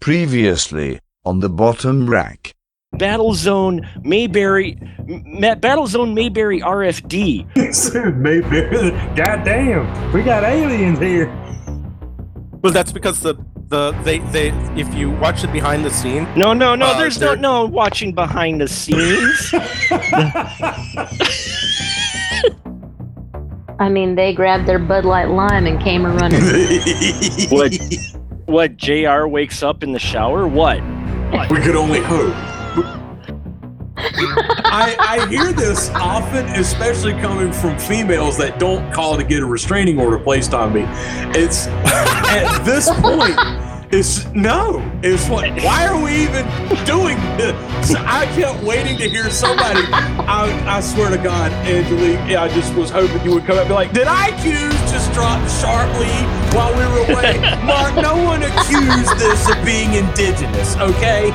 [0.00, 2.54] Previously on the bottom rack.
[2.94, 7.74] Battlezone Mayberry, M- Battlezone Mayberry RFD.
[7.74, 8.90] Soon, Mayberry.
[9.14, 11.26] Goddamn, we got aliens here.
[12.62, 13.34] Well, that's because the
[13.68, 14.48] the they they
[14.80, 16.86] if you watch it behind the scene, No, no, no.
[16.86, 19.52] Uh, there's no no watching behind the scenes.
[23.80, 26.40] I mean, they grabbed their Bud Light Lime and came a running.
[27.50, 27.72] what?
[28.48, 28.78] What?
[28.78, 29.26] Jr.
[29.26, 30.48] wakes up in the shower.
[30.48, 30.80] What?
[31.50, 32.32] we could only hope.
[34.64, 39.44] I, I hear this often, especially coming from females that don't call to get a
[39.44, 40.84] restraining order placed on me.
[41.38, 43.36] It's at this point,
[43.90, 44.84] it's no.
[45.02, 45.50] It's what?
[45.62, 46.44] Why are we even
[46.84, 47.94] doing this?
[47.94, 49.80] I kept waiting to hear somebody.
[49.92, 53.68] I, I swear to God, Angelique, I just was hoping you would come up and
[53.68, 56.12] be like, "Did IQs just drop sharply
[56.56, 60.76] while we were away?" Mark, no one accused this of being indigenous.
[60.76, 61.30] Okay.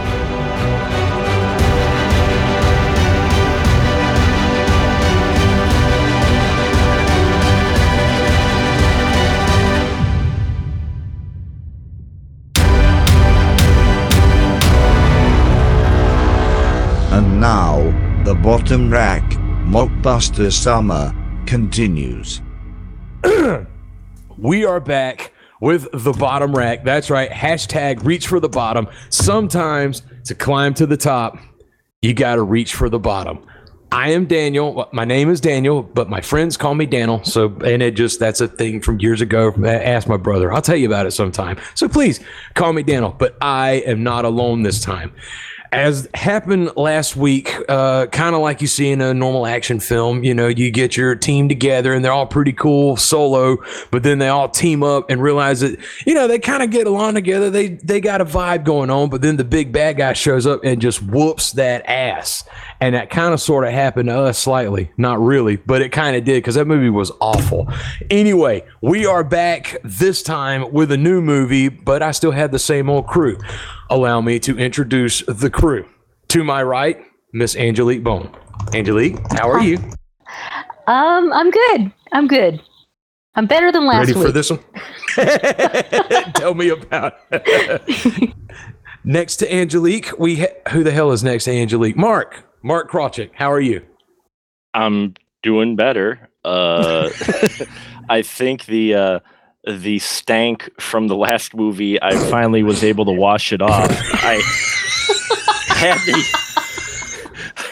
[17.13, 17.77] And now,
[18.23, 19.21] the bottom rack,
[19.67, 21.13] Mockbuster Summer,
[21.45, 22.41] continues.
[24.39, 26.83] We are back with the bottom rack.
[26.83, 27.29] That's right.
[27.29, 28.87] Hashtag reach for the bottom.
[29.11, 31.37] Sometimes to climb to the top,
[32.01, 33.45] you got to reach for the bottom.
[33.91, 34.89] I am Daniel.
[34.91, 37.23] My name is Daniel, but my friends call me Daniel.
[37.23, 39.53] So, and it just, that's a thing from years ago.
[39.63, 40.51] Ask my brother.
[40.51, 41.59] I'll tell you about it sometime.
[41.75, 42.19] So please
[42.55, 45.13] call me Daniel, but I am not alone this time.
[45.73, 50.23] As happened last week, uh, kind of like you see in a normal action film,
[50.23, 53.57] you know, you get your team together and they're all pretty cool solo,
[53.91, 56.87] but then they all team up and realize that, you know, they kind of get
[56.87, 57.49] along together.
[57.49, 60.61] They they got a vibe going on, but then the big bad guy shows up
[60.63, 62.43] and just whoops that ass.
[62.83, 64.91] And that kind of sort of happened to us slightly.
[64.97, 67.71] Not really, but it kind of did because that movie was awful.
[68.09, 72.59] Anyway, we are back this time with a new movie, but I still have the
[72.59, 73.37] same old crew.
[73.89, 75.87] Allow me to introduce the crew.
[76.27, 76.99] To my right,
[77.31, 78.29] Miss Angelique Bone.
[78.73, 79.77] Angelique, how are you?
[80.87, 81.93] um, I'm good.
[82.11, 82.61] I'm good.
[83.35, 84.17] I'm better than last week.
[84.17, 84.27] Ready week.
[84.27, 84.59] for this one?
[86.33, 88.33] Tell me about it.
[89.05, 91.95] next to Angelique, we ha- who the hell is next to Angelique?
[91.95, 92.43] Mark.
[92.63, 93.81] Mark Krawczyk, how are you?
[94.73, 96.29] I'm doing better.
[96.45, 97.09] Uh,
[98.09, 99.19] I think the uh,
[99.67, 102.01] the stank from the last movie.
[102.01, 103.89] I finally was able to wash it off.
[103.91, 104.41] I
[105.67, 106.13] had to.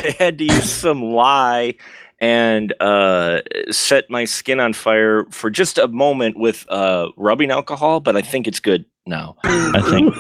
[0.04, 1.76] I had to use some lye
[2.20, 3.42] and uh,
[3.72, 8.22] set my skin on fire for just a moment with uh, rubbing alcohol, but I
[8.22, 9.38] think it's good now.
[9.44, 10.14] I think.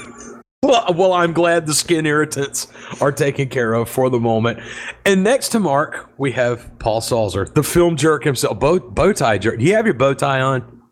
[0.63, 2.67] Well, well, I'm glad the skin irritants
[3.01, 4.59] are taken care of for the moment.
[5.07, 9.39] And next to Mark, we have Paul Salzer, the film jerk himself, bow, bow tie
[9.39, 9.57] jerk.
[9.57, 10.83] Do you have your bow tie on?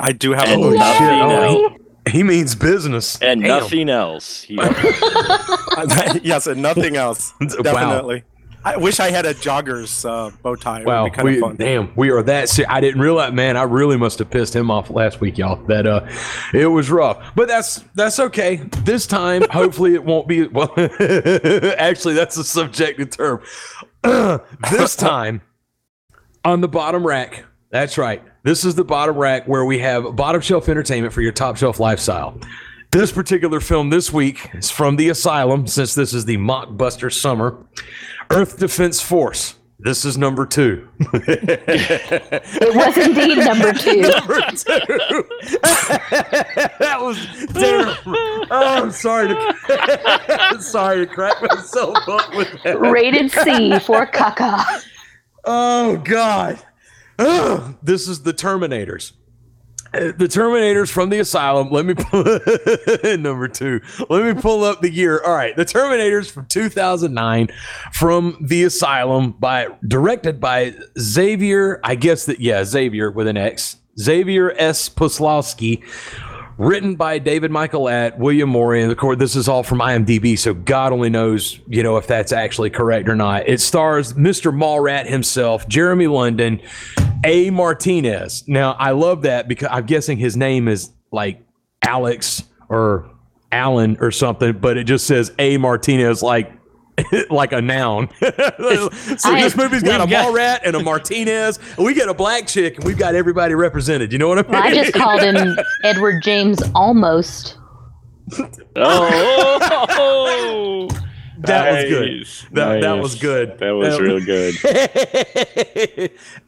[0.00, 3.20] I do have And a nothing Oh, he, he means business.
[3.20, 3.60] And Damn.
[3.60, 4.46] nothing else.
[6.22, 7.34] Yes, and nothing else.
[7.40, 8.20] Wow.
[8.64, 10.84] I wish I had a jogger's uh, bow tie.
[10.84, 12.48] Wow, would be kind we, damn, we are that.
[12.48, 13.56] Se- I didn't realize, man.
[13.56, 15.64] I really must have pissed him off last week, y'all.
[15.66, 16.08] That uh,
[16.54, 18.56] it was rough, but that's that's okay.
[18.84, 20.46] This time, hopefully, it won't be.
[20.46, 23.42] Well, actually, that's a subjective term.
[24.70, 25.42] this time,
[26.44, 27.44] on the bottom rack.
[27.70, 28.22] That's right.
[28.42, 31.80] This is the bottom rack where we have bottom shelf entertainment for your top shelf
[31.80, 32.38] lifestyle.
[32.92, 37.56] This particular film this week is from the Asylum, since this is the Mockbuster Summer.
[38.32, 39.56] Earth Defense Force.
[39.78, 40.88] This is number two.
[41.00, 44.00] it was indeed number two.
[44.00, 45.24] number two.
[46.78, 47.18] that was
[47.52, 48.46] terrible.
[48.50, 52.80] Oh, I'm sorry to sorry to crack myself up with that.
[52.80, 54.64] Rated C for caca.
[55.44, 56.58] Oh God.
[57.18, 57.76] Ugh.
[57.82, 59.12] This is the Terminators.
[59.92, 61.70] The Terminators from the Asylum.
[61.70, 62.24] Let me pull
[63.18, 63.80] number two.
[64.08, 65.22] Let me pull up the year.
[65.22, 67.48] All right, the Terminators from 2009
[67.92, 71.80] from the Asylum by directed by Xavier.
[71.84, 73.76] I guess that yeah, Xavier with an X.
[73.98, 74.88] Xavier S.
[74.88, 75.82] Puslowski.
[76.62, 80.38] Written by David Michael at William Morey, and of course, this is all from IMDb,
[80.38, 83.48] so God only knows, you know, if that's actually correct or not.
[83.48, 84.56] It stars Mr.
[84.56, 86.60] Mallrat himself, Jeremy London,
[87.24, 87.50] A.
[87.50, 88.44] Martinez.
[88.46, 91.44] Now, I love that because I'm guessing his name is like
[91.82, 93.10] Alex or
[93.50, 95.56] Alan or something, but it just says A.
[95.56, 96.52] Martinez, like
[97.30, 98.08] like a noun.
[98.20, 98.88] so
[99.24, 102.08] I- this movie's got a we've got- mall rat and a Martinez, and we get
[102.08, 104.12] a black chick, and we've got everybody represented.
[104.12, 104.52] You know what I mean?
[104.52, 107.56] Well, I just called him Edward James Olmos.
[108.76, 109.58] Oh,
[111.38, 112.10] That was good.
[112.18, 113.58] nice, That, that was good.
[113.58, 114.54] That was That- real good.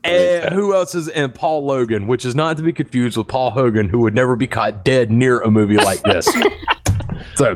[0.05, 3.50] and who else is in Paul Logan, which is not to be confused with Paul
[3.50, 6.29] Hogan, who would never be caught dead near a movie like this.
[7.35, 7.55] So,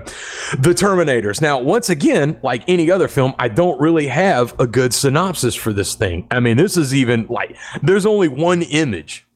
[0.59, 1.41] the Terminators.
[1.41, 5.73] Now, once again, like any other film, I don't really have a good synopsis for
[5.73, 6.27] this thing.
[6.31, 9.27] I mean, this is even like there's only one image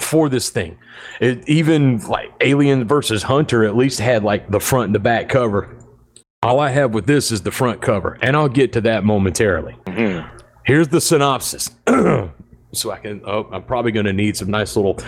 [0.00, 0.78] for this thing.
[1.20, 5.28] It even like Alien versus Hunter at least had like the front and the back
[5.28, 5.76] cover.
[6.42, 9.76] All I have with this is the front cover, and I'll get to that momentarily.
[9.86, 10.28] Mhm.
[10.64, 11.70] Here's the synopsis.
[12.72, 13.22] so I can.
[13.26, 14.98] Oh, I'm probably going to need some nice little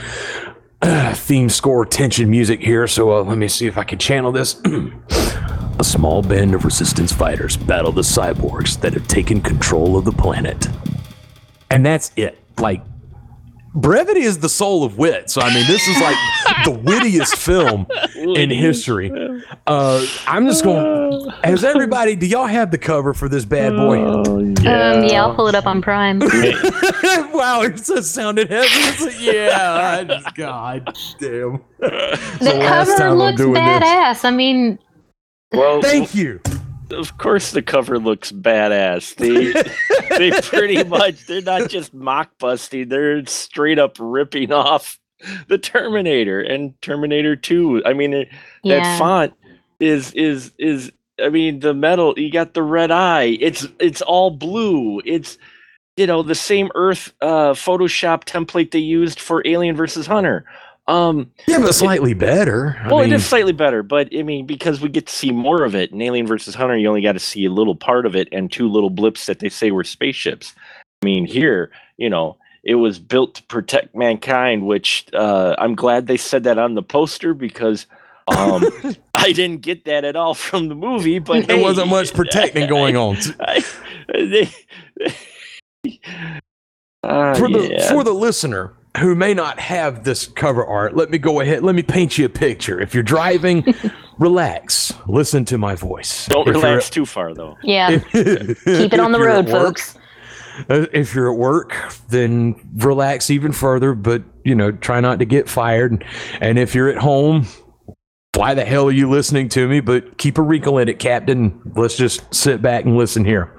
[1.15, 2.87] theme score tension music here.
[2.87, 4.61] So uh, let me see if I can channel this.
[5.79, 10.13] A small band of resistance fighters battle the cyborgs that have taken control of the
[10.13, 10.69] planet.
[11.71, 12.39] And that's it.
[12.59, 12.83] Like,
[13.77, 15.31] brevity is the soul of wit.
[15.31, 16.17] So, I mean, this is like
[16.65, 17.87] the wittiest film
[18.17, 19.13] in history.
[19.67, 21.31] Uh, I'm just going.
[21.45, 22.17] Has everybody?
[22.17, 24.03] Do y'all have the cover for this bad boy?
[24.03, 26.19] Um, yeah, I'll pull it up on Prime.
[27.33, 29.05] wow, it just sounded heavy.
[29.05, 31.63] Like, yeah, just, God damn.
[31.79, 33.63] The last cover looks doing this.
[33.63, 34.25] badass.
[34.25, 34.79] I mean,
[35.53, 36.41] Well, Thank you.
[36.91, 39.15] Of course the cover looks badass.
[39.17, 39.53] They
[40.31, 44.99] they pretty much they're not just mock busting, they're straight up ripping off
[45.49, 47.83] the Terminator and Terminator 2.
[47.87, 48.29] I mean it-
[48.63, 48.81] yeah.
[48.81, 49.35] that font
[49.81, 50.91] is is is
[51.23, 53.37] I mean the metal you got the red eye.
[53.41, 55.01] It's it's all blue.
[55.05, 55.39] It's
[55.97, 60.45] you know the same earth uh photoshop template they used for Alien versus Hunter.
[60.89, 62.77] Um Yeah, but slightly better.
[62.81, 65.33] I well, mean, it is slightly better, but I mean, because we get to see
[65.33, 68.07] more of it in Alien versus Hunter, you only got to see a little part
[68.07, 70.55] of it and two little blips that they say were spaceships.
[71.03, 76.07] I mean, here, you know, it was built to protect mankind, which uh, I'm glad
[76.07, 77.87] they said that on the poster because
[78.29, 78.65] um,
[79.15, 81.19] I didn't get that at all from the movie.
[81.19, 83.17] But there hey, wasn't much protecting going on.
[83.41, 83.65] I,
[84.09, 84.51] they,
[87.07, 87.89] Uh, For the yeah.
[87.89, 91.63] for the listener who may not have this cover art, let me go ahead.
[91.63, 92.81] Let me paint you a picture.
[92.81, 93.65] If you're driving,
[94.19, 94.93] relax.
[95.07, 96.27] Listen to my voice.
[96.27, 97.57] don't If relax too far though.
[97.63, 97.89] yeah.
[98.15, 99.99] at- Keep it on the road, work, folks.
[100.71, 101.75] Uh, if you're at work,
[102.09, 106.05] then relax even further, but you know, try not to get fired.
[106.41, 107.47] And if you're at home,
[108.37, 109.81] why the hell are you listening to me?
[109.81, 111.61] But keep a wrinkle in it, Captain.
[111.75, 113.53] Let's just sit back and listen here.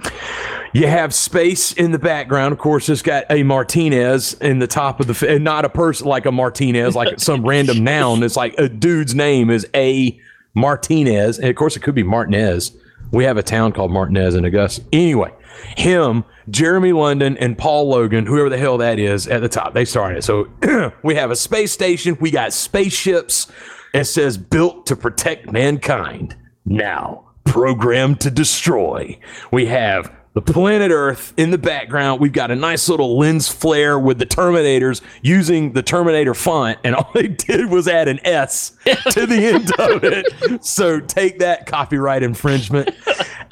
[0.74, 2.54] You have space in the background.
[2.54, 5.70] Of course, it's got a Martinez in the top of the, f- and not a
[5.70, 8.22] person like a Martinez, like some random noun.
[8.22, 10.20] It's like a dude's name is a
[10.54, 11.40] Martinez.
[11.40, 12.76] And of course, it could be Martinez.
[13.12, 14.84] We have a town called Martinez in Augusta.
[14.92, 15.34] Anyway,
[15.78, 19.74] him, Jeremy London, and Paul Logan, whoever the hell that is, at the top.
[19.74, 20.24] They started.
[20.24, 20.50] So
[21.04, 22.18] we have a space station.
[22.20, 23.52] We got spaceships.
[23.94, 26.36] It says built to protect mankind.
[26.66, 29.18] Now programmed to destroy.
[29.52, 32.22] We have the planet Earth in the background.
[32.22, 36.94] We've got a nice little lens flare with the Terminators using the Terminator font, and
[36.96, 40.64] all they did was add an S to the end of it.
[40.64, 42.92] So take that copyright infringement.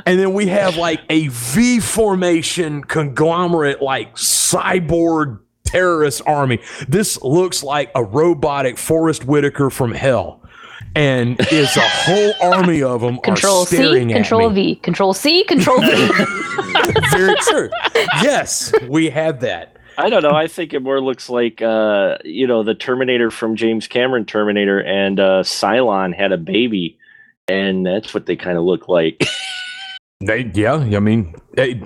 [0.06, 6.60] And then we have like a V formation conglomerate, like cyborg terrorist army.
[6.88, 10.42] This looks like a robotic Forrest Whitaker from hell.
[10.96, 14.50] And it's a whole army of them Control are C, staring at Control.
[14.50, 15.88] V, Control C, Control V.
[17.12, 17.70] Very true.
[18.22, 19.76] Yes, we have that.
[19.98, 20.32] I don't know.
[20.32, 24.82] I think it more looks like uh, you know the Terminator from James Cameron Terminator
[24.82, 26.98] and uh, Cylon had a baby,
[27.48, 29.26] and that's what they kind of look like.
[30.26, 31.82] They, yeah, I mean, hey,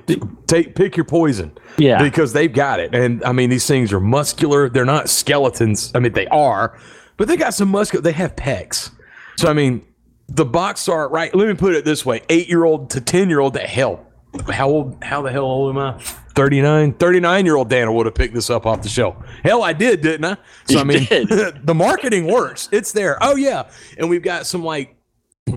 [0.47, 2.93] take pick your poison yeah, because they've got it.
[2.95, 4.69] And I mean, these things are muscular.
[4.69, 5.91] They're not skeletons.
[5.93, 6.79] I mean, they are,
[7.17, 8.01] but they got some muscle.
[8.01, 8.91] They have pecs.
[9.37, 9.85] So I mean,
[10.27, 11.33] the box art, right?
[11.33, 13.53] Let me put it this way: eight year old to ten year old.
[13.53, 14.05] That hell,
[14.49, 15.03] how old?
[15.03, 16.01] How the hell old am I?
[16.35, 19.17] 39 39 year old Dana would have picked this up off the shelf.
[19.43, 20.37] Hell, I did, didn't I?
[20.69, 22.69] So I mean, the marketing works.
[22.71, 23.17] It's there.
[23.21, 24.95] Oh yeah, and we've got some like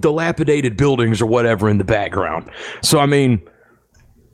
[0.00, 2.50] dilapidated buildings or whatever in the background.
[2.82, 3.42] So I mean,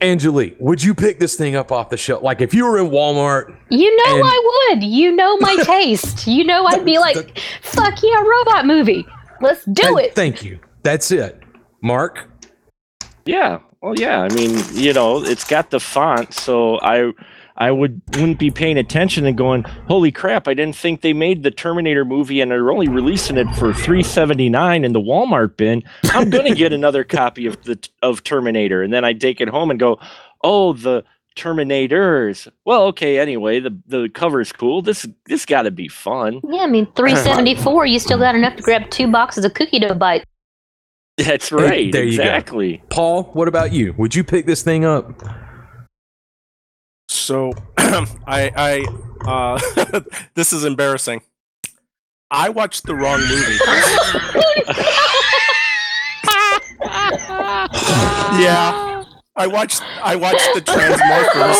[0.01, 2.23] Angelique, would you pick this thing up off the shelf?
[2.23, 4.83] Like if you were in Walmart, You know And- I would.
[4.83, 6.25] You know my taste.
[6.27, 9.05] You know I'd be like, fuck yeah, robot movie.
[9.41, 10.15] Let's do th- it.
[10.15, 10.59] Thank you.
[10.83, 11.41] That's it.
[11.81, 12.29] Mark,
[13.25, 13.59] yeah.
[13.81, 14.19] Well, yeah.
[14.21, 17.11] I mean, you know, it's got the font, so I
[17.59, 20.47] I would wouldn't be paying attention and going, "Holy crap!
[20.47, 24.01] I didn't think they made the Terminator movie, and they're only releasing it for three
[24.01, 25.83] seventy nine in the Walmart bin.
[26.05, 29.71] I'm gonna get another copy of the of Terminator." And then I take it home
[29.71, 29.99] and go,
[30.41, 31.03] "Oh, the
[31.35, 32.47] Terminators.
[32.65, 33.19] Well, okay.
[33.19, 34.81] Anyway, the the cover's cool.
[34.81, 36.41] This this got to be fun.
[36.49, 39.95] Yeah, I mean, 374, you still got enough to grab two boxes of cookie dough
[39.95, 40.25] bites.
[41.17, 41.91] That's right.
[41.91, 42.23] there you go.
[42.23, 42.81] exactly.
[42.89, 43.93] Paul, what about you?
[43.97, 45.21] Would you pick this thing up?
[47.13, 48.85] So, I, I,
[49.27, 49.59] uh,
[50.35, 51.21] this is embarrassing.
[52.29, 53.57] I watched the wrong movie.
[58.41, 59.03] yeah,
[59.35, 59.81] I watched.
[60.03, 61.55] I watched the Transmorphers.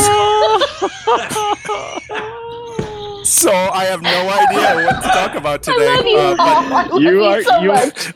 [3.25, 5.88] so I have no idea what to talk about today.
[5.88, 6.70] I love you, uh, Paul.
[6.91, 8.13] but- You you, are- so you- much.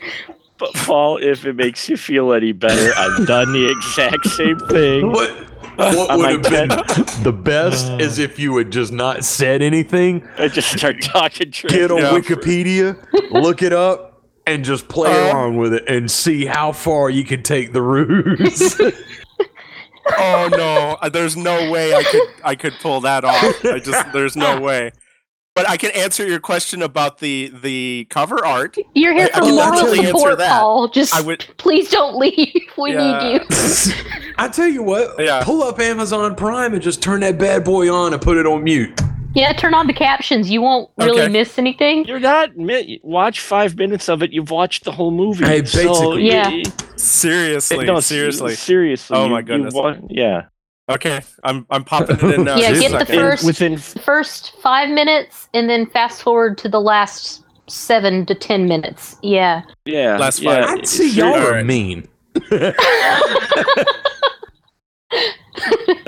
[0.56, 5.10] But Paul, if it makes you feel any better, I've done the exact same thing.
[5.10, 5.32] What
[5.76, 6.68] what would have been
[7.22, 11.90] the best is if you had just not said anything, I just start talking get
[11.90, 12.12] on Yeah.
[12.12, 12.96] Wikipedia,
[13.30, 15.32] look it up, and just play Uh.
[15.32, 18.80] along with it and see how far you can take the ruse.
[20.18, 23.64] oh no, uh, there's no way I could I could pull that off.
[23.64, 24.92] I just there's no way.
[25.54, 28.76] But I can answer your question about the the cover art.
[28.94, 30.50] You're here I for can moral definitely answer support, that.
[30.50, 30.88] Paul.
[30.88, 32.52] Just I would please don't leave.
[32.76, 33.22] We Yeah.
[33.22, 33.40] need you.
[34.36, 35.42] I tell you what, Yeah.
[35.44, 38.64] pull up Amazon Prime and just turn that bad boy on and put it on
[38.64, 39.00] mute.
[39.34, 40.48] Yeah, turn on the captions.
[40.50, 41.32] You won't really Okay.
[41.32, 42.04] miss anything.
[42.04, 42.50] You're not
[43.02, 44.32] watch five minutes of it.
[44.32, 45.44] You've watched the whole movie.
[45.44, 46.26] Hey, So, basically.
[46.28, 46.62] Yeah.
[46.96, 48.54] seriously, no, seriously.
[48.54, 49.16] seriously.
[49.16, 49.74] Oh you- my goodness.
[49.74, 50.42] wa- yeah.
[50.88, 52.56] Okay, I'm I'm popping it in now.
[52.58, 53.14] Yeah, get the second.
[53.18, 58.68] first- within First five minutes, and then fast forward to the last seven to ten
[58.68, 59.16] minutes.
[59.22, 59.62] Yeah.
[59.84, 60.16] yeah.
[60.18, 60.78] Last yeah, five.
[60.80, 61.66] I'd say y'all are Alright.
[61.66, 62.06] mean.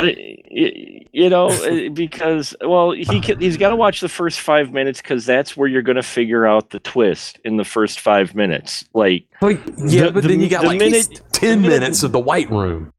[0.01, 5.01] you know uh, because well he can, he's got to watch the first five minutes
[5.01, 8.85] because that's where you're going to figure out the twist in the first five minutes.
[8.95, 12.03] Like Like, yeah, The- but the- then you got the like minute- ten minute- minutes
[12.03, 12.93] of the White Room.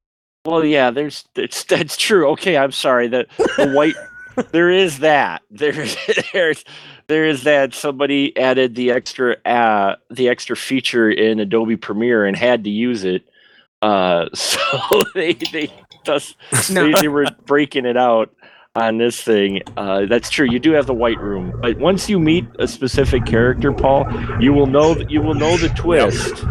[0.45, 2.29] well yeah there's it's, that's true.
[2.31, 3.07] Okay i'm sorry.
[3.07, 3.95] That the white
[4.51, 5.41] there is that.
[5.51, 5.85] There
[6.33, 6.63] there's
[7.07, 12.35] there is that somebody added the extra uh the extra feature in adobe premiere and
[12.37, 13.27] had to use it.
[13.81, 14.59] Uh so
[15.15, 15.71] they they
[16.07, 16.35] thus
[16.69, 18.33] they, they were breaking it out
[18.75, 19.61] on this thing.
[19.77, 20.45] Uh, that's true.
[20.45, 24.07] You do have the white room, but once you meet a specific character, Paul,
[24.39, 26.43] you will know that you will know the twist.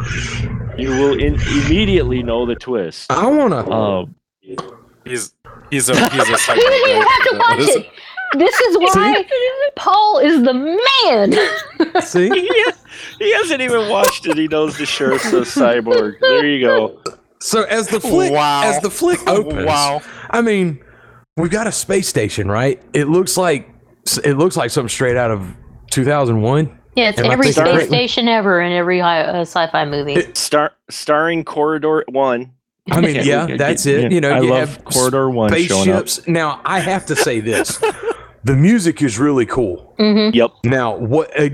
[0.78, 1.34] You will in,
[1.64, 3.10] immediately know the twist.
[3.10, 3.68] I wanna.
[3.70, 4.14] Um,
[5.06, 5.32] He's
[5.70, 6.60] he's a he's a psycho.
[6.60, 7.58] You don't even have to right?
[7.58, 7.90] watch it.
[8.36, 9.24] This is why
[9.76, 12.02] Paul is the man.
[12.02, 12.72] see, he,
[13.20, 14.36] he hasn't even watched it.
[14.36, 16.18] He knows the shirt's a cyborg.
[16.20, 17.00] There you go.
[17.40, 18.62] So as the flick, Wow.
[18.64, 20.02] as the flick opens, Wow.
[20.30, 20.82] I mean,
[21.36, 22.82] we've got a space station, right?
[22.92, 23.68] It looks like
[24.24, 25.46] it looks like something straight out of
[25.90, 26.78] 2001.
[26.94, 27.86] Yeah, it's Am every space correctly?
[27.88, 30.32] station ever in every hi- uh, sci-fi movie.
[30.34, 32.52] Star starring Corridor One.
[32.90, 34.12] I mean, yeah, we- that's yeah, it.
[34.12, 36.08] You know, I you love have Corridor One showing up.
[36.08, 36.28] spaceships.
[36.28, 37.78] Now, I have to say this:
[38.44, 39.94] the music is really cool.
[39.98, 40.52] hmm Yep.
[40.64, 41.38] Now, what?
[41.38, 41.48] Uh,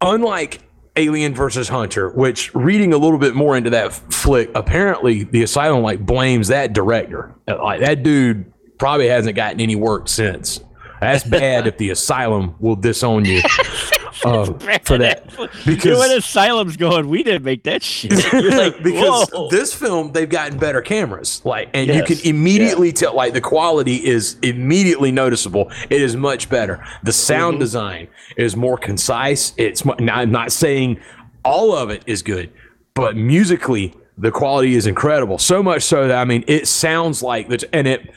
[0.00, 0.60] unlike
[0.98, 5.82] Alien versus Hunter, which reading a little bit more into that flick, apparently the Asylum
[5.82, 7.34] like blames that director.
[7.46, 10.60] Uh, Like that dude probably hasn't gotten any work since.
[11.00, 13.40] That's bad if the Asylum will disown you
[14.68, 15.24] uh, for that.
[15.64, 18.12] you know, when Asylum's going, we didn't make that shit.
[18.32, 19.48] You're like, because whoa.
[19.50, 24.04] this film they've gotten better cameras like and you can immediately tell like the quality
[24.04, 27.60] is immediately noticeable it is much better the sound Mm-hmm.
[27.60, 31.00] design is more concise it's mu- now i'm not saying
[31.44, 32.50] all of it is good
[32.94, 37.48] but musically the quality is incredible so much so that i mean it sounds like
[37.48, 38.10] that and it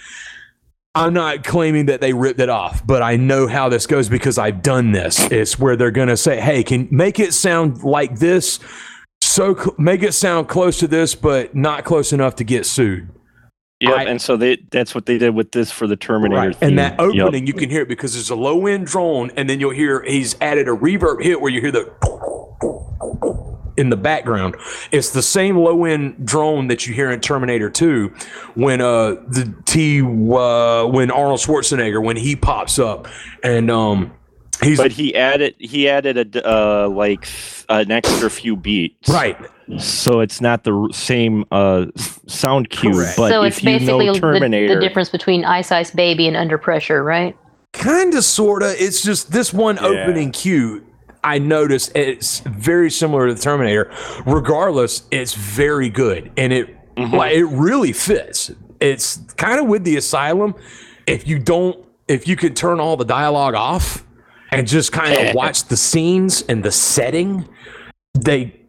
[0.94, 4.38] I'm not claiming that they ripped it off, but I know how this goes because
[4.38, 5.20] I've done this.
[5.32, 8.60] It's where they're going to say, "Hey, can make it sound like this,
[9.22, 13.08] so cl- make it sound close to this, but not close enough to get sued."
[13.80, 16.42] Yep, I- and so they that's what they did with this for the Terminator.
[16.42, 16.56] Right.
[16.58, 16.70] theme.
[16.72, 17.26] And that Yep.
[17.26, 20.04] opening, you can hear it because there's a low end drone, and then you'll hear
[20.06, 21.90] he's added a reverb hit where you hear the
[23.78, 24.56] in the background.
[24.92, 28.14] It's the same low end drone that you hear in Terminator 2
[28.56, 33.08] when uh the T uh, when Arnold Schwarzenegger when he pops up
[33.44, 34.12] and um
[34.62, 37.28] he's But he added he added a uh like
[37.70, 39.10] an extra few beats.
[39.10, 39.38] right.
[39.78, 41.86] So it's not the same uh
[42.28, 42.92] sound cue.
[42.92, 43.16] Correct.
[43.16, 46.28] But so if it's you basically know the, Terminator, the difference between Ice Ice Baby
[46.28, 47.38] and Under Pressure, right?
[47.72, 48.72] Kind of, sort of.
[48.78, 49.84] It's just this one Yeah.
[50.04, 50.84] opening cue.
[51.24, 53.92] I noticed it's very similar to the Terminator.
[54.26, 57.16] Regardless, it's very good, and it mm-hmm.
[57.16, 58.52] like it really fits.
[58.80, 60.56] It's kind of with the Asylum.
[61.06, 64.06] If you don't, if you could turn all the dialogue off
[64.52, 67.48] and just kind of watch the scenes and the setting,
[68.14, 68.61] they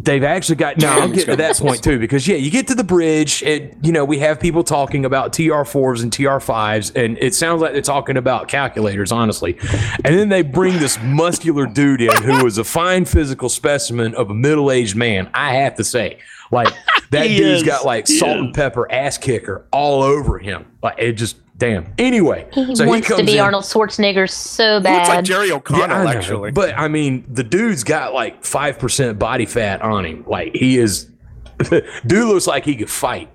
[0.00, 0.88] They've actually got no.
[0.88, 3.90] I'll get to that point too because yeah, you get to the bridge and you
[3.90, 7.72] know we have people talking about TR fours and TR fives and it sounds like
[7.72, 9.58] they're talking about calculators honestly,
[10.04, 14.30] and then they bring this muscular dude in who is a fine physical specimen of
[14.30, 15.28] a middle aged man.
[15.34, 16.18] I have to say,
[16.52, 16.68] like
[17.10, 17.62] that dude's is.
[17.64, 20.64] got like salt and pepper ass kicker all over him.
[20.80, 21.92] Like it just damn.
[21.98, 25.24] Anyway, He so wants to comes be in- Arnold Schwarzenegger so He looks like bad.
[25.24, 26.08] Jerry yeah, O'Connell, I know.
[26.18, 26.50] actually.
[26.52, 30.24] But I mean, the dude's got like five percent body fat on him.
[30.26, 31.10] Like he is,
[31.68, 33.28] dude looks like he could fight.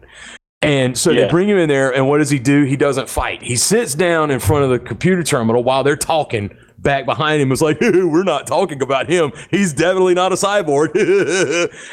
[0.62, 2.64] And so they bring him in there, and what does he do?
[2.64, 3.44] He doesn't fight.
[3.44, 6.56] He sits down in front of the computer terminal while they're talking.
[6.78, 9.34] Back behind him was like, "We're not talking about him.
[9.52, 10.94] He's definitely not a cyborg."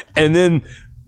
[0.15, 0.61] and then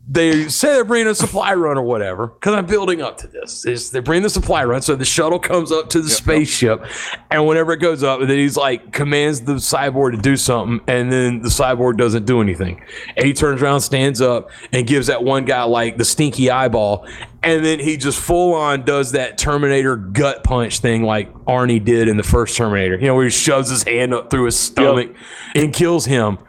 [0.05, 3.65] they say they're bringing a supply run or whatever because I'm building up to this.
[3.65, 6.86] Is they bring the supply run, so the shuttle comes up to the spaceship,
[7.31, 11.10] and whenever it goes up, then he's like commands the cyborg to do something, and
[11.10, 12.81] then the cyborg doesn't do anything.
[13.15, 17.07] And he turns around, stands up, and gives that one guy like the stinky eyeball,
[17.41, 22.10] and then he just full on does that Terminator gut punch thing like Arnie did
[22.10, 22.95] in the first Terminator.
[23.00, 25.15] You know, where he shoves his hand up through his stomach
[25.55, 26.39] and kills him.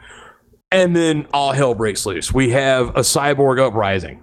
[0.71, 2.33] And then all hell breaks loose.
[2.33, 4.21] We have a cyborg uprising.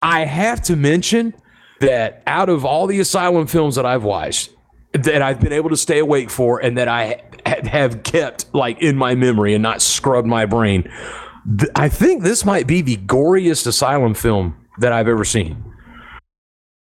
[0.00, 1.34] I have to mention
[1.80, 4.50] that out of all the Asylum films that I've watched,
[4.92, 8.80] that I've been able to stay awake for and that I ha- have kept like
[8.82, 10.82] in my memory and not scrubbed my brain,
[11.58, 15.64] th- I think this might be the goriest Asylum film that I've ever seen.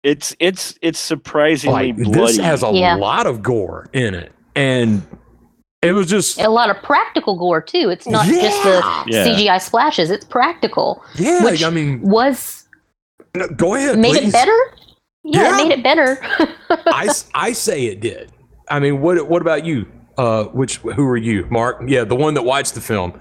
[0.04, 2.20] It's it's it's surprisingly Like bloody.
[2.34, 2.96] this has a Yeah.
[2.96, 5.04] lot of gore in it, and
[5.82, 7.90] it was just a lot of practical gore too.
[7.90, 9.26] It's not just the Yeah.
[9.26, 11.44] CGI splashes; it's practical, yeah.
[11.44, 12.68] which I mean, was
[13.36, 13.98] no, go ahead.
[13.98, 14.30] made please.
[14.30, 14.58] it better.
[15.24, 15.60] Yeah, Yeah.
[15.60, 16.20] it made it better.
[16.88, 18.32] I, I say it did.
[18.70, 19.88] I mean, what what about you?
[20.18, 21.82] Uh, which who are you, Mark?
[21.88, 23.20] Yeah, the one that watched the film.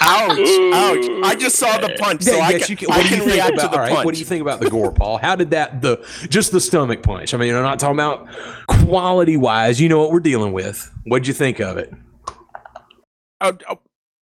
[0.00, 0.38] Ouch,
[0.72, 1.10] ouch.
[1.24, 3.08] I just saw the punch, so Yeah, I yes, can, you can, I what do
[3.08, 4.04] can you think react about, to the all right, punch.
[4.04, 5.18] What do you think about the gore, Paul?
[5.18, 7.34] How did that the just the stomach punch?
[7.34, 8.28] I mean, I'm not talking about
[8.66, 9.80] quality wise.
[9.80, 10.90] You know what we're dealing with.
[11.04, 11.92] What'd you think of it?
[13.40, 13.76] Uh, uh,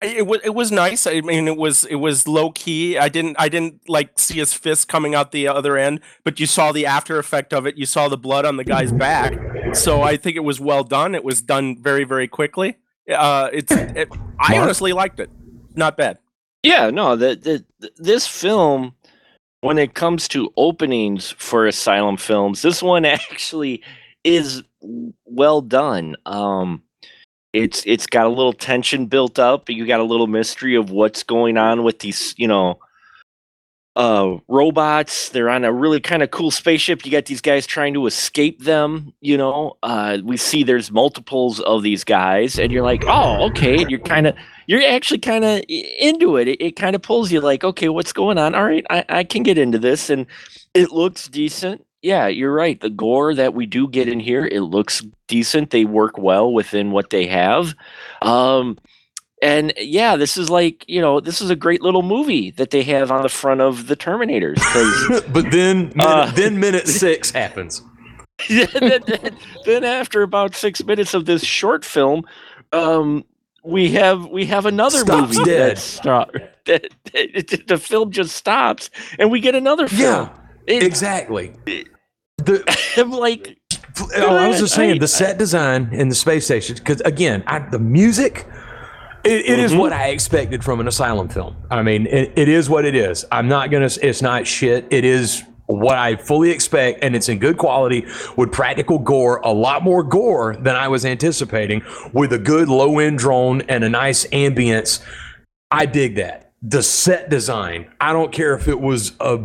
[0.00, 1.06] it was it was nice.
[1.06, 2.96] I mean, it was it was low key.
[2.96, 6.46] I didn't I didn't like see his fist coming out the other end, but you
[6.46, 7.76] saw the after effect of it.
[7.76, 9.34] You saw the blood on the guy's back.
[9.74, 11.14] So I think it was well done.
[11.16, 12.76] It was done very very quickly.
[13.08, 15.30] Uh, it's it, I honestly liked it.
[15.74, 16.18] Not bad.
[16.62, 18.94] Yeah, no, the, the this film,
[19.60, 23.82] when it comes to openings for asylum films, this one actually
[24.24, 24.62] is
[25.24, 26.16] well done.
[26.26, 26.82] Um,
[27.52, 29.70] it's it's got a little tension built up.
[29.70, 32.78] You got a little mystery of what's going on with these, you know,
[33.98, 35.30] uh, robots.
[35.30, 37.04] They're on a really kind of cool spaceship.
[37.04, 39.12] You got these guys trying to escape them.
[39.20, 43.82] You know, uh, we see there's multiples of these guys, and you're like, oh, okay.
[43.82, 44.36] And you're kind of
[44.68, 46.46] you're actually kind of into it.
[46.46, 48.54] It, it kind of pulls you like, okay, what's going on?
[48.54, 50.26] All right, I, I can get into this, and
[50.74, 51.84] it looks decent.
[52.00, 52.80] Yeah, you're right.
[52.80, 55.70] The gore that we do get in here, it looks decent.
[55.70, 57.74] They work well within what they have.
[58.22, 58.78] Um,
[59.42, 62.82] and yeah, this is like you know, this is a great little movie that they
[62.84, 64.58] have on the front of the Terminators
[65.32, 67.82] but then minute, Uh, then minute six happens.
[68.48, 68.68] Then,
[69.06, 72.22] then, then after about six minutes of this short film,
[72.72, 73.24] um,
[73.64, 75.76] we have we have another Stops movie dead.
[75.76, 76.30] that stop
[76.66, 80.00] that, that- the film just stops and we get another film.
[80.00, 80.28] Yeah,
[80.66, 81.52] It- exactly.
[82.36, 82.62] The,
[82.96, 83.58] I'm like,
[84.16, 87.42] Oh, I was just saying I- the set design in the space station because again,
[87.48, 88.46] I, the music.
[89.28, 90.02] It, it is what mm-hmm.
[90.02, 91.56] I expected from an asylum film.
[91.70, 93.24] I mean, it, it is what it is.
[93.30, 93.90] I'm not gonna.
[94.02, 94.86] It's not shit.
[94.90, 99.38] It is what I fully expect, and it's in good quality with practical gore.
[99.44, 103.84] A lot more gore than I was anticipating, with a good low end drone and
[103.84, 105.04] a nice ambience.
[105.70, 106.52] I dig that.
[106.62, 107.92] The set design.
[108.00, 109.40] I don't care if it was a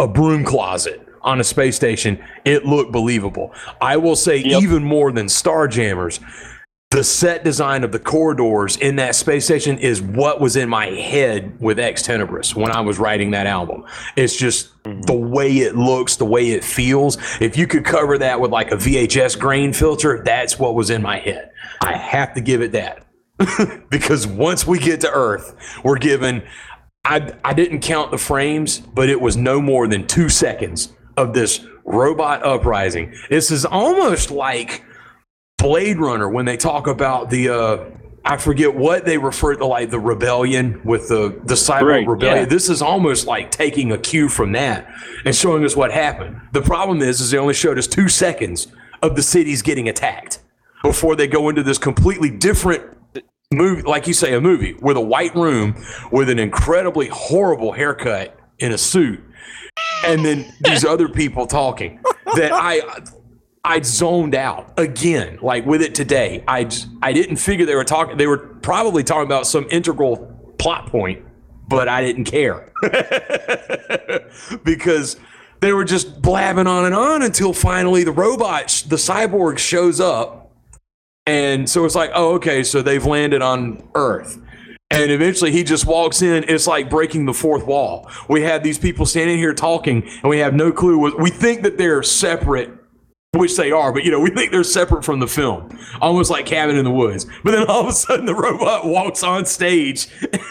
[0.00, 2.18] a broom closet on a space station.
[2.44, 3.52] It looked believable.
[3.80, 4.62] I will say Yep.
[4.62, 6.20] even more than Starjammers.
[6.90, 10.86] The set design of the corridors in that space station is what was in my
[10.86, 13.84] head with Ex Tenebris when I was writing that album.
[14.16, 15.02] It's just mm-hmm.
[15.02, 17.16] the way it looks, the way it feels.
[17.40, 21.00] If you could cover that with like a VHS grain filter, that's what was in
[21.00, 21.52] my head.
[21.80, 23.06] I have to give it that.
[23.88, 26.42] because once we get to Earth, we're given.
[27.04, 31.34] I I didn't count the frames, but it was no more than two seconds of
[31.34, 33.14] this robot uprising.
[33.30, 34.82] This is almost like
[35.60, 37.48] Blade Runner when they talk about the.
[37.50, 37.84] Uh,
[38.22, 42.38] I forget what they refer to, like the rebellion with the the cyber Right, rebellion.
[42.40, 42.44] yeah.
[42.44, 44.92] This is almost like taking a cue from that
[45.24, 46.38] and showing us what happened.
[46.52, 48.66] The problem is, is they only showed us two seconds
[49.02, 50.40] of the cities getting attacked
[50.82, 52.82] before they go into this completely different
[53.52, 55.74] movie, like you say, a movie with a white room
[56.12, 59.18] with an incredibly horrible haircut in a suit,
[60.04, 62.00] and then these other people talking
[62.36, 62.82] that I.
[63.64, 66.42] I zoned out again, like with it today.
[66.48, 66.68] I
[67.02, 68.16] I didn't figure they were talking.
[68.16, 71.22] They were probably talking about some integral plot point,
[71.68, 72.72] but I didn't care
[74.64, 75.16] because
[75.60, 80.52] they were just blabbing on and on until finally the robot, the cyborg, shows up,
[81.26, 84.38] and so it's like, oh, okay, so they've landed on Earth.
[84.92, 86.44] And eventually he just walks in.
[86.48, 88.10] It's like breaking the fourth wall.
[88.28, 90.98] We have these people standing here talking, and we have no clue.
[90.98, 92.79] What, we think that they're separate
[93.36, 96.46] which they are, but you know, we think they're separate from the film, almost like
[96.46, 97.26] Cabin in the Woods.
[97.44, 100.08] But then all of a sudden, the robot walks on stage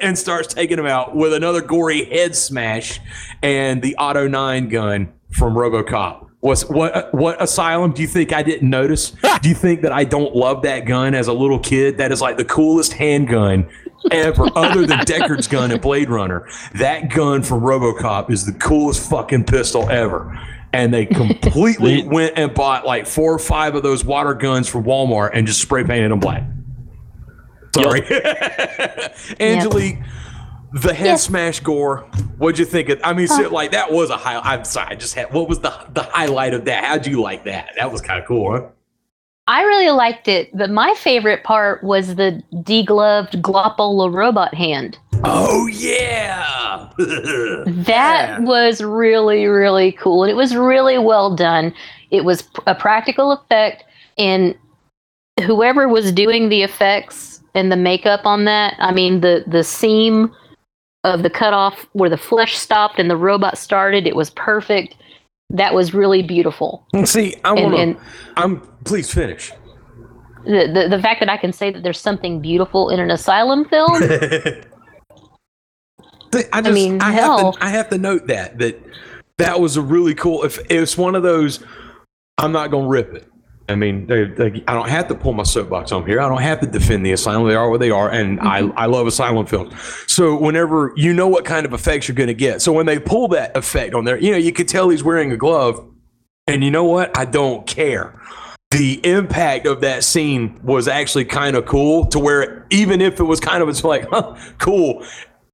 [0.00, 3.00] and starts taking them out with another gory head smash
[3.42, 6.28] and the Auto 9 gun from RoboCop.
[6.42, 9.10] Was what what asylum do you think I didn't notice?
[9.42, 11.98] do you think that I don't love that gun as a little kid?
[11.98, 13.68] That is like the coolest handgun
[14.10, 16.48] ever, other than Deckard's gun in Blade Runner.
[16.76, 20.40] That gun from RoboCop is the coolest fucking pistol ever.
[20.72, 24.84] And they completely went and bought like four or five of those water guns from
[24.84, 26.44] Walmart and just spray painted them black.
[27.74, 28.02] Sorry,
[29.40, 29.98] Angelique.
[30.72, 31.24] The head Yes.
[31.24, 32.08] smash gore.
[32.38, 33.00] What'd you think of?
[33.02, 34.38] I mean, so, like that was a high.
[34.38, 35.32] I'm sorry, I just had.
[35.32, 36.84] What was the the highlight of that?
[36.84, 37.70] How'd you like that?
[37.76, 38.66] That was kind of cool, huh?
[39.48, 44.96] I really liked it, but my favorite part was the degloved Glopola robot hand.
[45.24, 46.88] Oh yeah.
[47.66, 50.22] That was really, really cool.
[50.22, 51.74] And it was really well done.
[52.10, 53.84] It was a practical effect,
[54.18, 54.54] and
[55.42, 60.34] whoever was doing the effects and the makeup on that, I mean, the, the seam
[61.04, 64.94] of the cutoff where the flesh stopped and the robot started, it was perfect.
[65.48, 66.86] That was really beautiful.
[67.04, 68.04] See, I want to.
[68.36, 68.60] I'm.
[68.84, 69.52] Please finish.
[70.44, 73.64] the, the, the fact that I can say that there's something beautiful in an asylum
[73.64, 74.00] film,
[76.52, 77.52] I, just, mean, I hell.
[77.52, 77.64] have to.
[77.64, 78.80] I have to note that that
[79.38, 80.44] that was a really cool.
[80.44, 81.62] If it's one of those,
[82.38, 83.30] I'm not gonna rip it.
[83.70, 86.20] I mean, they, they, I don't have to pull my soapbox on here.
[86.20, 87.46] I don't have to defend the asylum.
[87.46, 88.76] They are what they are, and I, mm-hmm.
[88.76, 89.74] I love asylum films.
[90.08, 92.98] So whenever you know what kind of effects you're going to get, so when they
[92.98, 95.88] pull that effect on there, you know, you could tell he's wearing a glove,
[96.48, 97.16] and you know what?
[97.16, 98.20] I don't care.
[98.72, 103.24] The impact of that scene was actually kind of cool to where even if it
[103.24, 105.04] was kind of it's like, huh, cool.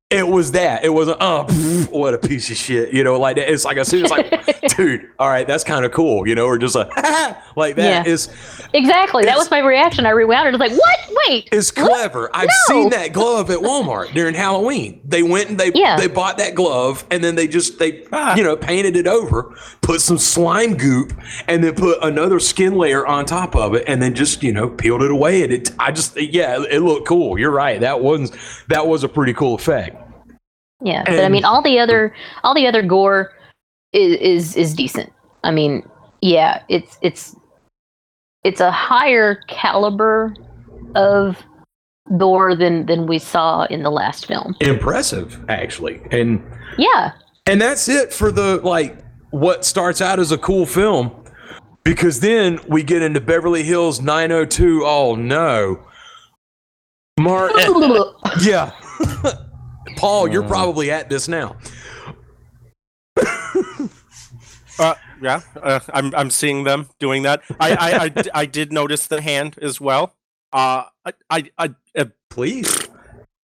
[0.09, 0.85] It was that.
[0.85, 1.97] It wasn't, oh, pff, mm-hmm.
[1.97, 2.95] what a piece of shit.
[2.95, 3.51] You know, like that.
[3.51, 4.31] It's like, as soon as like,
[4.77, 6.89] dude, all right, that's kind of cool, you know, or just like,
[7.57, 8.13] like that Yeah.
[8.13, 8.29] is
[8.75, 9.25] exactly.
[9.25, 10.07] That was my reaction.
[10.07, 10.51] I rewound it.
[10.51, 10.99] I was like, what?
[11.29, 11.49] Wait.
[11.51, 11.89] is what?
[11.89, 12.31] clever.
[12.35, 12.75] I've No.
[12.75, 15.01] seen that glove at Walmart during Halloween.
[15.05, 15.97] They went and they Yeah.
[15.97, 18.37] they bought that glove and then they just they ah.
[18.37, 21.13] you know painted it over, put some slime goop,
[21.49, 24.69] and then put another skin layer on top of it, and then just you know
[24.69, 25.43] peeled it away.
[25.43, 27.39] And it I just yeah, it looked cool.
[27.39, 27.81] You're right.
[27.81, 28.33] That was
[28.69, 29.97] that was a pretty cool effect.
[30.83, 32.15] Yeah, but I mean, all the other
[32.45, 33.33] all the other gore
[33.95, 35.11] is is, is decent.
[35.43, 35.89] I mean,
[36.21, 37.35] yeah, it's it's
[38.47, 40.33] it's a higher caliber
[40.95, 41.43] of
[42.17, 44.55] gore than than we saw in the last film.
[44.61, 46.41] Impressive, actually, and
[46.79, 47.11] Yeah,
[47.47, 51.25] And that's it for the like what starts out as a cool film.
[51.83, 54.85] Because then we get into Beverly Hills 902.
[54.85, 55.85] Oh no.
[57.19, 57.53] Mark
[58.41, 58.73] Yeah.
[59.97, 61.57] Paul, you're probably at this now.
[64.79, 67.43] Uh, yeah, uh, I'm I'm seeing them doing that.
[67.61, 70.15] I I I did notice the hand as well.
[70.53, 72.89] Uh, I I I, uh, Please.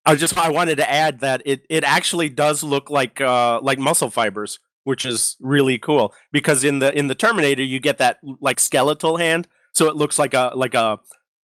[0.04, 3.78] I just I wanted to add that it it actually does look like uh like
[3.78, 8.18] muscle fibers, which is really cool because in the in the Terminator you get that
[8.40, 10.98] like skeletal hand, so it looks like a like a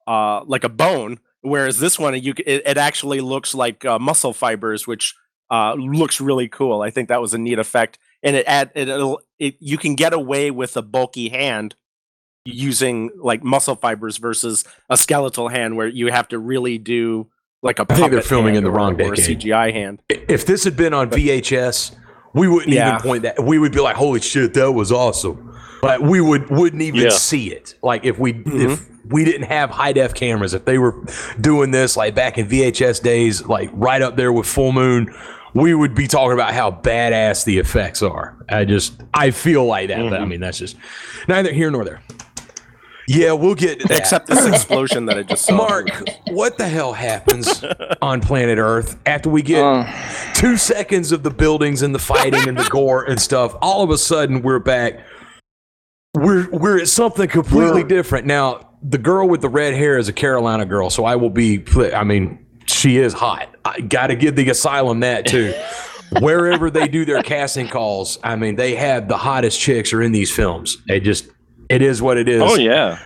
[0.07, 4.33] uh like a bone, whereas this one you it, it actually looks like uh, muscle
[4.33, 5.15] fibers, which
[5.51, 6.83] uh looks really cool.
[6.83, 9.95] I think that was a neat effect, and it add it, it'll it you can
[9.95, 11.75] get away with a bulky hand
[12.45, 17.29] using like muscle fibers versus a skeletal hand where you have to really do
[17.63, 19.41] like a I think they're filming in the or- wrong or a decade.
[19.41, 20.03] CGI hand.
[20.09, 21.95] If this had been on VHS,
[22.35, 22.91] we wouldn't Yeah.
[22.91, 23.43] even point that.
[23.43, 27.09] We would be like, "Holy shit, that was awesome!" Like we would wouldn't even Yeah.
[27.11, 27.75] see it.
[27.83, 28.61] Like if we Mm-hmm.
[28.71, 30.95] if we didn't have high def cameras, if they were
[31.41, 35.13] doing this like back in VHS days, like right up there with Full Moon,
[35.55, 38.37] we would be talking about how badass the effects are.
[38.49, 39.99] I just I feel like that.
[39.99, 40.29] but I Mm-hmm.
[40.29, 40.77] mean, that's just
[41.29, 42.03] neither here nor there.
[43.11, 43.99] Yeah, we'll get that.
[43.99, 45.57] Except this explosion that I just saw.
[45.57, 45.89] Mark,
[46.29, 47.65] what the hell happens
[48.03, 49.91] on planet Earth after we get Uh.
[50.35, 53.57] two seconds of the buildings and the fighting and the gore and stuff?
[53.63, 55.01] All of a sudden, we're back.
[56.15, 58.61] We're we're at something completely We're- different now.
[58.83, 61.65] the girl with the red hair is a Carolina girl, so I will be.
[61.95, 63.55] I mean, she is hot.
[63.65, 65.55] I got to give the asylum that too.
[66.21, 70.13] Wherever they do their casting calls, I mean, they have the hottest chicks are in
[70.13, 70.79] these films.
[70.87, 71.29] It just,
[71.69, 72.43] it is what it is.
[72.43, 73.05] Oh yeah.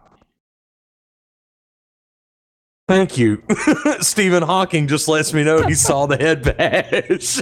[2.89, 3.43] Thank you.
[4.01, 7.41] Stephen Hawking just lets me know he saw the head badge.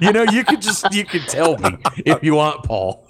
[0.02, 3.06] you know, you could just you could tell me if you want, Paul.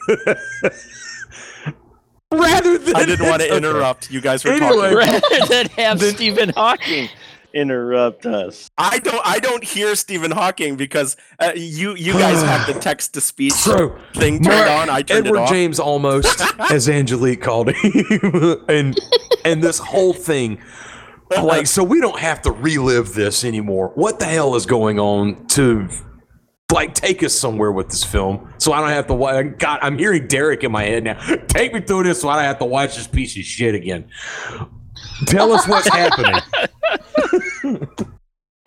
[2.33, 3.57] Rather than I didn't want to Okay.
[3.57, 4.11] interrupt.
[4.11, 4.91] You guys were Anyway.
[4.91, 4.97] talking.
[4.99, 7.09] Rather than have Stephen Hawking
[7.55, 8.71] interrupt us.
[8.77, 9.27] I don't.
[9.27, 13.55] I don't hear Stephen Hawking because uh, you you guys have the text to speech
[13.55, 14.91] So, thing turned Mark- on.
[14.91, 15.49] I turned Edward it off.
[15.51, 16.27] James Olmos,
[16.71, 18.99] as Angelique called him, and
[19.47, 20.61] and this whole thing,
[21.31, 23.91] like, so we don't have to relive this anymore.
[23.95, 25.89] What the hell is going on to,
[26.73, 28.53] like, take us somewhere with this film?
[28.59, 29.59] So I don't have to watch.
[29.59, 31.19] God, I'm hearing Derek in my head now.
[31.49, 34.09] Take me through this, so I don't have to watch this piece of shit again.
[35.27, 36.41] Tell us what's happening.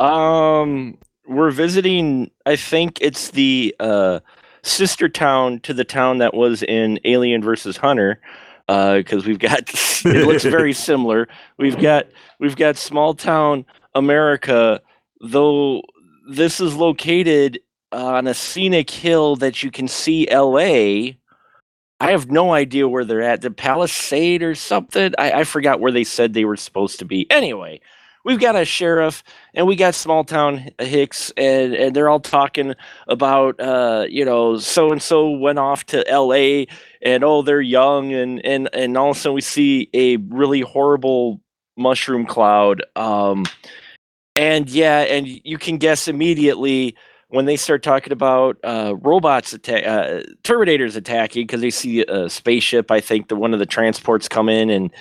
[0.02, 2.32] Um, we're visiting.
[2.46, 4.20] I think it's the uh,
[4.64, 8.20] sister town to the town that was in Alien versus Hunter.
[8.68, 9.70] Because we've got
[10.06, 11.28] it looks very similar.
[11.60, 12.08] We've got
[12.40, 14.82] we've got small town America,
[15.22, 15.84] though
[16.30, 17.60] this is located
[17.92, 21.18] on a scenic hill that you can see L.A.
[22.00, 23.42] I have no idea where they're at.
[23.42, 25.14] The Palisade or something.
[25.18, 27.30] I, I forgot where they said they were supposed to be.
[27.30, 27.80] Anyway,
[28.24, 29.24] we've got a sheriff
[29.54, 32.74] and we got small town Hicks, and, and they're all talking
[33.08, 36.68] about, uh, you know, so and so went off to L.A.
[37.02, 40.62] and oh, they're young, and and and all of a sudden we see a really
[40.62, 41.42] horrible
[41.78, 42.84] mushroom cloud.
[42.96, 43.46] Um,
[44.36, 46.96] and yeah, and you can guess immediately
[47.32, 52.30] when they start talking about uh, robots attack, uh, Terminators attacking because they see a
[52.30, 52.92] spaceship.
[52.92, 54.92] I think that one of the transports come in and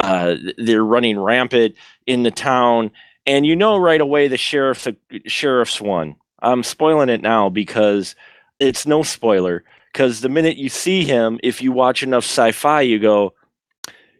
[0.00, 2.90] uh, they're running rampant in the town,
[3.24, 4.88] and you know right away the sheriff's
[5.26, 6.16] sheriff's one.
[6.40, 8.14] I'm spoiling it now because
[8.58, 9.64] it's no spoiler.
[9.92, 13.32] Because the minute you see him, if you watch enough sci-fi, you go,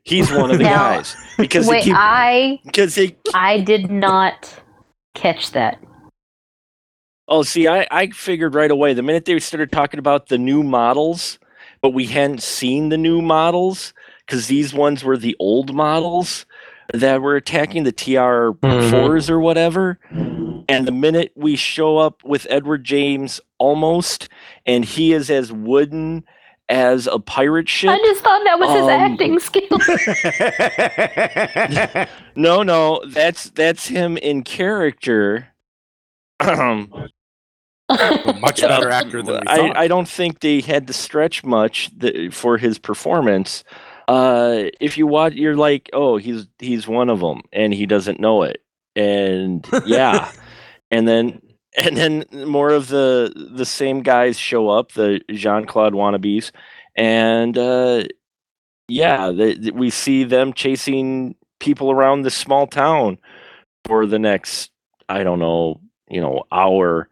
[0.05, 1.15] he's one of the Now, guys.
[1.37, 4.55] Because Wait, keep, I because they I did not
[5.15, 5.79] catch that.
[7.29, 10.63] Oh, see, I, I figured right away the minute they started talking about the new
[10.63, 11.39] models,
[11.83, 13.93] but we hadn't seen the new models
[14.25, 16.47] because these ones were the old models
[16.95, 19.99] that were attacking the TR 4s or whatever.
[20.69, 24.29] And the minute we show up with Edward James Olmos,
[24.65, 26.25] and he is as wooden
[26.69, 27.91] as a pirate ship.
[27.91, 29.79] I just thought that was his Um, acting skill.
[32.37, 35.49] No, no, that's that's him in character.
[36.41, 36.93] Um,
[37.89, 39.77] Much better actor than we I, thought.
[39.77, 43.65] I don't think they had to stretch much th- for his performance.
[44.09, 48.21] Uh, if you watch, you're like, oh, he's he's one of them, and he doesn't
[48.21, 48.63] know it.
[48.95, 50.31] And yeah,
[50.91, 51.41] and then
[51.77, 56.51] and then more of the the same guys show up, the Jean Claude wannabes,
[56.97, 58.05] and uh,
[58.89, 63.19] yeah, the, the- we see them chasing people around this small town
[63.87, 64.71] for the next,
[65.09, 67.09] I don't know, you know, hour.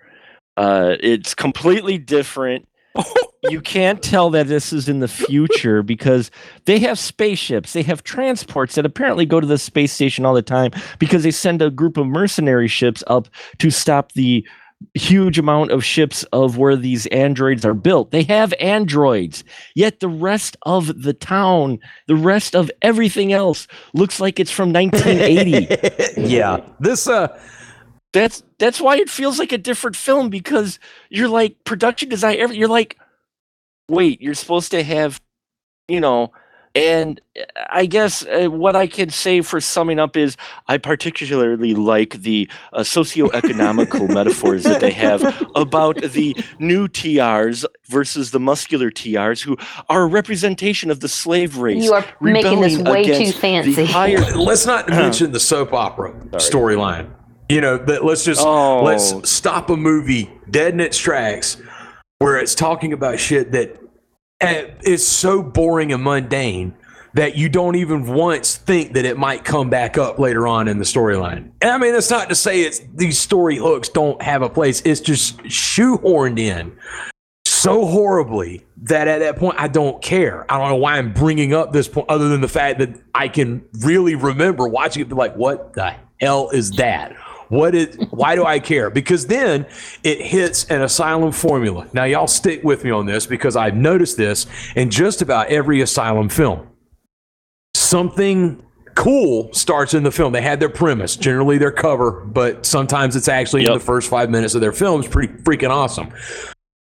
[0.57, 2.69] Uh, it's completely different.
[3.51, 6.31] you can't tell that this is in the future because
[6.65, 10.43] they have spaceships, they have transports that apparently go to the space station all the
[10.43, 14.47] time because they send a group of mercenary ships up to stop the
[14.95, 18.11] huge amount of ships of where these androids are built.
[18.11, 24.21] They have androids, yet the rest of the town, the rest of everything else looks
[24.21, 26.61] like it's from 1980 yeah.
[26.81, 27.29] This uh
[28.15, 30.79] that's that's why it feels like a different film because
[31.11, 32.97] you're like production design every you're like
[33.89, 35.21] wait you're supposed to have
[35.89, 36.33] you know
[36.77, 37.21] and
[37.71, 40.37] i guess uh, what i can say for summing up is
[40.69, 45.23] i particularly like the uh, socioeconomical metaphors that they have
[45.57, 49.57] about the new trs versus the muscular trs who
[49.89, 53.85] are a representation of the slave race you are making this way too fancy.
[53.85, 57.11] higher let's not mention the soap opera storyline.
[57.49, 58.83] You know, that let's just Oh.
[58.83, 61.57] let's stop a movie dead in its tracks
[62.19, 63.77] where it's talking about shit that
[64.41, 66.75] eh, so boring and mundane
[67.13, 70.79] that you don't even once think that it might come back up later on in
[70.79, 71.51] the storyline.
[71.63, 74.83] And I mean, that's not to say it's these story hooks don't have a place.
[74.85, 76.73] It's just shoehorned in
[77.47, 80.45] so horribly that at that point I don't care.
[80.51, 83.29] I don't know why I'm bringing up this point, other than the fact that I
[83.29, 87.15] can really remember watching it, be like, "What the hell is that?
[87.49, 87.97] What is?
[88.11, 89.67] Why do I care?" Because then
[90.03, 91.89] it hits an asylum formula.
[91.93, 95.81] Now, y'all stick with me on this because I've noticed this in just about every
[95.81, 96.69] asylum film.
[97.95, 98.61] something
[98.97, 100.33] cool starts in the film.
[100.33, 104.31] They had their premise, generally their cover, but sometimes it's actually in the first five
[104.31, 105.01] minutes of their film.
[105.01, 106.11] It's pretty freaking awesome.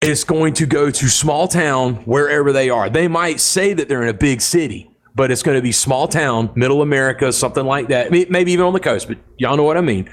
[0.02, 2.90] It's going to go to small town wherever they are.
[2.90, 6.08] They might say that they're in a big city, but it's going to be small
[6.08, 8.12] town, middle America, something like that.
[8.12, 10.10] Maybe even on the coast, but y'all know what I mean.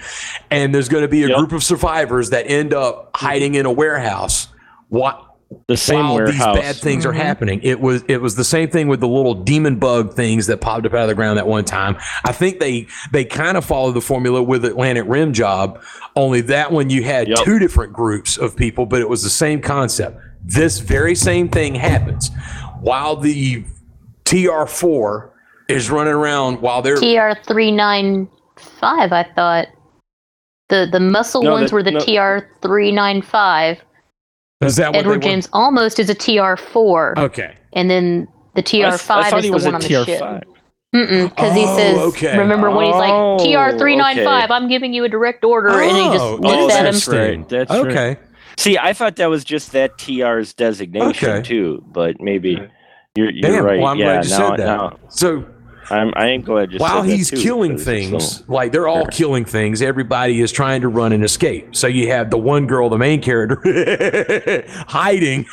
[0.51, 1.39] And there's going to be a Yep.
[1.39, 4.49] group of survivors that end up hiding in a warehouse.
[4.89, 5.25] What
[5.69, 6.55] The same while warehouse.
[6.57, 7.19] these bad things are mm-hmm.
[7.21, 7.61] happening.
[7.63, 10.85] It was it was the same thing with the little demon bug things that popped
[10.87, 11.97] up out of the ground that one time.
[12.25, 15.83] I think they they kind of followed the formula with Atlantic Rim Job,
[16.15, 17.39] only that one you had Yep.
[17.45, 20.19] two different groups of people, but it was the same concept.
[20.45, 22.31] This very same thing happens
[22.81, 23.65] while the
[24.31, 25.31] TR4
[25.69, 29.13] is running around while they're TR three nine five.
[29.13, 29.69] I thought
[30.69, 32.01] the the muscle No, ones that- were the no.
[32.01, 33.79] TR three nine five.
[34.61, 37.15] is that Edward they James Olmos is a TR four.
[37.19, 37.55] Okay.
[37.73, 40.05] and then the TR th- I five is the was one a on the tier
[40.05, 40.21] ship.
[40.21, 40.43] five.
[40.95, 42.37] Mm because he Oh, says, okay.
[42.37, 44.55] remember when he's like Oh, TR three nine five, okay.
[44.55, 46.93] I'm giving you a direct order, and he Oh, just looks at him.
[46.93, 47.49] that's right.
[47.49, 47.87] That's right.
[47.87, 48.17] okay.
[48.59, 51.43] See, I thought that was just that TR's designation Okay.
[51.43, 52.59] too, but maybe
[53.17, 53.79] you're, you're Damn, right.
[53.79, 54.99] well, I'm yeah, glad you said that.
[55.09, 55.45] So
[55.91, 59.07] I'm, I am glad you while said that he's too, killing things, like they're all
[59.07, 61.75] killing things, everybody is trying to run and escape.
[61.75, 63.61] So you have the one girl, the main character,
[64.87, 65.47] hiding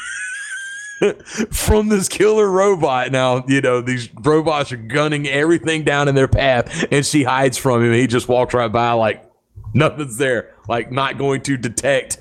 [1.52, 3.12] from this killer robot.
[3.12, 7.58] Now, you know, these robots are gunning everything down in their path, and she hides
[7.58, 7.94] from him.
[7.94, 9.28] He just walks right by like
[9.74, 12.20] nothing's there, like not going to detect.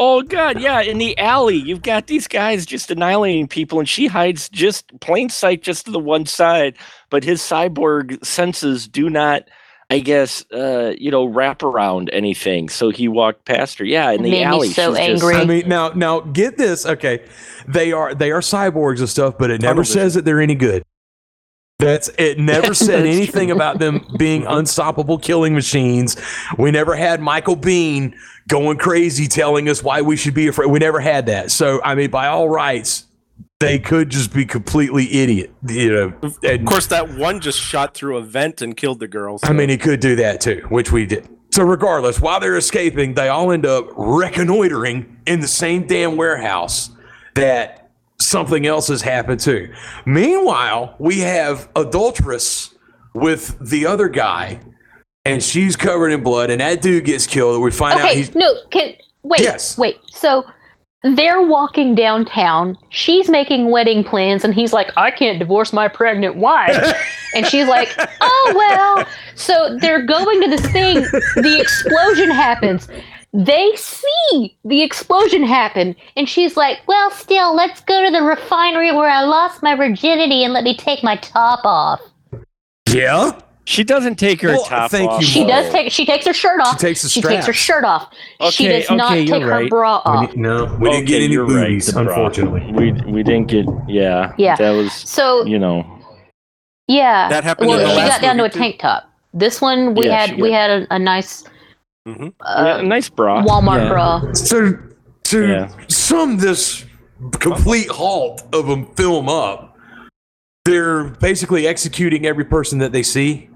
[0.00, 4.06] Oh god, yeah, in the alley, you've got these guys just annihilating people, and she
[4.06, 6.76] hides just plain sight, just to the one side.
[7.10, 9.48] But his cyborg senses do not,
[9.90, 12.68] I guess, uh, you know, wrap around anything.
[12.68, 13.84] So he walked past her.
[13.84, 15.34] Yeah, in It the made me alley, so she's just- angry.
[15.34, 16.86] I mean, now, now get this.
[16.86, 17.24] Okay,
[17.66, 20.82] they are they are cyborgs and stuff, but it never says that they're any good.
[21.78, 22.40] That's it.
[22.40, 26.16] Never said anything about them being unstoppable killing machines.
[26.58, 28.14] We never had Michael Biehn
[28.48, 30.70] going crazy telling us why we should be afraid.
[30.70, 31.52] We never had that.
[31.52, 33.06] So I mean, by all rights,
[33.60, 35.52] they could just be completely idiot.
[35.68, 39.08] You know, and, Of course, that one just shot through a vent and killed the
[39.08, 39.42] girls.
[39.44, 41.28] I mean, he could do that too, which we did.
[41.50, 46.90] So, regardless, while they're escaping, they all end up reconnoitering in the same damn warehouse
[47.34, 47.87] that
[48.20, 49.72] something else has happened too.
[50.06, 52.74] Meanwhile, we have Adulteress
[53.14, 54.60] with the other guy,
[55.24, 57.60] and she's covered in blood, and that dude gets killed.
[57.62, 58.34] We find out Okay, he's.
[58.34, 59.76] no, can wait, Yes.
[59.78, 59.98] wait.
[60.12, 60.44] So
[61.02, 62.76] they're walking downtown.
[62.90, 66.76] She's making wedding plans, and he's like, "I can't divorce my pregnant wife,"
[67.36, 67.88] and she's like,
[68.20, 70.96] "Oh well." So they're going to this thing.
[71.36, 72.88] The explosion happens.
[73.34, 78.90] They see the explosion happen, and she's like, "Well, still, let's go to the refinery
[78.92, 82.00] where I lost my virginity and let me take my top off."
[82.88, 83.38] Yeah?
[83.66, 85.20] She doesn't take her Well, top thank off.
[85.20, 85.48] you, She Whoa.
[85.48, 85.92] does take.
[85.92, 86.78] She takes her shirt off.
[86.78, 88.10] takes the She takes her shirt off.
[88.50, 89.68] she Okay, does not okay, you're take her right.
[89.68, 90.26] bra off.
[90.30, 92.64] didn't- no, we didn't get any you're right, boobies, unfortunately.
[92.72, 93.66] We we didn't get.
[93.86, 94.32] Yeah.
[94.38, 94.56] Yeah.
[94.56, 94.90] That was.
[94.94, 95.84] So You know.
[96.86, 99.04] yeah, That happened well, in the she last got down to a tank top.
[99.34, 101.44] This one we Yeah, had she we had a, a nice
[102.08, 102.32] Mhm.
[102.40, 103.42] uh, yeah, nice bra.
[103.42, 103.88] Walmart Yeah.
[103.88, 104.32] bra.
[104.32, 104.76] So
[105.24, 105.68] to Yeah.
[105.88, 106.84] sum this
[107.40, 109.76] complete halt of them film up,
[110.64, 113.48] they're basically executing every person that they see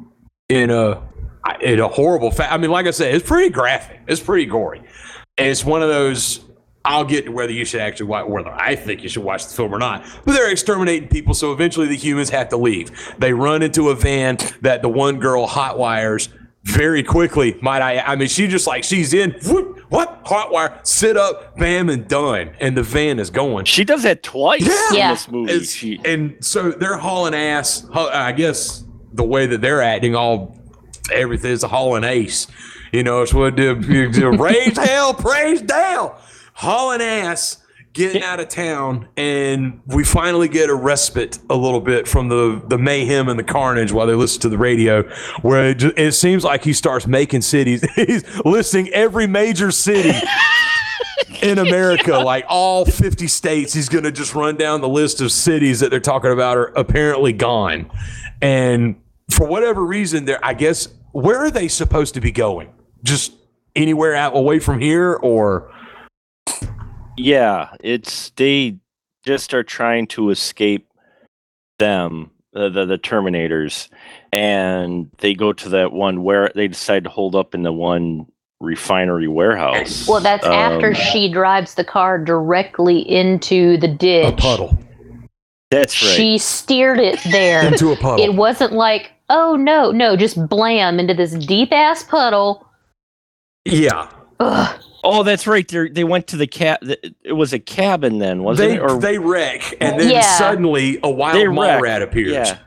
[0.48, 0.98] in a
[1.60, 4.00] in a horrible fa I mean, like I said, it's pretty graphic.
[4.06, 4.80] It's pretty gory.
[5.38, 6.40] And it's one of those.
[6.84, 9.54] I'll get to whether you should actually watch, whether I think you should watch the
[9.54, 10.04] film or not.
[10.24, 12.90] But they're exterminating people, so eventually the humans have to leave.
[13.18, 16.28] They run into a van that the one girl hot wires
[16.64, 17.59] very quickly.
[17.61, 17.98] Might I?
[18.01, 19.33] I mean, she just like she's in.
[19.46, 20.79] Whoop, what hot wire?
[20.85, 22.53] Sit up, bam, and done.
[22.61, 23.64] And the van is going.
[23.64, 25.12] She does that twice in Yeah.
[25.12, 25.53] this movie.
[25.53, 27.85] It's- She, and so they're hauling ass.
[27.92, 30.57] I guess the way that they're acting, all
[31.12, 32.46] everything's a hauling ace.
[32.92, 33.75] You know, it's what the
[34.38, 36.14] raise hell, praise down,
[36.53, 37.57] hauling ass,
[37.92, 42.62] getting out of town, and we finally get a respite a little bit from the
[42.66, 45.02] the mayhem and the carnage while they listen to the radio,
[45.42, 47.85] where it, ju- it seems like he starts making cities.
[47.94, 50.12] He's listing every major city
[51.42, 55.33] in America, like all 50 states, he's going to just run down the list of
[55.33, 57.90] cities that they're talking about are apparently gone.
[58.40, 58.96] And
[59.31, 62.73] for whatever reason, they're, I guess, where are they supposed to be going?
[63.02, 63.33] Just
[63.75, 65.71] anywhere out away from here or
[67.23, 68.77] yeah, it's they
[69.25, 70.88] just are trying to escape
[71.79, 73.88] them, uh, the the Terminators,
[74.33, 78.27] and they go to that one where they decide to hold up in the one
[78.60, 80.06] refinery warehouse.
[80.06, 84.33] Well, that's after Um, she drives the car directly into the ditch.
[84.33, 84.79] a puddle?
[85.70, 86.12] That's right.
[86.12, 87.64] She steered it there.
[87.66, 88.25] into a puddle.
[88.25, 92.64] it wasn't like, oh no, no, just blam into this deep ass puddle.
[93.64, 94.08] yeah,
[94.38, 94.81] Ugh.
[95.05, 95.67] Oh, that's right.
[95.67, 96.81] They they went to the cat.
[97.25, 98.81] It was a cabin then, wasn't they it?
[98.81, 100.23] Or they wreck, and then Yeah.
[100.38, 101.83] suddenly a wild They mall wreck.
[101.83, 102.33] rat appears.
[102.33, 102.59] yeah.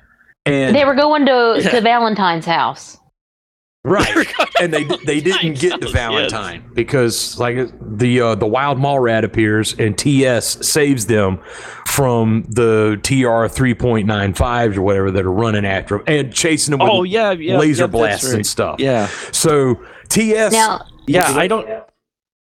[0.45, 1.69] And They were going to, Yeah.
[1.71, 2.97] to Valentine's house.
[3.83, 4.27] right,
[4.59, 5.91] and they they didn't get to Yes.
[5.93, 11.39] Valentine because like the uh, the wild mall rat appears and TS saves them
[11.85, 16.33] from the TR three point nine fives or whatever that are running after them and
[16.33, 17.57] chasing them with Oh yeah, yeah.
[17.59, 18.35] laser yeah, blasts right.
[18.35, 18.79] and stuff.
[18.79, 19.79] Yeah, So
[20.09, 21.31] TS Now, yeah.
[21.35, 21.67] I don't.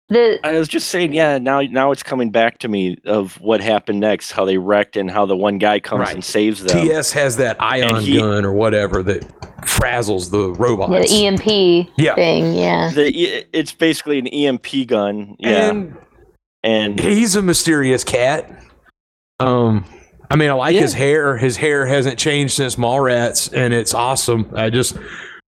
[0.08, 1.38] The I was just saying, yeah.
[1.38, 5.10] Now, now it's coming back to me of what happened next, how they wrecked, and
[5.10, 6.14] how the one guy comes Right.
[6.14, 6.78] and saves them.
[6.86, 9.22] TS has that ion he- gun or whatever that
[9.62, 11.10] frazzles the robots.
[11.10, 12.14] the EMP Yeah.
[12.14, 12.90] thing, yeah.
[12.94, 15.36] The, it's basically an EMP gun.
[15.38, 15.96] Yeah, And
[16.62, 18.50] and, he's a mysterious cat.
[19.40, 19.84] Um,
[20.30, 20.82] I mean, I like Yeah.
[20.82, 21.36] his hair.
[21.36, 24.50] His hair hasn't changed since Mallrats, and it's awesome.
[24.54, 24.96] I just,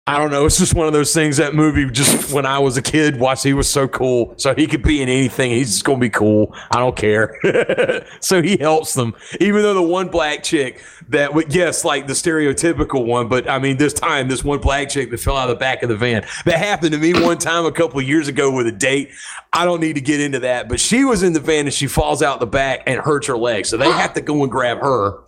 [0.08, 0.46] I don't know.
[0.46, 1.38] It's just one of those things.
[1.38, 3.44] That movie, just when I was a kid, watched.
[3.44, 4.36] He was so cool.
[4.38, 5.50] So he could be in anything.
[5.50, 6.56] He's just gonna be cool.
[6.70, 8.06] I don't care.
[8.20, 12.14] so he helps them, even though the one black chick that would, yes, like the
[12.14, 13.28] stereotypical one.
[13.28, 15.82] But I mean, this time, this one black chick that fell out of the back
[15.82, 16.24] of the van.
[16.46, 19.10] That happened to me one time a couple years ago with a date.
[19.54, 21.88] I don't need to get into that, but she was in the van and she
[21.88, 23.66] falls out the back and hurts her leg.
[23.66, 25.24] So they have to go and grab her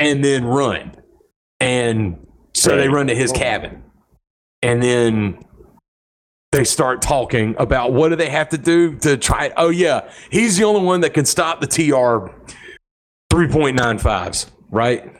[0.00, 0.96] and then run.
[1.60, 3.84] And so they run to his cabin.
[4.62, 5.44] And then
[6.52, 9.52] they start talking about what do they have to do to try it.
[9.56, 12.32] Oh yeah, he's the only one that can stop the TR
[13.32, 15.14] 3.95s, right?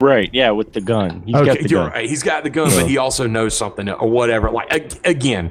[0.00, 1.22] right, yeah, with the gun.
[1.26, 1.92] He's got okay, the you're gun.
[1.92, 2.08] right.
[2.08, 4.50] He's got the gun, but he also knows something or whatever.
[4.50, 5.50] Like again,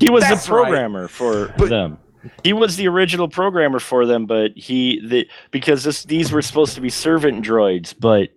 [0.00, 0.62] He was the That's right.
[0.64, 1.98] programmer for But- them.
[2.42, 6.74] He was the original programmer for them, but he the because this these were supposed
[6.74, 8.30] to be servant droids, but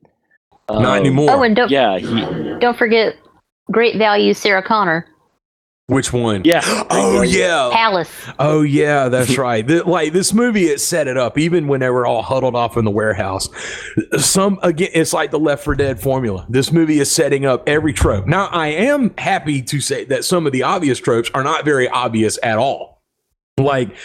[0.67, 1.31] um, not anymore.
[1.31, 3.15] Oh, and don't Yeah, he, don't forget
[3.71, 5.07] great value Sarah Connor.
[5.89, 6.41] Which one?
[6.43, 6.61] yeah.
[6.89, 7.69] Oh yeah.
[7.71, 8.11] Palace.
[8.39, 9.65] Oh yeah, that's right.
[9.65, 11.37] The- like this movie, it set it up.
[11.37, 13.47] Even when they were all huddled off in the warehouse,
[14.17, 16.45] some again, it's like the Left 4 Dead formula.
[16.49, 18.27] This movie is setting up every trope.
[18.27, 21.87] Now, I am happy to say that some of the obvious tropes are not very
[21.87, 23.01] obvious at all.
[23.57, 23.95] Like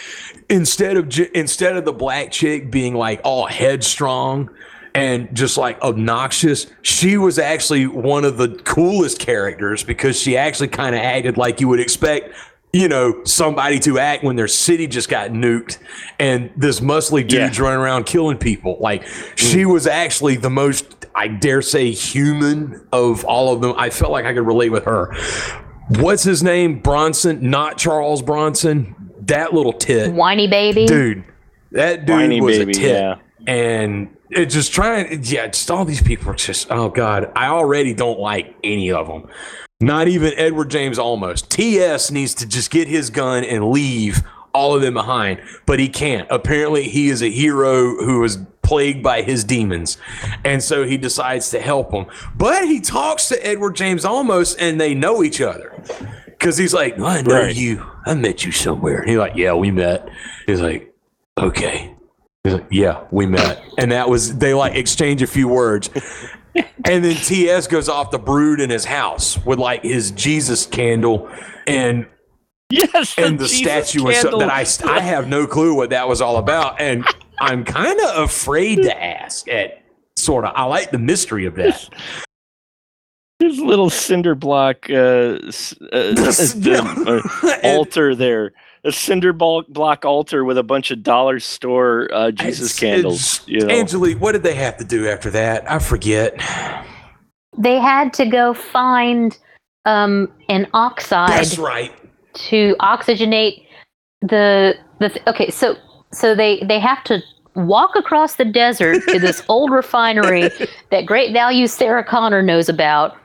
[0.49, 4.49] instead of instead of the black chick being like all headstrong
[4.95, 10.67] and just like obnoxious, she was actually one of the coolest characters because she actually
[10.67, 12.35] kind of acted like you would expect,
[12.71, 15.79] you know, somebody to act when their city just got nuked
[16.19, 18.77] and this muscly dude's running around killing people.
[18.79, 19.73] Like she mm.
[19.73, 23.73] was actually the most, I dare say, human of all of them.
[23.77, 25.15] I felt like I could relate with her.
[25.99, 26.79] What's his name?
[26.79, 28.95] Bronson, not Charles Bronson.
[29.21, 30.85] That little tit Whiny baby.
[30.85, 31.23] dude
[31.73, 33.15] that dude Whiny was baby, a tit yeah.
[33.47, 37.93] and it just trying yeah just all these people are just oh god i already
[37.93, 39.27] don't like any of them
[39.81, 41.47] not even edward james Olmos.
[41.47, 44.21] Ts needs to just get his gun and leave
[44.53, 46.27] all of them behind but he can't.
[46.29, 49.97] Apparently he is a hero who is plagued by his demons
[50.45, 52.05] and so he decides to help them
[52.37, 55.73] but he talks to edward james Olmos and they know each other.
[56.25, 57.55] Because he's like i know Right.
[57.55, 57.85] you.
[58.05, 58.99] I met you somewhere.
[58.99, 60.07] And he's like yeah we met.
[60.45, 60.93] He's like
[61.37, 61.92] okay
[62.45, 63.63] like yeah we met.
[63.77, 65.89] And that was they like exchange a few words.
[66.55, 71.29] And then ts goes off to brood in his house with like his jesus candle
[71.65, 72.05] and
[72.69, 74.65] Yes, and the statue and stuff that I,
[74.97, 76.81] I have no clue what that was all about.
[76.81, 77.05] And
[77.39, 79.83] i'm kind of afraid to ask at
[80.15, 81.89] sort of i like the mystery of that.
[83.39, 85.39] His little cinder block uh, uh,
[85.91, 87.21] the,
[87.63, 88.53] uh, altar there,
[88.85, 93.15] a cinder block, block altar with a bunch of dollar store uh, Jesus It's- candles.
[93.41, 95.69] it's- You know, Angelique, what did they have to do after that?
[95.71, 96.35] I forget.
[97.57, 99.37] They had to go find
[99.85, 101.91] um, an oxide That's right.
[102.49, 103.65] to oxygenate
[104.21, 105.09] the the.
[105.09, 105.75] Th- okay, so
[106.11, 107.21] so they they have to
[107.55, 110.49] walk across the desert to this old refinery
[110.89, 113.15] that Great Value Sarah Connor knows about.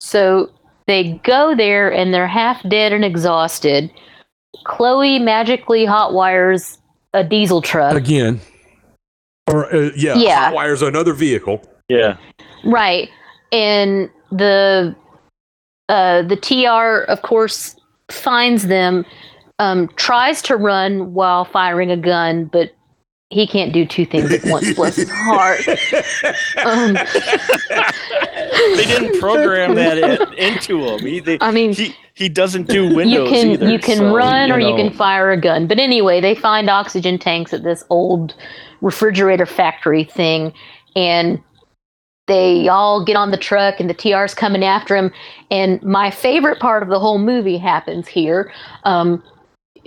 [0.00, 0.50] So
[0.88, 3.90] they go there and they're half dead and exhausted.
[4.66, 6.78] Chloe magically hot wires
[7.14, 7.96] a diesel truck.
[7.96, 8.40] Again.
[9.48, 10.44] Or uh, yeah, Yeah.
[10.46, 11.62] hot wires another vehicle.
[11.88, 12.16] yeah,
[12.64, 13.08] Right.
[13.52, 14.94] And the
[15.88, 17.76] uh the TR of course
[18.10, 19.04] finds them
[19.60, 22.72] um tries to run while firing a gun but
[23.30, 24.72] he can't do two things at once.
[24.74, 25.60] Bless his heart.
[26.64, 26.94] Um,
[28.76, 31.00] they didn't program that in, into him.
[31.00, 33.68] He, they, I mean, he he doesn't do you windows can either.
[33.68, 35.66] you can so, run or you can fire a gun.
[35.66, 38.34] But anyway, they find oxygen tanks at this old
[38.80, 40.52] refrigerator factory thing,
[40.96, 41.42] and
[42.26, 45.12] they all get on the truck, and the TR's coming after him.
[45.50, 48.52] And my favorite part of the whole movie happens here.
[48.84, 49.22] Um,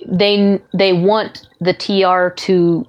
[0.07, 2.87] they they want the TR to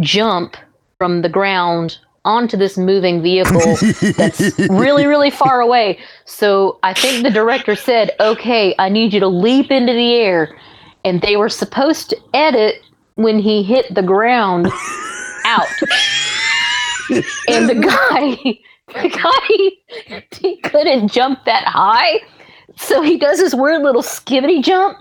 [0.00, 0.56] jump
[0.98, 3.76] from the ground onto this moving vehicle
[4.16, 5.98] that's really really far away.
[6.24, 10.56] So i think the director said okay i need you to leap into the air.
[11.04, 12.76] And they were supposed to edit
[13.16, 14.68] when he hit the ground
[15.44, 15.66] out.
[17.48, 18.58] And the guy
[19.02, 22.20] the guy he couldn't jump that high.
[22.76, 24.98] So he does this weird little skibbity jump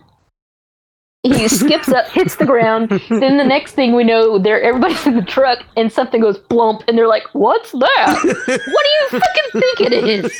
[1.23, 2.89] he skips up, hits the ground.
[3.09, 6.83] Then the next thing we know, they're everybody's in the truck, and something goes blump,
[6.87, 8.19] and they're like, "What's that?
[8.23, 10.31] what do you fucking think it is?"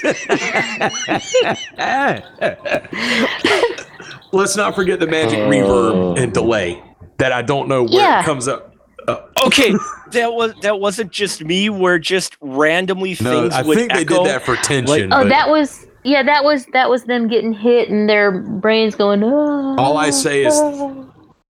[4.34, 6.82] Let's not forget the magic reverb and delay
[7.18, 8.22] that I don't know where Yeah.
[8.22, 8.74] it comes up.
[9.08, 9.74] Uh, Okay,
[10.12, 11.70] that was that wasn't just me.
[11.70, 15.12] Where just randomly no, things I would think they did that for tension.
[15.12, 18.96] Oh, but that was yeah, that was that was them getting hit and their brains
[18.96, 19.24] going.
[19.24, 21.08] Oh, All I say is- ah.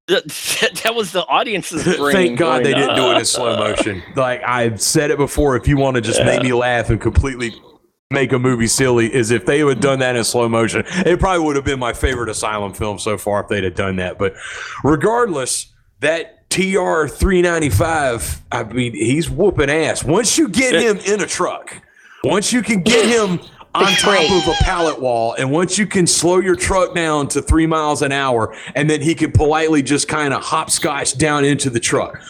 [0.07, 2.13] That, that was the audience's brain.
[2.13, 3.23] Thank God they didn't do it in ah.
[3.23, 4.03] slow motion.
[4.15, 7.53] Like I've said it before, if you want to just make me laugh and completely
[8.09, 11.17] make a movie silly, is if they would have done that in slow motion, it
[11.19, 14.17] probably would have been my favorite Asylum film so far if they'd have done that.
[14.17, 14.35] But
[14.83, 15.71] regardless,
[16.01, 20.03] that TR three ninety five, I mean, he's whooping ass.
[20.03, 21.81] Once you get him in a truck,
[22.25, 23.39] once you can get him
[23.73, 27.41] on top of a pallet wall, and once you can slow your truck down to
[27.41, 31.69] three miles an hour, and then he can politely just kind of hopscotch down into
[31.69, 32.21] the truck.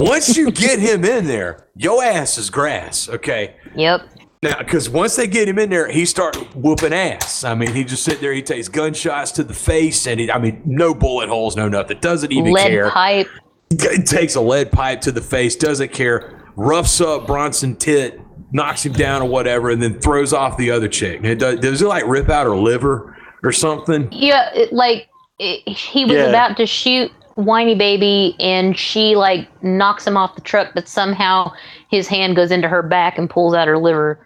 [0.00, 3.56] Once you get him in there, your ass is grass, okay?
[3.74, 4.02] Yep.
[4.42, 7.44] Now, because once they get him in there, he start whooping ass.
[7.44, 10.38] I mean, he just sit there, he takes gunshots to the face, and he, I
[10.38, 11.98] mean, no bullet holes, no nothing.
[12.00, 12.54] Doesn't even care.
[12.54, 12.90] Lead care.
[12.90, 13.28] pipe.
[13.70, 18.20] It takes a lead pipe to the face, doesn't care, roughs up Bronson Tit,
[18.54, 21.18] knocks him down or whatever, and then throws off the other chick.
[21.18, 24.08] And it does, does it like rip out her liver or something?
[24.10, 26.28] Yeah, it, like it, he was Yeah.
[26.28, 31.52] about to shoot whiny baby, and she like knocks him off the truck, but somehow
[31.90, 34.24] his hand goes into her back and pulls out her liver.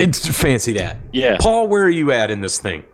[0.00, 0.96] It's fancy that.
[1.12, 1.36] Yeah.
[1.40, 2.84] Paul, where are you at in this thing?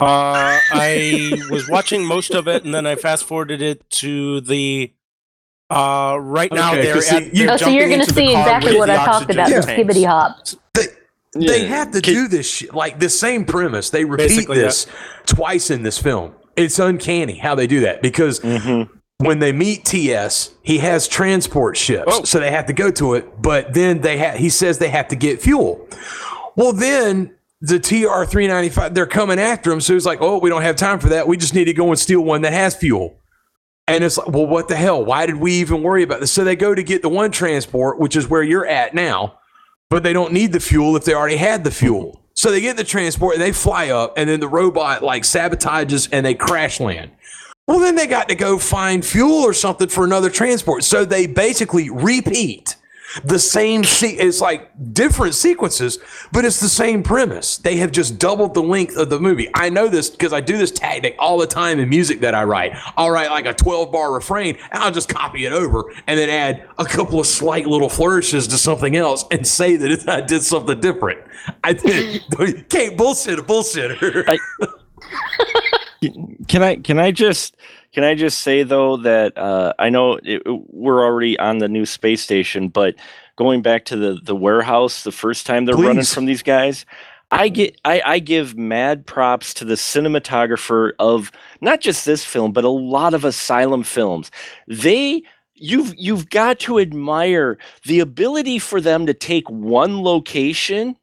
[0.00, 4.92] Uh, I was watching most of it, and then I fast forwarded it to the.
[5.72, 7.34] Uh, right now Okay, they're 'cause see, at.
[7.34, 9.66] you- they're Oh, so you're gonna see exactly what I talked oxygen about, the tanks.
[9.96, 10.36] skibbity hop.
[11.34, 11.68] They Yeah.
[11.68, 12.74] have to Can- do this shit.
[12.74, 13.88] Like the same premise.
[13.88, 14.86] They repeat Basically, this
[15.24, 16.32] twice in this film.
[16.56, 18.88] It's uncanny how they do that because Mhm.
[19.16, 22.24] when they meet TS, he has transport ships, Oh.
[22.24, 23.40] so they have to go to it.
[23.40, 25.80] But then they ha- he says they have to get fuel.
[26.54, 27.30] Well, then
[27.62, 30.60] the TR three ninety five they're coming after him, so he's like, "Oh, we don't
[30.62, 31.26] have time for that.
[31.26, 33.14] We just need to go and steal one that has fuel."
[33.88, 35.04] And it's like, well, what the hell?
[35.04, 36.32] Why did we even worry about this?
[36.32, 39.38] So they go to get the one transport, which is where you're at now,
[39.90, 42.20] but they don't need the fuel if they already had the fuel.
[42.34, 46.08] So they get the transport and they fly up, and then the robot like sabotages
[46.12, 47.10] and they crash land.
[47.68, 50.84] Well, then they got to go find fuel or something for another transport.
[50.84, 52.76] So they basically repeat
[53.24, 53.84] the same.
[53.84, 55.98] Se- it's like different sequences,
[56.32, 57.58] but it's the same premise.
[57.58, 59.48] They have just doubled the length of the movie.
[59.54, 62.44] I know this because I do this tactic all the time in music that I
[62.44, 62.72] write.
[62.96, 66.28] I'll write like a 12 bar refrain and I'll just copy it over and then
[66.28, 70.42] add a couple of slight little flourishes to something else and say that I did
[70.42, 71.20] something different.
[71.64, 71.74] I
[72.68, 74.38] can't bullshit a bullshitter.
[76.48, 77.56] Can I can I just
[77.92, 81.86] can I just say though that uh, I know it, we're already on the new
[81.86, 82.94] space station, but
[83.36, 86.86] going back to the the warehouse the first time they're running from these guys,
[87.30, 92.52] I get I, I give mad props to the cinematographer of not just this film,
[92.52, 94.30] but a lot of asylum films.
[94.68, 95.22] They
[95.54, 100.96] you've you've got to admire the ability for them to take one location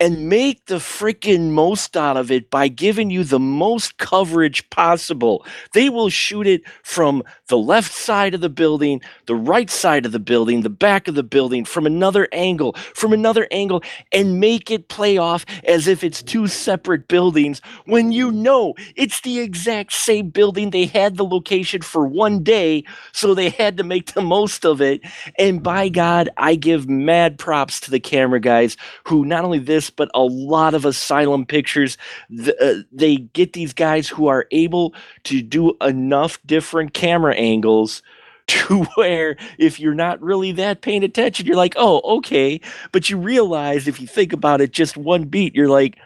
[0.00, 5.46] and make the freaking most out of it by giving you the most coverage possible.
[5.72, 10.12] They will shoot it from the left side of the building, the right side of
[10.12, 13.82] the building, the back of the building, from another angle, from another angle,
[14.12, 19.20] and make it play off as if it's two separate buildings when you know it's
[19.22, 20.70] the exact same building.
[20.70, 24.80] They had the location for one day, so they had to make the most of
[24.80, 25.00] it.
[25.38, 28.76] And by God, I give mad props to the camera guys
[29.06, 31.96] who not only this, this, but a lot of asylum pictures,
[32.30, 38.02] th- uh, they get these guys who are able to do enough different camera angles
[38.46, 42.60] to where if you're not really that paying attention, you're like, oh, okay.
[42.92, 45.96] But you realize if you think about it just one beat, you're like,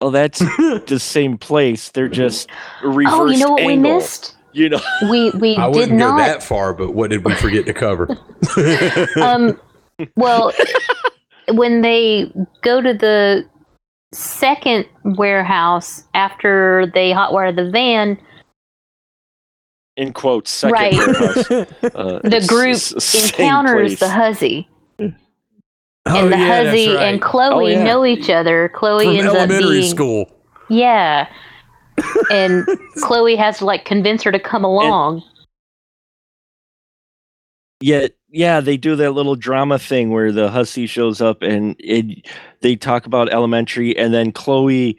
[0.00, 0.38] oh, that's
[0.86, 1.90] the same place.
[1.90, 2.48] They're just
[2.82, 4.36] reversed Oh, you know what we missed?
[4.52, 6.18] You know, We we I did wouldn't go not.
[6.18, 8.08] that far, but what did we forget to cover?
[9.20, 9.60] um,
[10.16, 10.52] well,
[11.54, 12.32] when they
[12.62, 13.46] go to the
[14.12, 18.18] second warehouse after they hotwire the van,
[19.96, 20.92] in quotes, second Right.
[20.94, 24.10] warehouse, uh, the group s- same encounters the place.
[24.12, 24.68] Hussy.
[24.98, 25.12] oh,
[26.06, 27.02] and the yeah, Huzzy right.
[27.02, 27.84] and Chloe Oh, yeah.
[27.84, 28.70] know each other.
[28.74, 30.30] Chloe From ends up being school.
[30.68, 31.28] yeah,
[32.30, 32.66] and
[33.02, 35.22] Chloe has to like convince her to come along.
[37.82, 42.26] Yeah, yeah, they do that little drama thing where the hussy shows up and it,
[42.60, 44.98] they talk about elementary, and then Chloe,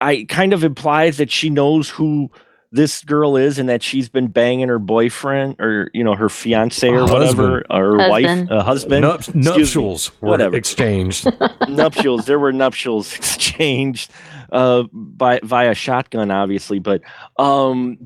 [0.00, 2.30] I kind of implies that she knows who
[2.72, 6.88] this girl is and that she's been banging her boyfriend or you know her fiance
[6.88, 8.52] or whatever or wife, Husband.
[8.52, 9.42] uh, husband, Nup- Excuse me.
[9.42, 10.56] nuptials were Whatever.
[10.56, 11.26] exchanged.
[11.68, 12.26] nuptials.
[12.26, 14.10] There were nuptials exchanged
[14.52, 17.02] uh, by via shotgun, obviously, but
[17.38, 17.98] um,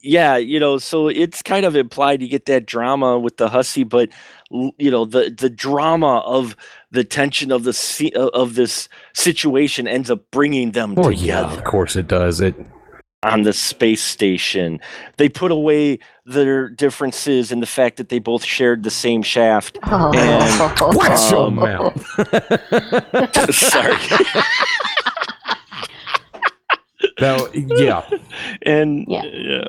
[0.00, 3.84] yeah, you know, so it's kind of implied you get that drama with the hussy,
[3.84, 4.10] but
[4.50, 6.56] you know, the the drama of
[6.90, 11.64] the tension of the uh, of this situation ends up bringing them Well, yeah, of
[11.64, 12.40] course it does.
[12.40, 12.54] It
[13.22, 14.78] on the space station.
[15.16, 19.78] They put away their differences and the fact that they both shared the same shaft.
[19.84, 20.12] Oh.
[20.14, 22.06] And- Bless your Um, mouth.
[23.54, 23.96] Sorry.
[27.20, 28.08] Now, yeah,
[28.62, 29.24] and Yeah.
[29.24, 29.68] yeah.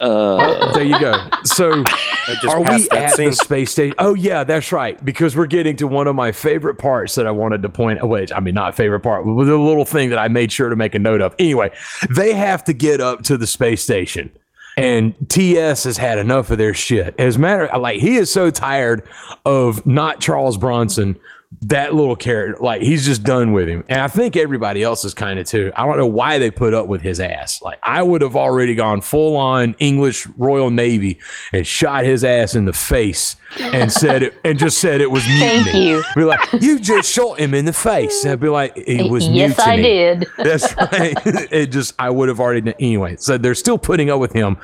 [0.00, 1.12] Uh, there you go.
[1.42, 1.82] So,
[2.26, 3.30] just are we that at scene.
[3.30, 3.96] the space station?
[3.98, 5.04] Oh, yeah, that's right.
[5.04, 8.06] Because we're getting to one of my favorite parts that I wanted to point.
[8.06, 10.76] Which I mean, not favorite part, but the little thing that I made sure to
[10.76, 11.34] make a note of.
[11.40, 11.72] Anyway,
[12.10, 14.30] they have to get up to the space station.
[14.76, 17.12] And TS has had enough of their shit.
[17.18, 19.02] As a matter, like he is so tired
[19.44, 21.18] of not Charles Bronson,
[21.62, 22.62] that little character.
[22.62, 23.82] Like he's just done with him.
[23.88, 25.72] And I think everybody else is kind of too.
[25.74, 27.62] I don't know why they put up with his ass.
[27.62, 31.18] Like I would have already gone full on English Royal Navy
[31.52, 35.26] and shot his ass in the face and said it and just said it was
[35.26, 35.64] mutiny.
[35.64, 36.02] Thank you.
[36.14, 38.26] Be like, you just shot him in the face.
[38.26, 40.26] I'd be like, it was yes, I did.
[40.36, 41.16] That's right.
[41.24, 43.16] it just I would have already done anyway.
[43.16, 44.56] So they're still putting up with him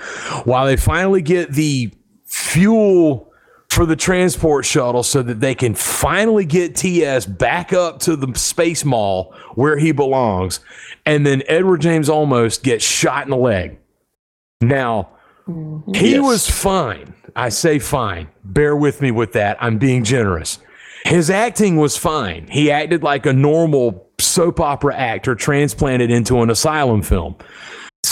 [0.44, 1.92] while they finally get the
[2.26, 3.32] fuel
[3.74, 8.32] for the transport shuttle so that they can finally get TS back up to the
[8.38, 10.60] space mall where he belongs.
[11.04, 13.78] And then Edward James Olmos gets shot in the leg.
[14.60, 15.08] Now,
[15.48, 15.92] mm-hmm.
[15.92, 16.22] he Yes.
[16.22, 17.14] was fine.
[17.34, 18.28] I say fine.
[18.44, 19.56] Bear with me with that.
[19.60, 20.60] I'm being generous.
[21.04, 22.46] His acting was fine.
[22.48, 27.34] He acted like a normal soap opera actor transplanted into an asylum film.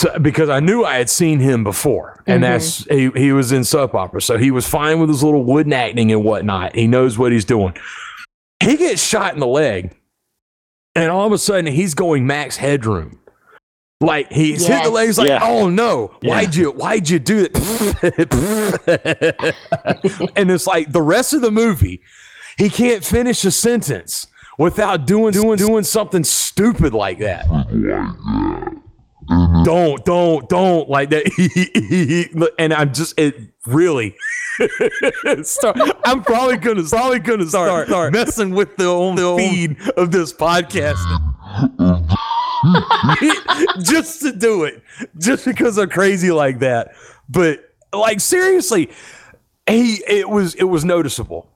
[0.03, 2.51] So, because I knew I had seen him before, and mm-hmm.
[2.51, 5.71] that's he, he was in soap opera, so he was fine with his little wooden
[5.71, 6.75] acting and whatnot.
[6.75, 7.73] He knows what he's doing.
[8.61, 9.95] He gets shot in the leg,
[10.93, 13.17] and all of a sudden he's going max headroom.
[14.01, 14.91] Like he's hit the Yes.
[14.91, 15.39] legs, like, Yeah.
[15.41, 16.31] oh no, Yeah.
[16.31, 17.53] why'd you why'd you do that?
[20.35, 22.01] and it's like the rest of the movie,
[22.57, 24.27] he can't finish a sentence
[24.57, 27.47] without doing doing doing something stupid like that.
[29.27, 32.51] Don't, don't, don't like that.
[32.59, 34.15] and I'm just it really.
[35.43, 40.11] start, I'm probably gonna probably gonna start, start messing with the own the feed of
[40.11, 41.01] this podcast.
[43.83, 44.81] just to do it,
[45.19, 46.93] just because I'm crazy like that.
[47.29, 48.89] But like seriously,
[49.67, 51.49] he it was it was noticeable,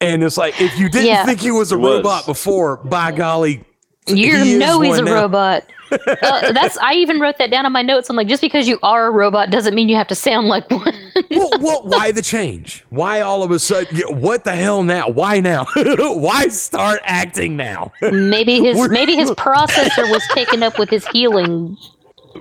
[0.00, 1.24] and it's like if you didn't Yeah.
[1.26, 1.96] think he was a It was.
[1.96, 3.64] robot before, by golly,
[4.06, 5.14] You he know he's a now.
[5.14, 5.64] robot.
[5.92, 8.10] uh, that's I even wrote that down on my notes.
[8.10, 10.68] I'm like, just because you are a robot doesn't mean you have to sound like
[10.70, 10.94] one.
[11.30, 12.84] well, well, why the change?
[12.90, 14.20] Why all of a sudden?
[14.20, 15.08] What the hell now?
[15.08, 15.66] Why now?
[15.76, 17.92] why start acting now?
[18.02, 21.76] maybe his We're- maybe his processor was taken up with his healing.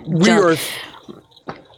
[0.07, 0.43] We Jump.
[0.43, 0.57] are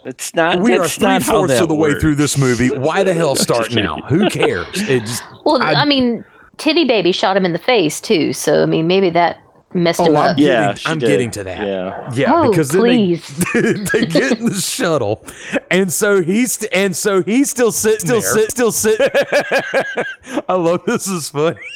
[0.06, 0.62] it's not.
[0.62, 2.70] we are that's three not how fourths of the way through this movie.
[2.70, 3.98] Why the hell start now?
[4.08, 4.68] Who cares?
[4.90, 6.24] It just Well, I- I, mean,
[6.58, 9.40] Titty Baby shot him in the face too, so I mean, maybe that
[9.76, 10.38] messed Oh, him I'm up.
[10.38, 11.08] getting- Yeah, she I'm did.
[11.08, 11.68] getting to that.
[11.68, 12.10] Yeah.
[12.14, 13.28] yeah, Oh, because then please.
[13.54, 15.24] they, they get in the shuttle,
[15.70, 19.00] and so he's and so he's still sitting still sit still sit.
[20.50, 21.58] I love this is funny.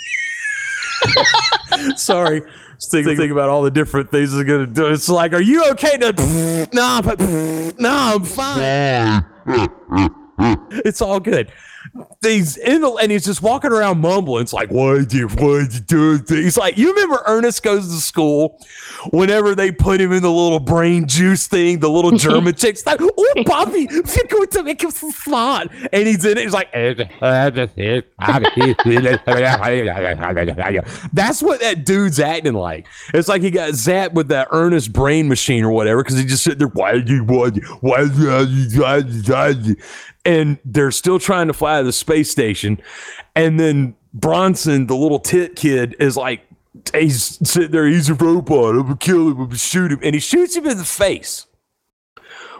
[1.96, 2.42] Sorry.
[2.76, 4.88] Just think, think about all the different things it's gonna do.
[4.88, 5.98] It's like, are you okay?
[5.98, 7.20] To, no, but
[7.80, 9.26] nah, I'm fine.
[10.86, 11.52] it's all good.
[12.22, 14.44] He's in the and he's just walking around mumbling.
[14.44, 16.20] It's like, what you what you do?
[16.28, 18.60] He's like, you remember Ernest goes to school
[19.12, 23.00] whenever they put him in the little brain juice thing, the little German chick's like,
[23.02, 25.70] oh, Bobby, we're going to make him smart.
[25.92, 26.44] And he's in it.
[26.44, 26.72] He's like,
[31.14, 32.88] that's what that dude's acting like.
[33.14, 36.44] It's like he got zapped with that Ernest brain machine or whatever because he just
[36.44, 39.76] sitting there, why do you want, why do you,
[40.26, 42.30] why do you, why do you?" and they're still trying to fly to the space
[42.30, 42.82] station.
[43.36, 46.42] And then Bronson, the little tit kid, is like,
[46.94, 50.00] he's sitting there, he's a robot, I'm gonna kill him, I'm gonna shoot him.
[50.04, 51.46] And he shoots him in the face.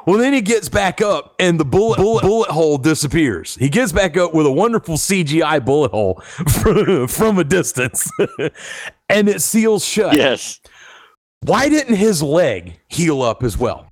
[0.06, 3.56] Well, then he gets back up and the bullet, bullet, bullet hole disappears.
[3.56, 8.10] He gets back up with a wonderful CGI bullet hole from, from a distance
[9.10, 10.16] and it seals shut.
[10.16, 10.62] Yes.
[11.42, 13.92] Why didn't his leg heal up as well?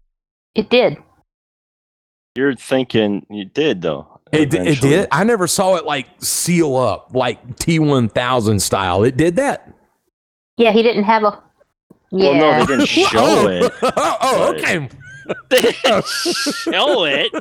[0.56, 0.98] It did.
[2.38, 4.20] You're thinking you did though.
[4.32, 5.08] It, it did.
[5.12, 9.04] I never saw it like seal up like T1000 style.
[9.04, 9.74] It did that.
[10.58, 11.42] Yeah, he didn't have a.
[12.12, 12.30] Yeah.
[12.30, 13.48] Well, no, they didn't show oh.
[13.48, 13.74] it.
[13.82, 14.88] oh, okay.
[15.50, 17.34] They didn't show it,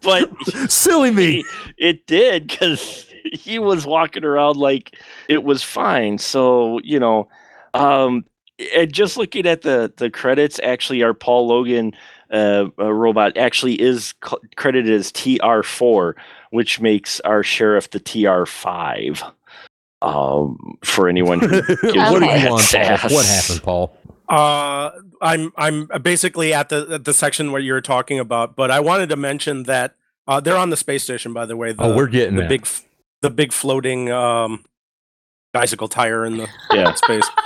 [0.00, 0.28] but
[0.68, 1.44] Silly me.
[1.78, 6.18] it did because he was walking around like it was fine.
[6.18, 7.28] So you know,
[7.74, 8.24] um,
[8.74, 11.92] and just looking at the the credits, actually, our Paul Logan
[12.32, 16.16] uh, uh, robot actually is c- credited as TR four,
[16.50, 19.22] which makes our sheriff the TR five.
[20.00, 21.98] Um, for anyone who gives Okay.
[22.10, 22.80] What, do you want, rat's Paul?
[22.82, 23.12] ass.
[23.12, 23.96] what happened, Paul?
[24.28, 28.70] Uh, I'm I'm basically at the at the section where you were talking about, but
[28.70, 29.94] I wanted to mention that
[30.26, 31.72] uh, they're on the space station, by the way.
[31.72, 32.48] The, oh, we're getting the that.
[32.48, 32.66] big
[33.20, 34.64] the big floating um,
[35.52, 36.94] bicycle tire in the Yeah.
[36.94, 37.28] space.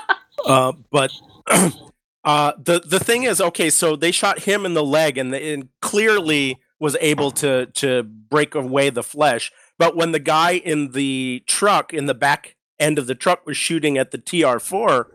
[0.46, 1.10] Uh, but
[2.26, 5.68] uh, the the thing is, okay, so they shot him in the leg, and, and
[5.80, 9.52] clearly was able to to break away the flesh.
[9.78, 13.56] But when the guy in the truck in the back end of the truck was
[13.56, 15.12] shooting at the TR four,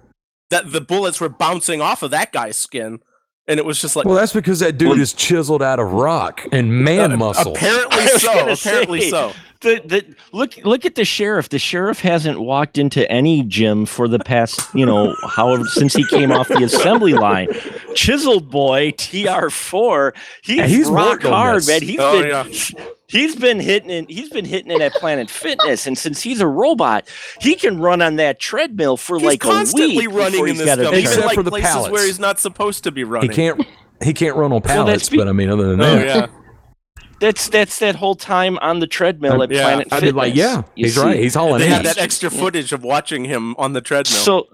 [0.49, 2.99] that the bullets were bouncing off of that guy's skin,
[3.45, 5.91] and it was just like well, that's because that dude Well- is chiseled out of
[5.91, 7.53] rock and man uh, muscle.
[7.53, 8.49] Apparently so.
[8.53, 9.09] Apparently say.
[9.09, 9.33] so.
[9.61, 11.49] The, the look look at the sheriff.
[11.49, 16.05] The sheriff hasn't walked into any gym for the past, you know, however since he
[16.05, 17.47] came off the assembly line.
[17.95, 20.13] Chiseled boy, TR four.
[20.43, 21.67] He's, Yeah, he's rock hard, this.
[21.67, 21.81] man.
[21.81, 22.87] He's Oh, been yeah.
[23.07, 24.09] he's been hitting it.
[24.09, 27.07] He's been hitting it at Planet Fitness, and since he's a robot,
[27.39, 30.65] he can run on that treadmill for He's like constantly a week running in this
[30.65, 30.93] gotta stuff.
[30.95, 31.91] Except even like for the places pallets.
[31.91, 33.29] where he's not supposed to be running.
[33.29, 33.65] he can't.
[34.03, 36.27] He can't run on that's pallets, be- but I mean, other than Oh that, yeah.
[37.21, 39.61] That's that's that whole time on the treadmill at Yeah.
[39.63, 40.13] Planet I'd Fitness.
[40.15, 41.01] like, yeah, You he's see?
[41.01, 41.17] right.
[41.19, 41.95] He's hauling They had ass.
[41.95, 44.19] that extra footage of watching him on the treadmill.
[44.19, 44.47] So,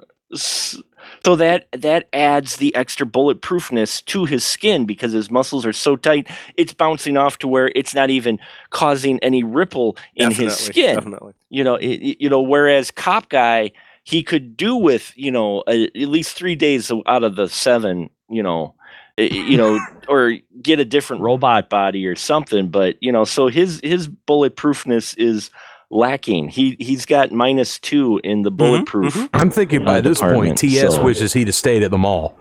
[1.23, 5.95] so that that adds the extra bulletproofness to his skin because his muscles are so
[5.95, 8.37] tight, it's bouncing off to where it's not even
[8.69, 10.95] causing any ripple in his skin.
[10.95, 11.33] Definitely.
[11.49, 12.41] You know, it, it- you know.
[12.41, 13.71] Whereas cop guy,
[14.03, 18.09] he could do with you know a, at least three days out of the seven.
[18.29, 18.76] You know, i- i-
[19.17, 22.69] you know, or get a different robot body or something.
[22.69, 25.49] But you know, so his his bulletproofness is
[25.89, 26.49] lacking.
[26.49, 29.13] He he's got minus two in the bulletproof.
[29.13, 29.29] mhm.
[29.33, 32.37] I'm thinking by this point, TS so- wishes he'd have stayed at the mall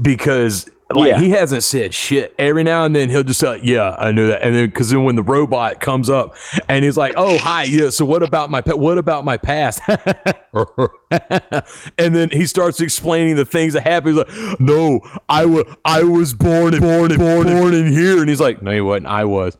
[0.00, 1.18] because like Yeah.
[1.20, 2.34] he hasn't said shit.
[2.38, 5.04] Every now and then he'll just say, "Yeah, I knew that," and then because then
[5.04, 6.34] when the robot comes up
[6.68, 9.80] and he's like, "Oh, hi, yeah, so what about my pa- what about my past?"
[11.98, 14.16] and then he starts explaining the things that happened.
[14.16, 18.40] He's like, "No, I was I was born born born born in here," and he's
[18.40, 19.06] like, "No, you wasn't.
[19.06, 19.56] I was."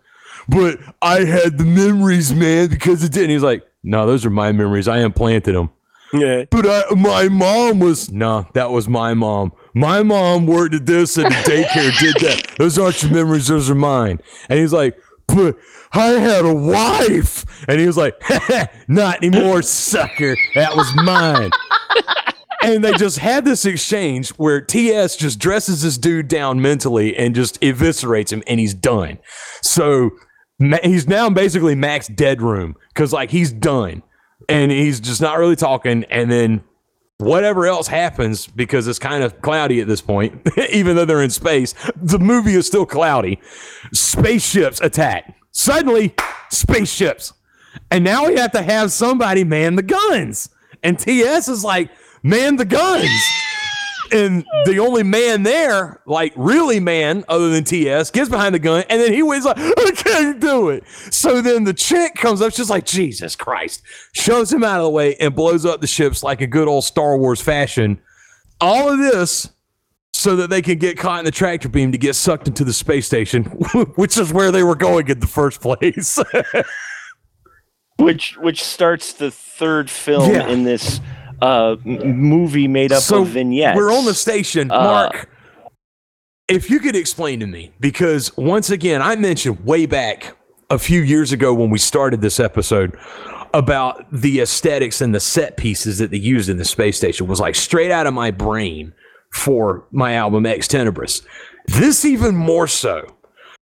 [0.49, 3.31] But I had the memories, man, because it didn't.
[3.31, 4.89] He's like, no, those are my memories.
[4.89, 5.71] I implanted them.
[6.13, 6.45] Yeah.
[6.51, 9.53] But I, my mom was no, that was my mom.
[9.75, 12.55] My mom worked at this and the daycare did that.
[12.59, 14.21] Those aren't your memories, those are mine.
[14.49, 14.97] And he's like,
[15.27, 15.57] but
[15.93, 17.45] I had a wife.
[17.69, 18.15] And he was like,
[18.89, 20.37] not anymore, sucker.
[20.55, 21.51] That was mine.
[22.63, 27.35] and they just had this exchange where TS just dresses this dude down mentally and
[27.35, 29.19] just eviscerates him, and he's done.
[29.63, 30.11] So
[30.83, 34.03] he's now basically Max dead room because like he's done,
[34.49, 36.05] and he's just not really talking.
[36.05, 36.65] And then
[37.23, 41.31] whatever else happens because it's kind of cloudy at this point, even though they're in
[41.31, 43.41] space, the movie is still cloudy.
[43.93, 45.37] Spaceships attack.
[45.53, 46.15] Suddenly,
[46.51, 47.33] spaceships.
[47.91, 50.51] And now we have to have somebody man the guns.
[50.83, 51.91] And TS is like,
[52.23, 53.11] man the guns.
[54.13, 58.85] And the only man there, like really man, other than TS, gets behind the gun,
[58.91, 60.85] and then he was like, I can't do it.
[61.11, 63.83] So then the chick comes up, she's like, Jesus Christ,
[64.13, 66.85] shoves him out of the way and blows up the ships like a good old
[66.85, 68.01] Star Wars fashion.
[68.61, 69.49] All of this
[70.13, 72.73] so that they can get caught in the tractor beam to get sucked into the
[72.73, 73.45] space station,
[73.97, 76.19] which is where they were going in the first place.
[77.99, 80.49] which which starts the third film Yeah.
[80.49, 81.01] in this
[81.43, 83.77] uh, movie made up So, of vignettes.
[83.77, 85.29] We're on the station, Uh, Mark.
[86.49, 90.37] If you could explain to me, because once again, I mentioned way back
[90.71, 92.97] a few years ago when we started this episode
[93.55, 97.41] about the aesthetics and the set pieces that they used in the space station was
[97.41, 98.93] like straight out of my brain
[99.33, 101.25] for my album Ex Tenebris.
[101.67, 103.17] This even more so.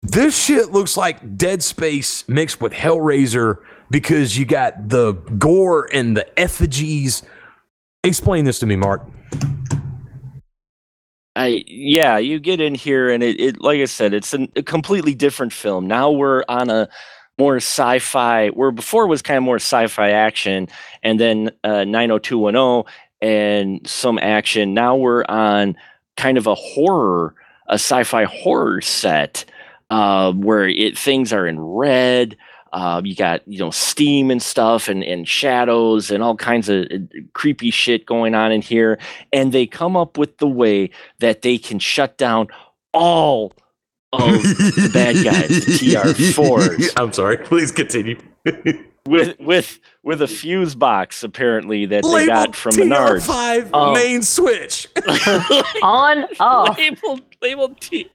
[0.02, 3.58] This shit looks like Dead Space mixed with Hellraiser
[3.90, 7.22] because you got the gore and the effigies.
[8.02, 9.02] Explain this to me, Mark.
[11.36, 14.62] I yeah, you get in here and it, it like I said, it's an, a
[14.62, 15.86] completely different film.
[15.86, 16.88] Now we're on a
[17.38, 20.68] more sci-fi where before was kind of more sci-fi action
[21.02, 24.74] and then uh 90210 and some action.
[24.74, 25.76] Now we're on
[26.16, 27.34] kind of a horror,
[27.68, 29.44] a sci-fi horror set
[29.90, 32.36] uh, where it things are in red.
[32.72, 36.84] Uh, you got you know steam and stuff and, and shadows and all kinds of
[36.92, 36.98] uh,
[37.32, 38.96] creepy shit going on in here
[39.32, 42.46] and they come up with the way that they can shut down
[42.92, 43.52] all
[44.12, 47.36] of the bad guys, the TR4s, I'm sorry.
[47.38, 48.18] Please continue.
[49.06, 53.26] with with with a fuse box apparently that they got from Menards.
[53.26, 54.88] TR5 Um, main switch.
[55.82, 56.76] On off.
[56.78, 58.10] labeled labeled T la-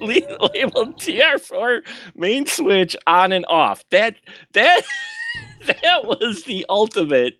[0.00, 1.80] labeled TR4
[2.14, 3.84] main switch on and off.
[3.90, 4.16] That
[4.52, 4.82] that
[5.66, 7.34] that was the ultimate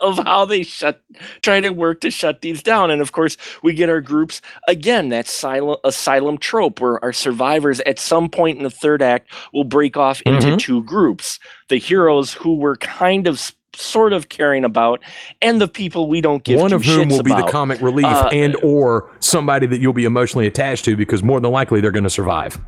[0.00, 1.00] of how they shut
[1.42, 2.90] try to work to shut these down.
[2.90, 7.78] And of course, we get our groups again, that silent asylum trope where our survivors
[7.80, 10.58] at some point in the third act will break off into Mhm.
[10.58, 11.38] two groups.
[11.68, 15.00] The heroes who we're kind of sort of caring about
[15.40, 18.28] and the people we don't give One of whom will be the comic relief Uh,
[18.32, 22.04] and or somebody that you'll be emotionally attached to because more than likely they're going
[22.04, 22.60] to survive.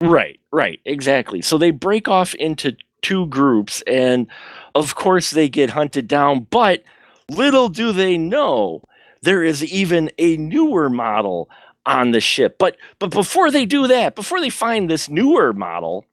[0.00, 1.40] Right, right, exactly.
[1.40, 4.26] So they break off into two groups, and
[4.74, 6.46] of course they get hunted down.
[6.50, 6.82] But
[7.30, 8.82] little do they know,
[9.22, 11.48] there is even a newer model
[11.86, 12.56] on the ship.
[12.58, 16.04] But but before they do that, before they find this newer model,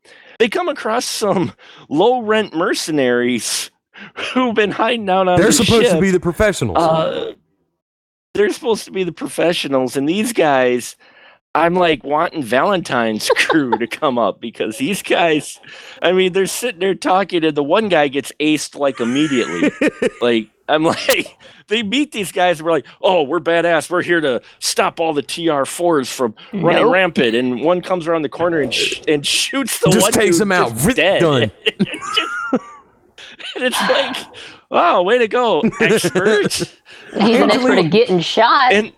[0.42, 1.54] they come across some
[1.88, 3.70] low rent mercenaries
[4.34, 5.94] who've been hiding out on They're supposed ship.
[5.94, 6.80] to be the professionals.
[6.80, 7.34] Uh,
[8.34, 10.96] they're supposed to be the professionals, and these guys,
[11.54, 15.60] I'm like wanting Valentine's crew to come up because these guys,
[16.02, 19.70] I mean, they're sitting there talking, and the one guy gets aced like immediately.
[20.22, 21.38] like, I'm like,
[21.68, 23.90] they meet these guys, and we're like, oh, we're badass.
[23.90, 26.94] We're here to stop all the TR4s from running Nope.
[26.94, 27.36] rampant.
[27.36, 30.44] And one comes around the corner and, sh- and shoots the Just one takes dude
[30.44, 30.72] him out.
[30.96, 31.20] dead.
[31.20, 31.52] done.
[31.66, 32.64] It's just-
[33.56, 34.16] and it's like,
[34.70, 36.54] wow, way to go, expert.
[36.54, 38.72] He's an expert at getting shot.
[38.72, 38.94] and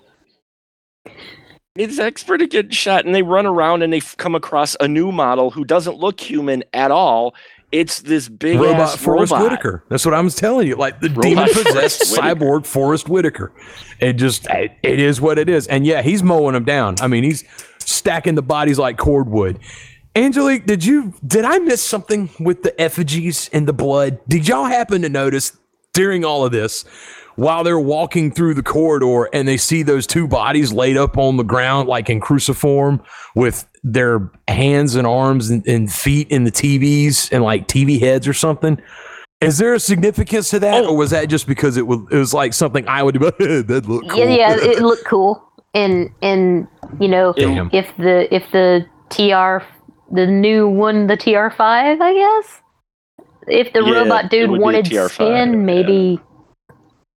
[1.76, 5.12] he's expert at getting shot and they run around and they come across a new
[5.12, 7.34] model who doesn't look human at all
[7.72, 9.44] it's this big robot Forrest robot.
[9.44, 9.84] Whitaker.
[9.90, 10.76] That's what I'm telling you.
[10.76, 13.52] Like the demon possessed cyborg Forrest Whitaker.
[14.00, 15.66] It just it is what it is.
[15.66, 16.98] And yeah, he's mowing them down.
[17.02, 17.44] I mean, he's
[17.80, 19.58] stacking the bodies like cordwood.
[20.16, 24.20] Angelique, did you did I miss something with the effigies and the blood?
[24.28, 25.58] Did y'all happen to notice
[25.94, 26.86] during all of this
[27.36, 31.38] while they're walking through the corridor and they see those two bodies laid up on
[31.38, 33.02] the ground like in cruciform
[33.36, 38.28] with their hands and arms and, and feet in the TVs and like TV heads
[38.28, 38.82] or something?
[39.42, 40.90] Is there a significance to that, Oh.
[40.92, 43.20] or was that just because it was it was like something I would do?
[43.64, 44.20] that look cool.
[44.20, 45.44] Yeah, yeah, it looked cool.
[45.74, 46.68] And and
[47.00, 47.70] you know, Damn.
[47.74, 49.66] if the if the TR
[50.14, 52.62] the new one, the TR five, I guess.
[53.48, 56.22] If the Yeah, robot dude would be the wanted TR5, skin, maybe.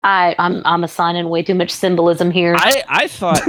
[0.05, 2.55] I I'm I'm assigning way too much symbolism here.
[2.55, 3.41] i i thought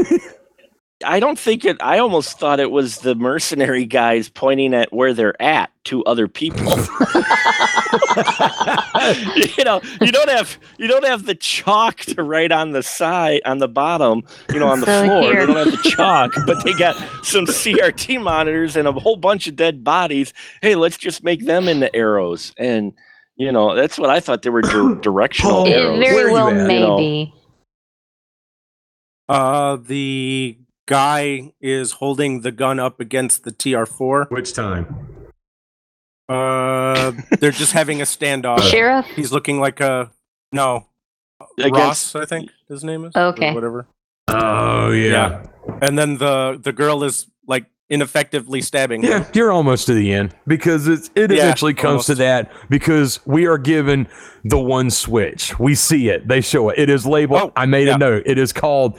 [1.04, 5.14] i don't think it i almost thought it was the mercenary guys pointing at where
[5.14, 6.76] they're at to other people
[9.36, 13.40] you know you don't have you don't have the chalk to write on the side
[13.46, 15.34] on the bottom you know on the So floor here.
[15.36, 19.46] they don't have the chalk but they got some crt monitors and a whole bunch
[19.48, 20.32] of dead bodies
[20.62, 22.92] hey let's just make them into arrows and
[23.36, 26.48] you know that's what i thought they were dir- directional Paul, it arrows very well
[26.48, 26.66] at?
[26.66, 26.96] may You know.
[26.96, 27.34] be.
[29.28, 34.30] Uh, the guy is holding the gun up against the TR4.
[34.30, 34.86] Which time?
[36.28, 37.10] Uh,
[37.40, 38.60] they're just having a standoff.
[38.70, 39.04] Sheriff.
[39.16, 40.12] He's looking like a
[40.52, 40.86] no
[41.58, 43.12] Against- Ross, I think his name is.
[43.16, 43.52] or Okay.
[43.52, 43.86] whatever.
[44.28, 45.44] Oh yeah.
[45.82, 47.35] And then the the girl is like
[47.88, 49.10] ineffectively stabbing him.
[49.10, 53.24] Yeah, you're almost to the end because it's, it Yeah, eventually comes to that because
[53.26, 54.08] we are given
[54.44, 55.58] the one switch.
[55.58, 56.26] We see it.
[56.28, 56.78] They show it.
[56.78, 57.40] It is labeled.
[57.40, 57.94] Oh, I made yeah.
[57.94, 58.24] a note.
[58.26, 58.98] It is called.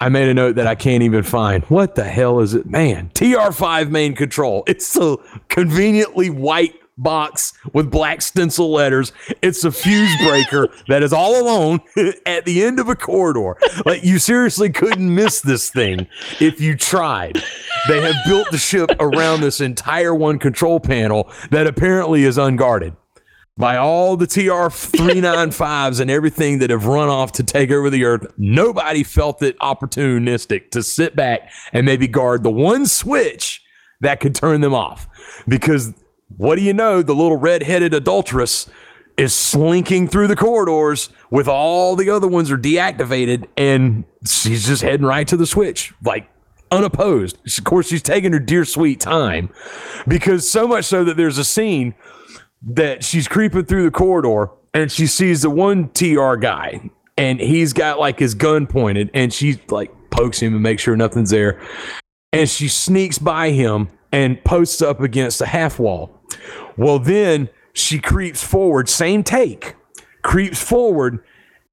[0.00, 1.64] I made a note that I can't even find.
[1.64, 2.66] What the hell is it?
[2.66, 4.64] Man, TR5 main control.
[4.66, 9.12] It's so conveniently white box with black stencil letters.
[9.42, 11.80] It's a fuse breaker that is all alone
[12.26, 13.56] at the end of a corridor.
[13.84, 16.06] Like you seriously couldn't miss this thing
[16.40, 17.42] if you tried.
[17.88, 22.96] They have built the ship around this entire one control panel that apparently is unguarded
[23.56, 28.04] by all the TR 395s and everything that have run off to take over the
[28.04, 33.62] earth, nobody felt it opportunistic to sit back and maybe guard the one switch
[34.00, 35.08] that could turn them off.
[35.46, 35.94] Because
[36.36, 37.02] what do you know?
[37.02, 38.68] The little red-headed adulteress
[39.16, 44.82] is slinking through the corridors with all the other ones are deactivated and she's just
[44.82, 46.28] heading right to the switch like
[46.72, 49.48] unopposed of course she's taking her dear sweet time
[50.08, 51.94] because so much so that there's a scene
[52.60, 57.72] that she's creeping through the corridor and she sees the one TR guy and he's
[57.72, 61.60] got like his gun pointed and she like pokes him and makes sure nothing's there.
[62.32, 66.13] And she sneaks by him and posts up against the half wall.
[66.76, 69.74] Well, then she creeps forward, same take,
[70.22, 71.22] creeps forward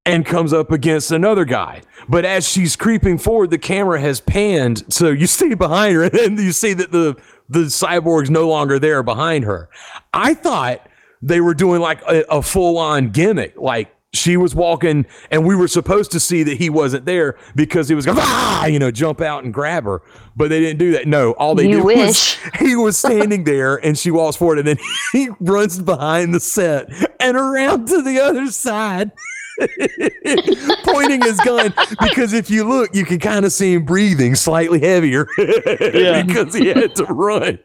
[0.04, 1.82] and comes up against another guy.
[2.08, 6.38] But as she's creeping forward, the camera has panned, so you see behind her, and
[6.38, 7.16] you see that the
[7.48, 9.68] the cyborg's no longer there behind her.
[10.14, 10.88] I thought
[11.20, 15.56] they were doing like a, a full on gimmick, like she was walking, and we
[15.56, 18.90] were supposed to see that he wasn't there because he was going, ah, you know,
[18.90, 20.02] jump out and grab her.
[20.36, 21.06] But they didn't do that.
[21.06, 21.98] No, all they You did wish.
[21.98, 24.78] was he was standing there, and she walks forward, and then
[25.12, 26.88] he runs behind the set
[27.20, 29.12] and around to the other side.
[30.84, 34.80] pointing his gun because if you look, you can kind of see him breathing slightly
[34.80, 37.58] heavier because he had to run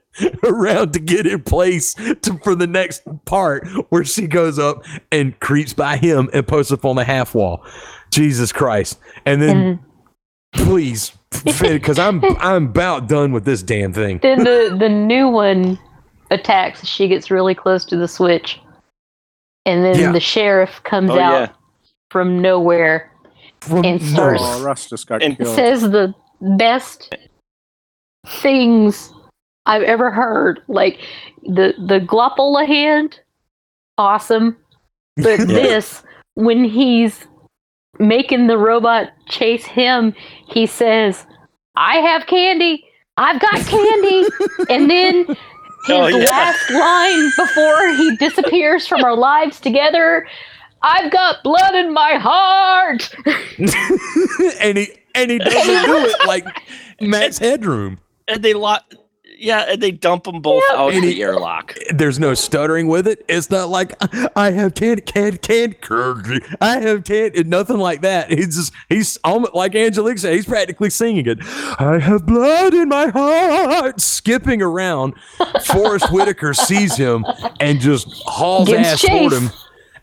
[0.44, 5.40] around to get in place to, for the next part where she goes up and
[5.40, 7.66] creeps by him and posts up on the half wall.
[8.12, 9.00] Jesus Christ!
[9.26, 9.56] And then
[10.56, 10.64] mm-hmm.
[10.64, 11.12] please,
[11.62, 14.20] because I'm I'm about done with this damn thing.
[14.22, 15.78] Then the the new one
[16.32, 16.86] attacks.
[16.86, 18.60] She gets really close to the switch,
[19.66, 20.12] and then Yeah.
[20.12, 21.50] the sheriff comes Oh, out yeah.
[22.10, 23.12] From nowhere
[23.62, 25.56] From and starts- Oh, Russ just got And killed.
[25.56, 27.14] says the best
[28.42, 29.12] things
[29.66, 30.62] I've ever heard.
[30.68, 31.00] Like
[31.44, 33.20] the the Gloppola hand,
[33.98, 34.58] awesome.
[35.18, 36.04] But this,
[36.36, 37.28] when he's
[38.00, 40.14] making the robot chase him,
[40.48, 41.26] he says,
[41.76, 42.84] "I have candy.
[43.18, 44.26] I've got candy,"
[44.70, 45.36] and then.
[45.86, 46.18] His Oh, yeah.
[46.26, 50.28] last line before he disappears from our lives together
[50.82, 53.14] I've got blood in my heart.
[54.62, 56.46] and he and he doesn't do it like
[57.02, 58.00] Max Headroom.
[58.28, 58.84] and they lock.
[59.40, 61.76] Yeah, and they dump them both out And the airlock.
[61.94, 63.24] There's no stuttering with it.
[63.30, 63.94] It's not like
[64.36, 66.40] I have candy, candy, candy, candy.
[66.60, 68.32] I have candy, nothing like that.
[68.32, 70.34] He's just he's almost like Angelique said.
[70.34, 71.38] He's practically singing it.
[71.44, 75.14] I have blood in my heart, skipping around.
[75.66, 77.24] Forest Whitaker sees him
[77.60, 79.10] and just hauls Gives ass chase.
[79.12, 79.50] toward him,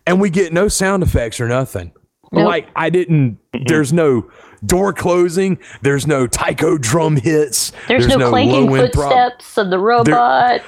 [0.07, 1.92] and we get no sound effects or nothing.
[2.32, 2.46] Nope.
[2.46, 3.38] Like I didn't.
[3.66, 4.28] There's no
[4.66, 5.59] door closing.
[5.82, 7.72] There's no taiko drum hits.
[7.86, 10.62] There's, no, clanking low-end footsteps of the robot.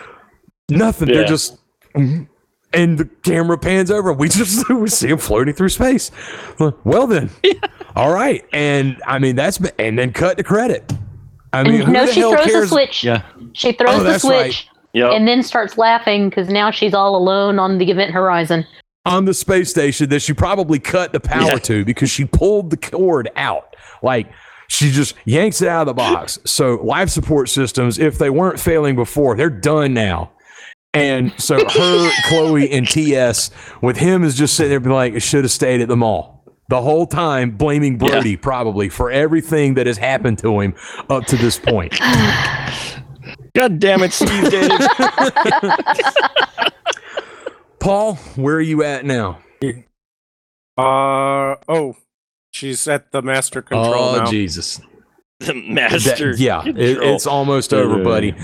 [0.69, 1.09] Nothing.
[1.09, 1.59] They're just,
[1.97, 2.25] mm-hmm.
[2.73, 4.13] and the camera pans over.
[4.13, 6.11] We just we see him floating through space.
[6.85, 7.31] Well then,
[7.97, 8.45] all right.
[8.53, 10.93] And I mean that's and then cut to credit.
[11.53, 12.69] I mean, And no, she hell throws the cares?
[12.69, 13.05] switch.
[13.05, 13.23] Yeah.
[13.55, 14.53] She throws Oh, the that's right.
[14.53, 15.13] switch Yep.
[15.13, 18.67] and then starts laughing because now she's all alone on the event horizon.
[19.07, 21.59] On the space station that she probably cut the power Yeah.
[21.59, 23.75] to because she pulled the cord out.
[24.03, 24.31] Like
[24.69, 26.39] she just yanks it out of the box.
[26.47, 30.33] So life support systems, if they weren't failing before, they're done now.
[30.93, 33.51] And so her, Chloe, and TS
[33.83, 36.43] with him is just sitting there being like, it should have stayed at the mall.
[36.69, 40.75] The whole time blaming Brody probably for everything that has happened to him
[41.09, 41.93] up to this point.
[43.55, 44.71] God damn it, Steve Dave.
[47.79, 49.39] Paul, where are you at now?
[50.79, 51.97] Uh oh,
[52.51, 54.31] she's at the master control oh, now.
[54.31, 54.81] Jesus.
[55.41, 56.35] the That- master.
[56.37, 58.35] yeah, it, it's almost over, buddy.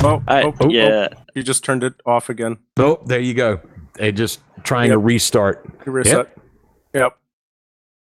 [0.00, 1.08] Oh, I, oh, oh, yeah.
[1.12, 2.58] oh, you just turned it off again.
[2.76, 3.60] Oh, there you go.
[3.94, 5.66] They just trying to restart.
[5.86, 6.36] You Reset.
[6.94, 7.18] Yep.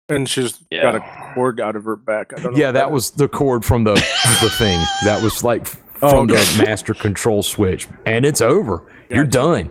[0.10, 0.84] And she's Yeah.
[0.84, 2.34] got a cord out of her back.
[2.36, 2.60] I don't know.
[2.60, 4.80] Yeah, what that was the cord from the the thing.
[5.06, 8.84] That was like f- Oh, from the master control switch, and it's over.
[9.10, 9.70] You're done.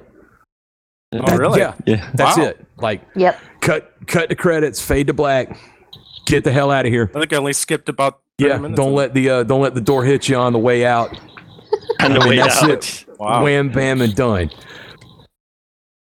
[1.13, 1.61] Oh, That- really?
[1.61, 2.09] Yeah, Yeah.
[2.15, 2.45] that's Wow.
[2.45, 2.67] it.
[2.79, 3.41] Like Yep.
[3.61, 5.57] cut cut the credits, fade to black.
[6.27, 7.11] Get the hell out of here.
[7.15, 8.19] I think I only skipped about.
[8.37, 10.59] Yeah, minutes don't of let the uh, don't let the door hit you on the
[10.59, 11.11] way out.
[12.01, 12.71] On the I mean, way that's out.
[12.71, 13.05] it.
[13.19, 13.43] Wow.
[13.45, 14.51] Wham bam and done.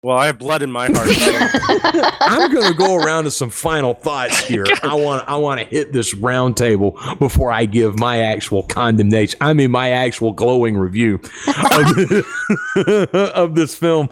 [0.02, 1.08] Well, I have blood in my heart.
[2.20, 4.66] I'm going to go around to some final thoughts here.
[4.82, 9.38] I want I want to hit this round table before I give my actual condemnation.
[9.40, 11.22] I mean, my actual glowing review
[11.78, 14.10] of, of this film.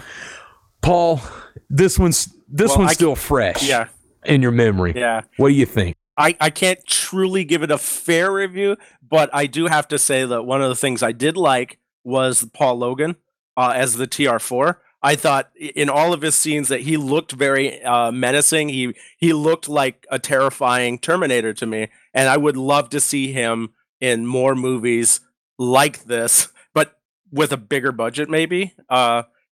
[0.81, 1.21] Paul,
[1.69, 3.87] this one's this Well, one's I- still fresh yeah,
[4.25, 4.93] in your memory.
[4.95, 5.21] yeah.
[5.37, 5.95] What do you think?
[6.17, 8.77] I, I can't truly give it a fair review,
[9.07, 12.45] but I do have to say that one of the things I did like was
[12.53, 13.15] Paul Logan
[13.57, 14.75] uh, as the TR4.
[15.01, 18.69] I thought in all of his scenes that he looked very uh, menacing.
[18.69, 23.31] He he looked like a terrifying Terminator to me, and I would love to see
[23.31, 23.69] him
[23.99, 25.21] in more movies
[25.57, 26.99] like this, but
[27.31, 28.75] with a bigger budget, maybe.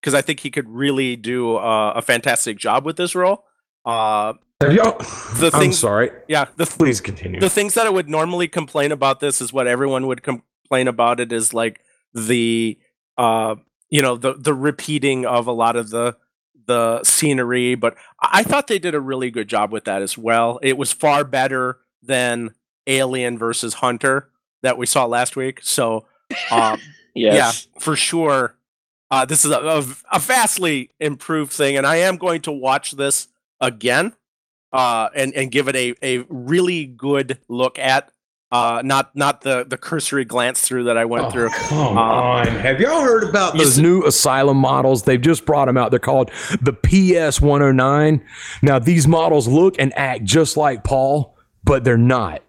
[0.01, 3.43] Because I think he could really do uh, a fantastic job with this role.
[3.85, 4.97] Uh, Have y'all?
[5.39, 6.11] The I'm things- sorry.
[6.27, 7.39] yeah, the Please continue.
[7.39, 11.19] the things that I would normally complain about this is what everyone would complain about
[11.19, 11.81] it is like
[12.13, 12.77] the
[13.17, 13.55] uh
[13.89, 16.15] you know the the repeating of a lot of the
[16.65, 20.17] the scenery but I I thought they did a really good job with that as
[20.17, 20.59] well.
[20.61, 22.53] It was far better than
[22.87, 24.29] Alien versus Hunter
[24.61, 25.59] that we saw last week.
[25.63, 26.05] So
[26.51, 26.79] um
[27.15, 27.67] Yes.
[27.75, 28.55] yeah, for sure.
[29.11, 32.91] Uh, this is a, a, a vastly improved thing, and I am going to watch
[32.91, 33.27] this
[33.59, 34.13] again
[34.71, 38.11] uh, and and give it a, a really good look at.
[38.51, 41.49] Uh, not not the the cursory glance through that I went Oh, through.
[41.49, 42.47] Come Uh, on.
[42.47, 45.03] Have y'all heard about you those s- new asylum models?
[45.03, 45.91] They've just brought them out.
[45.91, 46.31] They're called
[46.61, 48.25] the PS 109.
[48.63, 52.41] Now, these models look and act just like Paul, but they're not.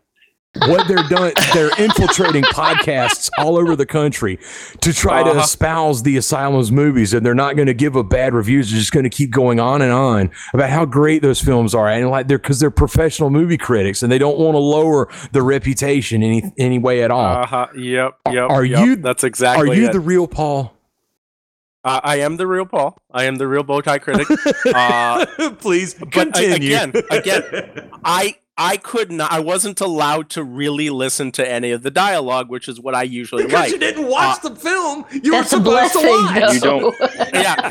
[0.66, 4.36] What they're doing, they're infiltrating podcasts all over the country
[4.80, 5.40] to try to Uh-huh.
[5.42, 8.68] espouse the asylum's movies, and they're not going to give a bad reviews.
[8.70, 11.88] They're just going to keep going on and on about how great those films are,
[11.88, 15.40] and like they're because they're professional movie critics, and they don't want to lower the
[15.40, 17.42] reputation any any way at all.
[17.44, 17.66] Uh huh.
[17.76, 18.16] Yep.
[18.32, 18.50] Yep.
[18.50, 19.92] Are yep, you- That's exactly Are you it.
[19.92, 20.74] the real Paul?
[21.84, 22.98] Uh, I am the real Paul.
[23.10, 24.26] I am the real bow tie critic.
[24.74, 25.24] Uh,
[25.60, 29.32] Please but a- again, again, I I could not.
[29.32, 33.04] I wasn't allowed to really listen to any of the dialogue, which is what I
[33.04, 33.72] usually because like.
[33.72, 35.06] you didn't watch uh, the film.
[35.22, 36.34] You were supposed to watch.
[36.34, 36.52] though.
[36.52, 36.96] You don't-
[37.34, 37.70] yeah,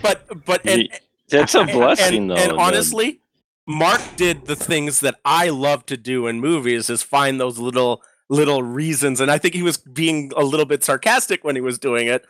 [0.00, 0.88] but but and,
[1.28, 2.36] That's a blessing, and, though.
[2.36, 3.20] And the- honestly,
[3.66, 8.00] Mark did the things that I love to do in movies: is find those little
[8.28, 9.20] little reasons.
[9.20, 12.24] And I think he was being a little bit sarcastic when he was doing it,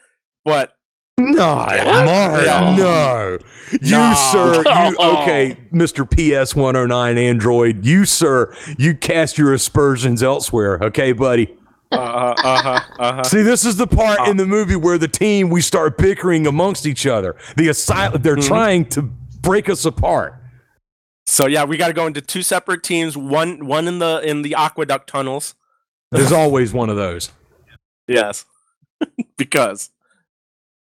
[0.46, 0.77] but
[1.18, 2.74] No, Mark, Yeah.
[2.76, 3.38] no.
[3.72, 4.14] You, No.
[4.32, 6.06] sir, you, okay, Mr.
[6.08, 11.54] PS 109 Android, you, sir, you cast your aspersions elsewhere, okay, buddy?
[11.90, 13.24] uh uh huh uh huh.
[13.24, 16.86] See, this is the part in the movie where the team, we start bickering amongst
[16.86, 17.34] each other.
[17.56, 18.46] The asylum, they're Mhm.
[18.46, 20.34] trying to break us apart.
[21.26, 23.16] So yeah, we got to go into two separate teams.
[23.16, 25.54] One one in the in the aqueduct tunnels.
[26.12, 27.30] There's always one of those.
[28.06, 28.44] Yes,
[29.38, 29.90] because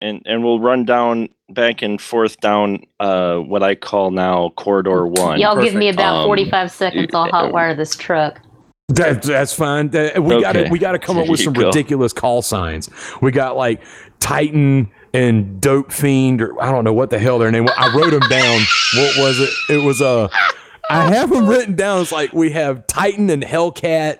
[0.00, 5.06] and and we'll run down back and forth down uh what I call now corridor
[5.06, 5.40] one.
[5.40, 6.00] Y'all give me Perfect.
[6.00, 7.10] about Um, 45 seconds.
[7.14, 8.40] I'll hotwire this truck.
[8.90, 9.90] That, that's fine.
[9.90, 11.66] That- we got to we got to come up with some go.
[11.66, 12.88] ridiculous call signs.
[13.20, 13.82] We got like
[14.20, 17.64] Titan and Dope Fiend, or I don't know what the hell their name.
[17.64, 17.72] was.
[17.76, 18.60] I wrote them down.
[18.96, 19.50] What was it?
[19.70, 20.28] It was Uh,
[20.90, 22.00] I have them written down.
[22.00, 24.18] It's like we have Titan and Hellcat,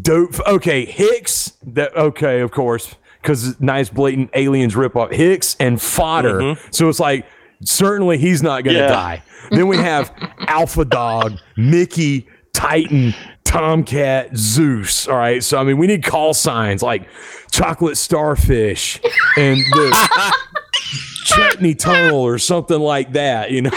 [0.00, 0.38] Dope.
[0.46, 1.52] Okay, Hicks.
[1.66, 6.40] That okay, of course, because nice blatant aliens rip off Hicks and Fodder.
[6.40, 6.58] Mhm.
[6.74, 7.24] So it's like
[7.64, 8.88] certainly he's not going to Yeah.
[8.88, 9.22] die.
[9.50, 13.14] Then we have Alpha Dog, Mickey, Titan,
[13.44, 15.06] Tomcat, Zeus.
[15.08, 15.42] All right.
[15.42, 17.08] So I mean, we need call signs like
[17.50, 19.00] chocolate starfish
[19.36, 20.32] and the
[21.24, 23.50] chutney tunnel or something like that.
[23.50, 23.70] You know.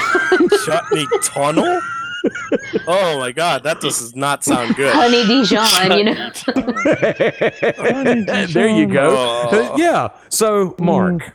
[0.66, 1.80] chutney tunnel.
[2.88, 4.94] Oh my god, that does not sound good.
[4.94, 6.32] Honey Dijon, you know.
[8.48, 9.16] there you go.
[9.52, 9.76] Oh.
[9.78, 10.10] yeah.
[10.30, 11.34] So Mark.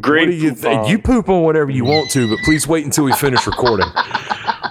[0.00, 0.28] Great.
[0.28, 0.80] what do you poop think?
[0.80, 0.88] on.
[0.88, 3.88] You poop on whatever you want to, but please wait until we finish recording.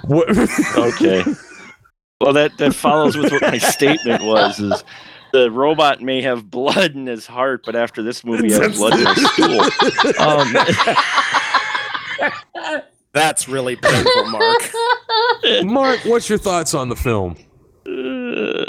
[0.06, 0.30] What?
[0.78, 1.24] okay.
[2.22, 4.84] Well, that that follows with what my statement was: is
[5.34, 9.00] the robot may have blood in his heart, but after this movie, he has blood
[9.00, 9.62] in his stool.
[10.26, 10.54] Um,
[13.14, 14.72] That's really painful, Mark.
[15.64, 17.36] Mark, what's your thoughts on the film?
[17.86, 18.66] Uh,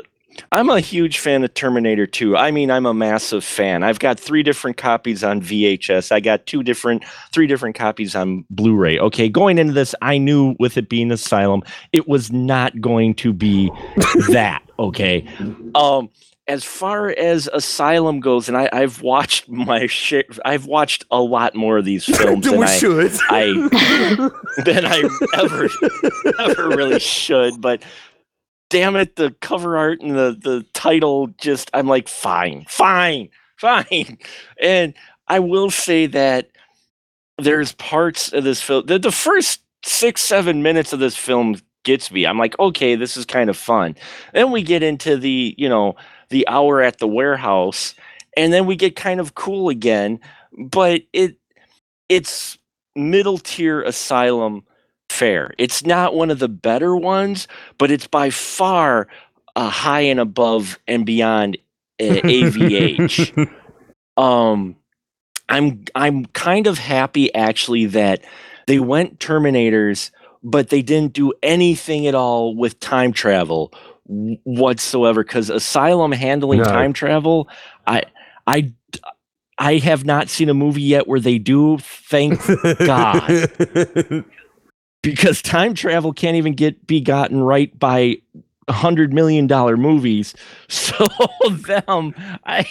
[0.52, 2.36] I'm a huge fan of Terminator 2.
[2.36, 3.82] I mean, I'm a massive fan.
[3.82, 6.12] I've got three different copies on VHS.
[6.12, 8.98] I got two different, three different copies on Blu-ray.
[8.98, 11.62] Okay, going into this, I knew with it being Asylum,
[11.92, 13.70] it was not going to be
[14.30, 14.62] that.
[14.78, 15.26] Okay,
[15.74, 16.10] um,
[16.46, 20.24] as far as Asylum goes, and I, I've watched my share.
[20.44, 23.12] I've watched a lot more of these films than I, should.
[23.28, 23.44] I
[24.64, 25.02] than I
[25.36, 25.68] ever
[26.38, 27.60] ever really should.
[27.60, 27.82] But
[28.68, 34.18] damn it, the cover art and the the title just I'm like, fine, fine, fine.
[34.60, 34.94] And
[35.28, 36.50] I will say that
[37.38, 42.10] there's parts of this film the, the first six seven minutes of this film gets
[42.10, 43.94] me i'm like okay this is kind of fun
[44.32, 45.96] then we get into the you know
[46.30, 47.94] the hour at the warehouse
[48.36, 50.18] and then we get kind of cool again
[50.58, 51.36] but it
[52.08, 52.58] it's
[52.96, 54.62] middle tier asylum
[55.10, 55.52] fare.
[55.58, 57.48] It's not one of the better ones
[57.78, 59.08] but it's by far
[59.56, 61.56] a high and above and beyond
[62.00, 63.48] uh, avh
[64.16, 64.76] um
[65.48, 68.24] i'm i'm kind of happy actually that
[68.66, 70.10] they went terminators
[70.42, 73.72] but they didn't do anything at all with time travel
[74.06, 76.64] whatsoever because asylum handling No.
[76.64, 77.48] time travel
[77.86, 78.02] i
[78.46, 78.70] i
[79.58, 82.38] i have not seen a movie yet where they do thank
[82.84, 83.48] God.
[85.02, 88.16] because time travel can't even get be gotten right by
[88.68, 90.34] a hundred million dollar movies.
[90.68, 91.06] So
[91.66, 92.14] them,
[92.46, 92.66] I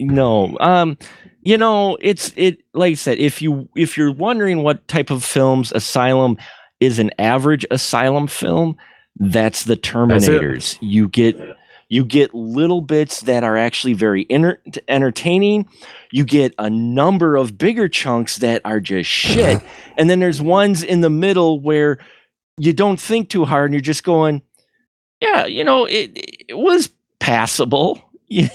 [0.00, 0.98] no, um,
[1.42, 2.62] you know, it's it.
[2.74, 6.36] Like I said, if you if you're wondering what type of films Asylum
[6.80, 8.76] is, an average Asylum film,
[9.16, 10.28] that's the That's.
[10.28, 10.78] Terminators.
[10.80, 11.38] You get
[11.88, 15.68] you get little bits that are actually very enter- entertaining.
[16.10, 19.62] You get a number of bigger chunks that are just shit.
[19.96, 21.98] and then there's ones in the middle where
[22.58, 24.42] you don't think too hard and you're just going,
[25.20, 26.10] yeah, you know, it,
[26.48, 28.02] it was passable.
[28.26, 28.48] You,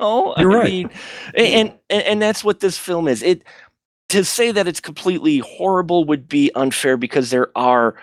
[0.00, 0.64] know, You're right.
[0.64, 0.90] mean,
[1.36, 3.22] and, and and that's what this film is.
[3.22, 3.44] It
[4.08, 7.94] to say that it's completely horrible would be unfair because there are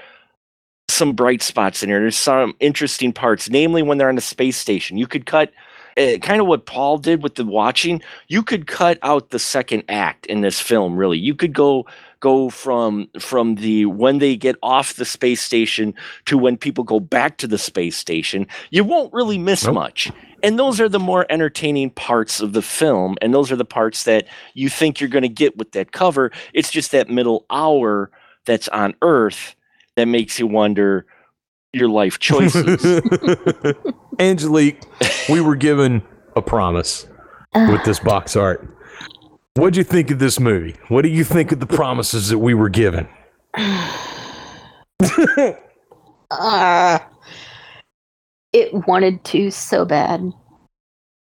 [0.91, 1.99] some bright spots in here.
[1.99, 4.97] There's some interesting parts, namely when they're on the space station.
[4.97, 5.51] You could cut
[5.97, 8.01] uh, kind of what Paul did with the watching.
[8.27, 10.95] You could cut out the second act in this film.
[10.95, 11.85] Really, you could go
[12.19, 15.93] go from from the when they get off the space station
[16.26, 18.47] to when people go back to the space station.
[18.69, 19.76] You won't really miss Nope.
[19.76, 20.11] much.
[20.43, 24.05] And those are the more entertaining parts of the film, and those are the parts
[24.05, 26.31] that you think you're going to get with that cover.
[26.53, 28.09] It's just that middle hour
[28.45, 29.55] that's on Earth
[29.95, 31.05] that makes you wonder
[31.73, 33.01] your life choices.
[34.19, 34.81] Angelique,
[35.30, 36.01] we were given
[36.35, 37.07] a promise
[37.53, 38.68] with this box art.
[39.55, 40.76] What'd you think of this movie?
[40.88, 43.07] What do you think of the promises that we were given?
[46.31, 46.99] Uh,
[48.53, 50.31] it wanted to so bad.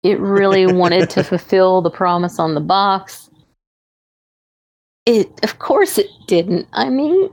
[0.03, 3.31] It really wanted to fulfill the promise on the box.
[5.05, 6.67] It, of course, it didn't.
[6.73, 7.31] I mean,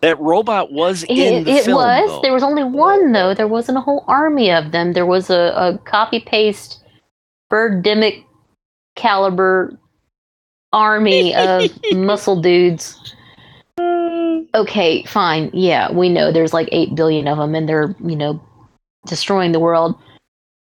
[0.00, 1.76] that robot was in it, the it film.
[1.76, 2.10] was.
[2.10, 2.20] though.
[2.22, 3.34] There was only one, though.
[3.34, 4.92] There wasn't a whole army of them.
[4.92, 6.82] There was a, a copy paste
[7.50, 8.24] Birdemic
[8.94, 9.78] caliber
[10.72, 13.14] army of muscle dudes.
[14.54, 15.50] Okay, fine.
[15.52, 18.40] Yeah, we know there's like 8 billion of them and they're, you know,
[19.06, 19.98] destroying the world.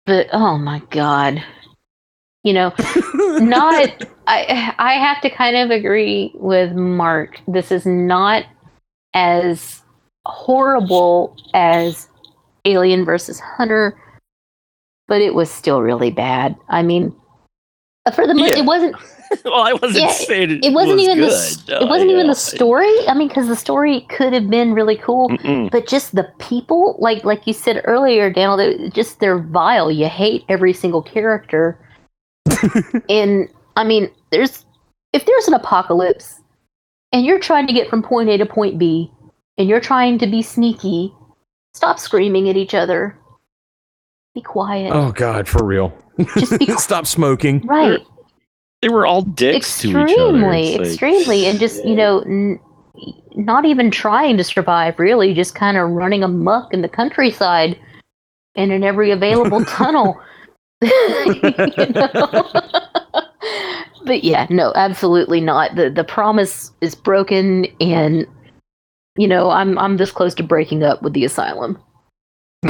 [0.07, 1.43] But oh my god.
[2.43, 2.73] You know,
[3.39, 7.39] not I I have to kind of agree with Mark.
[7.47, 8.45] This is not
[9.15, 9.83] as
[10.27, 12.09] horrible as
[12.65, 13.99] Alien versus Hunter,
[15.09, 16.57] but it was still really bad.
[16.69, 17.15] I mean,
[18.15, 18.59] for the most, Yeah.
[18.63, 18.97] it wasn't
[19.45, 21.31] well, I wasn't Yeah, saying it, it wasn't was even good.
[21.31, 22.33] the No, it wasn't even yeah.
[22.33, 23.09] the story.
[23.09, 25.71] I mean, because the story could have been really cool, Mm-mm.
[25.71, 29.91] but just the people, like like you said earlier, Daniel, they, just they're vile.
[29.91, 31.79] You hate every single character,
[33.09, 34.65] and I mean, there's
[35.13, 36.40] if there's an apocalypse,
[37.13, 39.11] and you're trying to get from point A to point B,
[39.59, 41.13] and you're trying to be sneaky,
[41.75, 43.17] stop screaming at each other.
[44.35, 44.93] Be quiet.
[44.95, 45.93] Oh God, for real.
[46.39, 47.67] Just be Stop smoking.
[47.67, 48.01] right.
[48.83, 50.05] They were all dicks to each other.
[50.07, 52.59] extremely like- extremely and just you know n-
[53.35, 57.79] not even trying to survive really just kind of running amok in the countryside
[58.57, 60.19] and in every available tunnel
[60.83, 60.91] You
[61.95, 62.51] know?
[64.11, 68.27] But yeah no absolutely not the the promise is broken and
[69.17, 71.79] you know i'm i'm this close to breaking up with the asylum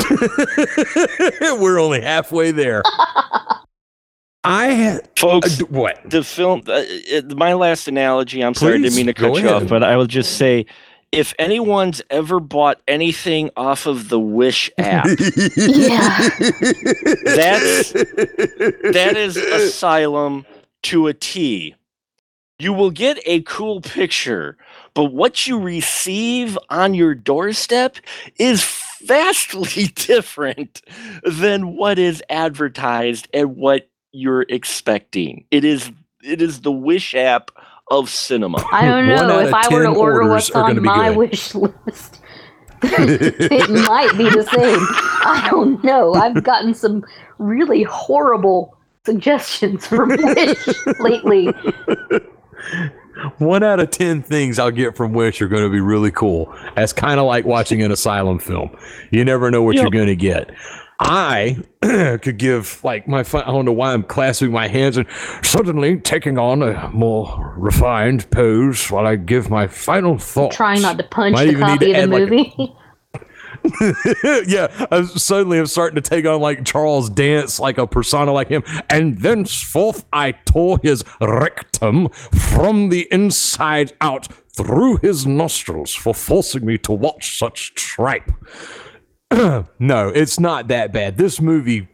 [1.41, 2.83] We're only halfway there.
[4.45, 5.99] I had Folks, uh, what?
[6.05, 9.49] the film uh, it, my last analogy i'm sorry i didn't mean to cut you
[9.49, 9.63] ahead.
[9.63, 10.67] off but i will just say
[11.13, 15.07] if anyone's ever bought anything off of the wish app
[15.57, 16.29] Yeah.
[17.25, 20.45] That's- that is asylum
[20.83, 21.75] to a t
[22.59, 24.57] you will get a cool picture
[24.95, 27.97] but what you receive on your doorstep
[28.37, 28.65] is
[29.03, 30.83] vastly different
[31.25, 35.91] than what is advertised and what you're expecting it is
[36.23, 37.51] it is the wish app
[37.91, 41.17] of cinema i don't know if i were to order what's on my good.
[41.17, 42.21] wish list
[42.83, 44.79] it might be the same.
[45.23, 46.15] I don't know.
[46.15, 47.05] I've gotten some
[47.39, 48.75] really horrible
[49.15, 50.67] suggestions from Wish
[51.01, 51.49] lately.
[53.39, 56.55] One out of 10 things I'll get from Wish are going to be really cool.
[56.75, 58.75] That's kind of like watching an asylum film.
[59.11, 59.83] You never know what Yep.
[59.83, 60.51] you're going to get.
[61.01, 65.07] I could give, like, my, fi- I don't know why I'm clasping my hands and
[65.43, 70.57] suddenly taking on a more refined pose while I give my final thoughts.
[70.57, 72.77] Trying not to punch Might the even need copy of the add, like, a- movie.
[74.47, 78.49] yeah, I suddenly am starting to take on like Charles Dance, like a persona like
[78.49, 78.63] him.
[78.89, 86.65] And thenceforth, I tore his rectum from the inside out through his nostrils for forcing
[86.65, 88.31] me to watch such tripe.
[89.33, 89.69] no,
[90.09, 91.17] it's not that bad.
[91.17, 91.89] This movie,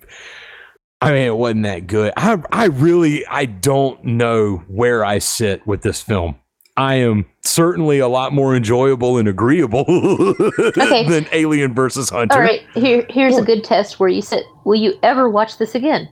[1.01, 2.13] I mean, it wasn't that good.
[2.17, 6.37] I, I really, I don't know where I sit with this film.
[6.77, 9.85] I am certainly a lot more enjoyable and agreeable
[10.75, 12.35] than Alien versus Hunter.
[12.35, 15.75] All right, here here's a good test where you said, "Will you ever watch this
[15.75, 16.09] again?"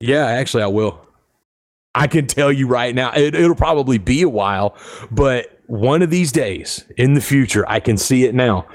[0.00, 1.00] Yeah, actually, I will.
[1.94, 4.76] I can tell you right now, it, it'll probably be a while,
[5.10, 8.66] but one of these days in the future, I can see it now.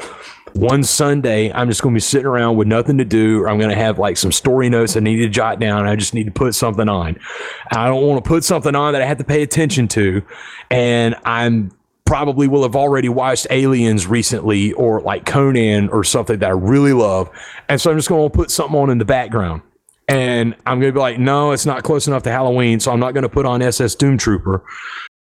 [0.54, 3.58] One Sunday, I'm just going to be sitting around with nothing to do, or I'm
[3.58, 5.88] going to have like some story notes I need to jot down.
[5.88, 7.18] I just need to put something on.
[7.72, 10.22] I don't want to put something on that I have to pay attention to,
[10.70, 11.72] and I'm
[12.06, 16.94] probably will have already watched Aliens recently, or like Conan, or something that I really
[16.94, 17.30] love,
[17.68, 19.62] and so I'm just going to put something on in the background
[20.10, 23.14] and I'm gonna be like, no, it's not close enough to Halloween, so I'm not
[23.14, 24.64] gonna put on SS Doom Trooper.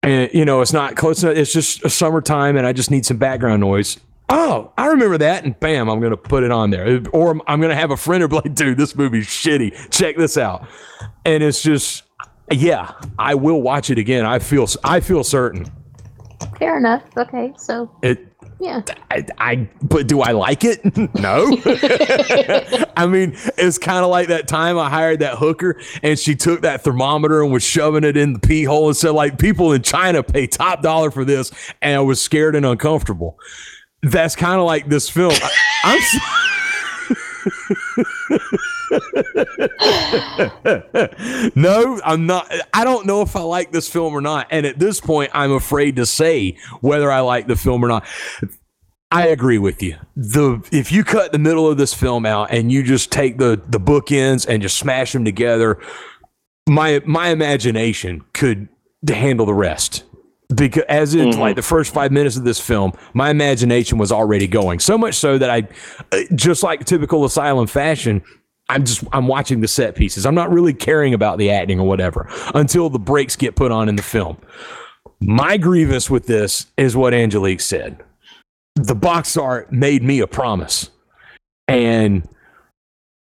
[0.03, 1.37] And you know, it's not close enough.
[1.37, 3.99] It's just a summertime, and I just need some background noise.
[4.31, 7.01] Oh, I remember that, and bam, I'm gonna put it on there.
[7.13, 9.91] Or I'm- I'm gonna have a friend or be like, dude, this movie's shitty.
[9.91, 10.67] Check this out,
[11.25, 12.03] and it's just,
[12.51, 14.27] yeah, I will watch it again.
[14.27, 15.67] I feel, I feel certain.
[16.59, 17.03] Fair enough.
[17.17, 18.27] Okay, so It
[18.61, 20.81] yeah, I, I but do I like it?
[21.15, 21.57] no.
[22.97, 26.63] I mean, it's kind of like that time I hired that hooker and she took
[26.63, 29.83] that thermometer and was shoving it in the pee hole and said, like, people in
[29.83, 31.53] China pay top dollar for this.
[31.81, 33.39] And I was scared and uncomfortable.
[34.03, 35.33] That's kind of like this film.
[35.35, 35.51] I,
[35.85, 35.99] I'm.
[35.99, 36.17] s-
[41.57, 42.51] no, I'm not.
[42.73, 44.47] I don't know if I like this film or not.
[44.51, 48.05] And at this point, I'm afraid to say whether I like the film or not.
[49.11, 49.97] I agree with you.
[50.17, 53.61] The if you cut the middle of this film out and you just take the
[53.69, 55.79] the bookends and just smash them together,
[56.69, 58.69] my my imagination could
[59.09, 60.05] handle the rest.
[60.55, 64.47] Because as in like the first five minutes of this film, my imagination was already
[64.47, 64.79] going.
[64.79, 65.69] So much so that I,
[66.11, 68.23] uh, just like typical asylum fashion,
[68.71, 70.25] I'm just I'm watching the set pieces.
[70.25, 73.89] I'm not really caring about the acting or whatever until the breaks get put on
[73.89, 74.39] in the film.
[75.21, 78.03] My grievance with this is what Angelique said.
[78.77, 80.91] The box art made me a promise.
[81.67, 82.27] And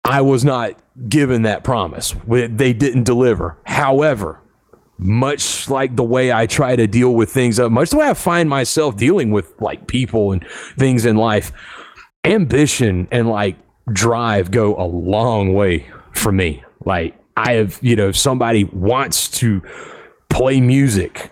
[0.06, 0.80] i was not
[1.10, 2.14] given that promise.
[2.28, 3.58] They didn't deliver.
[3.66, 4.40] However
[4.98, 8.14] much like the way i try to deal with things uh, much the way i
[8.14, 10.46] find myself dealing with like people and
[10.78, 11.52] things in life
[12.24, 13.56] ambition and like
[13.94, 19.30] drive go a long way for me like i have you know if somebody wants
[19.30, 19.62] to
[20.30, 21.32] play music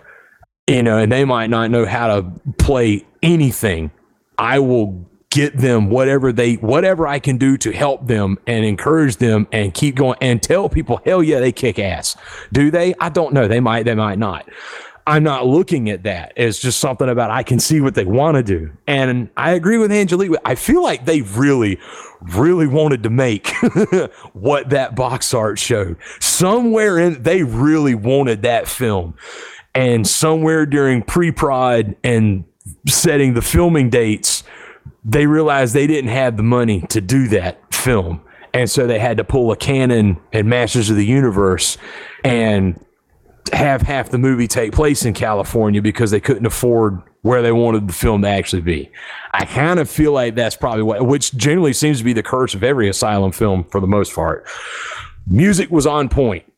[0.66, 3.90] you know, and they might not know how to play anything.
[4.38, 9.18] I will get them whatever they whatever I can do to help them and encourage
[9.18, 12.16] them and keep going and tell people, hell yeah, they kick ass.
[12.52, 12.94] Do they?
[13.00, 13.46] I don't know.
[13.46, 14.48] They might, they might not.
[15.08, 18.38] I'm not looking at that It's just something about I can see what they want
[18.38, 18.72] to do.
[18.88, 20.32] And I agree with Angelique.
[20.44, 21.78] I feel like they really,
[22.22, 23.48] really wanted to make
[24.32, 25.98] what that box art showed.
[26.18, 29.14] Somewhere in they really wanted that film.
[29.74, 32.44] And somewhere during pre-prod and
[32.88, 34.42] setting the filming dates,
[35.04, 38.20] they realized they didn't have the money to do that film.
[38.52, 41.76] And so they had to pull a Canon and Masters of the Universe
[42.24, 42.82] and
[43.52, 47.88] have half the movie take place in California because they couldn't afford where they wanted
[47.88, 48.90] the film to actually be.
[49.34, 52.54] I kind of feel like that's probably what, which generally seems to be the curse
[52.54, 54.46] of every asylum film for the most part.
[55.26, 56.50] Music was on point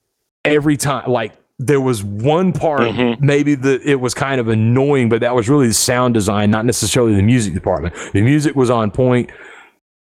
[0.45, 1.11] every time.
[1.11, 3.25] Like there was one part, mm-hmm.
[3.25, 6.65] maybe that it was kind of annoying, but that was really the sound design, not
[6.65, 7.95] necessarily the music department.
[8.13, 9.31] The music was on point.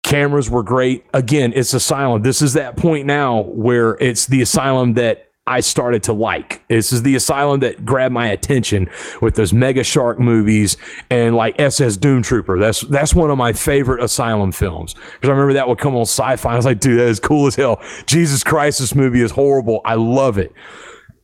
[0.04, 1.06] Cameras were great.
[1.14, 2.24] Again, it's Asylum.
[2.24, 6.68] This is that point now where it's the Asylum that I started to like.
[6.68, 8.90] This is the Asylum that grabbed my attention
[9.22, 10.78] with those Mega Shark movies
[11.12, 12.58] and like SS Doom Trooper.
[12.58, 16.04] That's that's one of my favorite Asylum films because I remember that would come on
[16.04, 16.54] Sci-Fi.
[16.54, 17.80] I was like, dude, that is cool as hell.
[18.08, 19.82] Jesus Christ, this movie is horrible.
[19.86, 20.52] I love it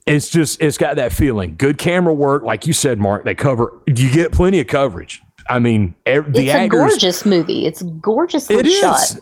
[0.05, 1.55] it's just it's got that feeling.
[1.57, 3.23] Good camera work, like you said, Mark.
[3.25, 3.73] They cover.
[3.87, 5.21] You get plenty of coverage.
[5.49, 6.79] I mean, ev- the it's a actors.
[6.79, 7.65] gorgeous movie.
[7.65, 8.99] It's gorgeously It shot.
[9.01, 9.21] is.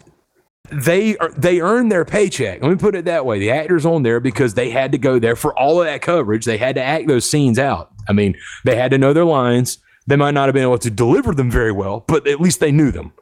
[0.71, 2.61] they are they earned their paycheck.
[2.61, 3.39] Let me put it that way.
[3.39, 6.45] The actors on there because they had to go there for all of that coverage.
[6.45, 7.91] They had to act those scenes out.
[8.07, 8.35] I mean,
[8.65, 9.79] they had to know their lines.
[10.07, 12.71] They might not have been able to deliver them very well, but at least they
[12.71, 13.13] knew them.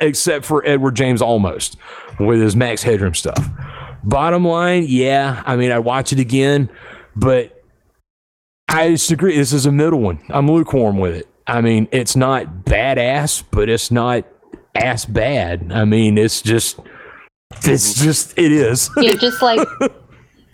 [0.00, 1.76] Except for Edward James Olmos
[2.18, 3.38] with his Max Headroom stuff.
[4.04, 6.70] Bottom line, yeah, I mean, I watch it again,
[7.16, 7.62] but
[8.68, 9.36] I disagree.
[9.36, 10.20] This is a middle one.
[10.30, 11.28] I'm lukewarm with it.
[11.46, 14.24] I mean, it's not badass, but it's not
[14.74, 15.70] ass bad.
[15.72, 16.78] I mean, it's just,
[17.64, 18.88] it's just, it is.
[18.96, 19.66] You know, just like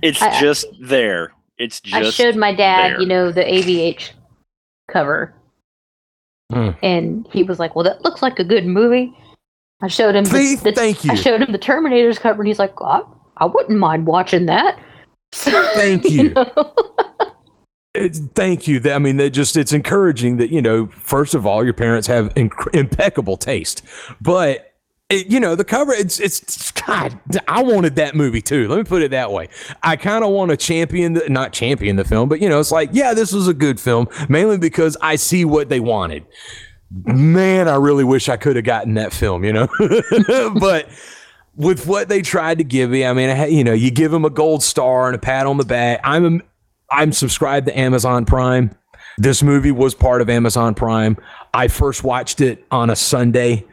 [0.02, 1.32] It's I- I- just there.
[1.58, 1.94] It's just.
[1.96, 3.00] I just showed my dad, there.
[3.00, 4.10] you know, the AVH
[4.90, 5.32] cover,
[6.52, 6.70] Hmm.
[6.82, 9.16] and he was like, "Well, that looks like a good movie."
[9.82, 10.24] I showed him.
[10.26, 10.56] See?
[10.56, 11.12] the, the, Thank you.
[11.12, 13.00] I showed him the Terminator's cover, and he's like, "I,
[13.38, 14.78] I wouldn't mind watching that."
[15.32, 16.34] Thank you.
[17.94, 18.80] It's, thank you.
[18.84, 20.88] I mean, that just it's encouraging that you know.
[20.88, 23.82] First of all, your parents have inc- impeccable taste,
[24.20, 24.74] but
[25.08, 25.92] it, you know the cover.
[25.92, 27.18] It's it's God.
[27.48, 28.68] I wanted that movie too.
[28.68, 29.48] Let me put it that way.
[29.82, 32.72] I kind of want to champion the not champion the film, but you know, it's
[32.72, 36.26] like yeah, this was a good film, mainly because I see what they wanted.
[36.90, 39.44] Man, I really wish I could have gotten that film.
[39.44, 39.68] You know,
[40.60, 40.88] but
[41.56, 44.30] with what they tried to give me, I mean, you know, you give them a
[44.30, 46.00] gold star and a pat on the back.
[46.04, 46.42] I'm
[46.90, 48.70] I'm subscribed to Amazon Prime.
[49.18, 51.16] This movie was part of Amazon Prime.
[51.54, 53.64] I first watched it on a Sunday,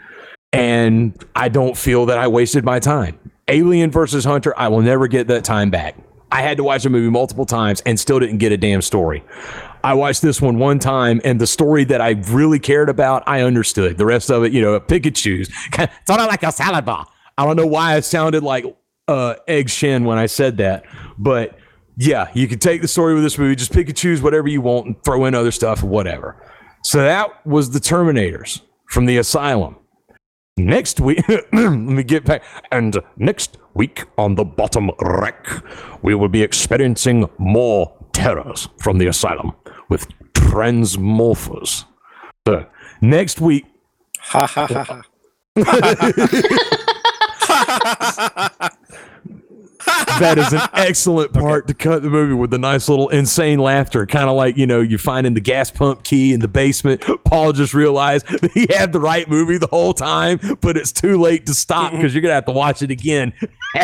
[0.52, 3.20] and I don't feel that I wasted my time.
[3.50, 5.96] Alien versus Hunter, I will never get that time back.
[6.32, 9.24] I had to watch the movie multiple times and still didn't get a damn story.
[9.84, 13.42] I watched this one one time, and the story that I really cared about, I
[13.42, 13.98] understood.
[13.98, 15.54] The rest of it, you know, pick and choose.
[15.76, 17.06] sort of like a salad bar.
[17.38, 18.66] I don't know why I sounded like
[19.08, 20.86] uh, Egg Shen when I said that,
[21.18, 21.58] but
[21.98, 24.62] yeah, you can take the story with this movie, just pick and choose whatever you
[24.62, 26.36] want and throw in other stuff whatever.
[26.84, 29.78] So that was the Terminators from the Asylum.
[30.58, 32.44] Next week, let me get back.
[32.72, 35.48] And next week on the bottom rack,
[36.04, 39.54] we will be experiencing more terrors from the Asylum
[39.90, 41.86] with transmorphers.
[42.48, 42.66] So
[43.02, 43.66] next week,
[44.20, 46.70] Ha ha ha ha.
[50.20, 54.06] that is an excellent part to cut the movie with the nice little insane laughter,
[54.06, 57.04] kind of like you know you find in the gas pump key in the basement.
[57.26, 61.20] Paul just realized that he had the right movie the whole time, but it's too
[61.20, 63.34] late to stop because you're gonna have to watch it again.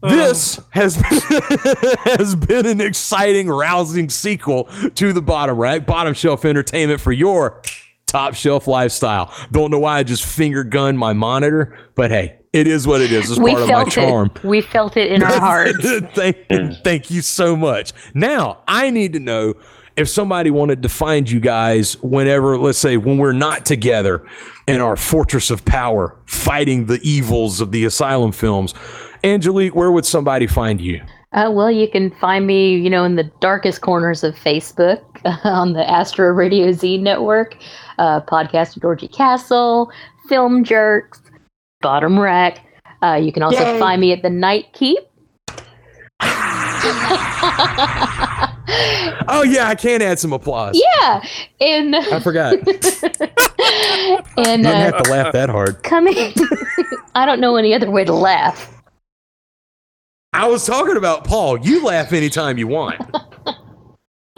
[0.00, 0.10] Um.
[0.10, 7.00] This has has been an exciting, rousing sequel to the bottom rack, bottom shelf entertainment
[7.00, 7.60] for your
[8.08, 9.32] top shelf lifestyle.
[9.52, 13.12] Don't know why I just finger gunned my monitor, but hey, it is what it
[13.12, 13.30] is.
[13.30, 14.30] It's we part of my charm.
[14.34, 14.44] it.
[14.44, 15.86] We felt it in our hearts.
[16.14, 16.36] thank,
[16.82, 17.92] thank you so much.
[18.14, 19.54] Now, I need to know
[19.96, 24.24] if somebody wanted to find you guys whenever, let's say, when we're not together
[24.66, 28.74] in our fortress of power fighting the evils of the asylum films.
[29.24, 31.02] Angelique, where would somebody find you?
[31.32, 35.02] Uh, well, you can find me, you know, in the darkest corners of Facebook
[35.44, 37.56] on the Astro Radio Z network,
[37.98, 39.90] uh, podcast with Georgie Castle,
[40.28, 41.20] Film Jerks,
[41.80, 42.60] Bottom Rack.
[43.02, 43.78] Uh, you can also Yay.
[43.78, 44.98] find me at the Night Keep.
[49.30, 50.80] Oh, yeah, I can add some applause.
[51.00, 51.22] yeah,
[51.60, 52.54] and I forgot.
[52.54, 52.66] and
[54.62, 55.82] Didn't uh, have to laugh that hard.
[55.82, 56.14] coming.
[57.14, 58.72] I don't know any other way to laugh.
[60.32, 61.58] I was talking about Paul.
[61.58, 63.00] You laugh anytime you want.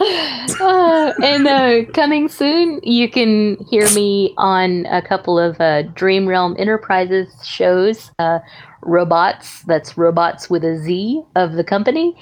[0.01, 6.27] Uh, and uh, coming soon, you can hear me on a couple of uh, Dream
[6.27, 8.11] Realm Enterprises shows.
[8.19, 8.39] Uh,
[8.83, 12.17] robots, that's robots with a Z of the company,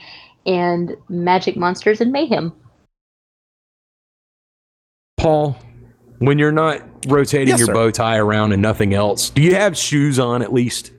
[0.45, 2.53] and Magic Monsters and Mayhem.
[5.17, 5.57] Paul,
[6.19, 7.73] when you're not rotating Yes, your sir.
[7.73, 10.91] bow tie around and nothing else, do you have shoes on at least?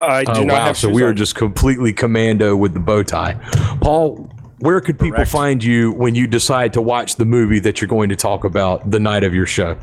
[0.00, 0.64] I do Oh not wow!
[0.66, 3.34] have So shoes we are just completely commando with the bow tie.
[3.80, 5.30] Paul, where could people Correct.
[5.30, 8.90] find you when you decide to watch the movie that you're going to talk about
[8.90, 9.76] the night of your show?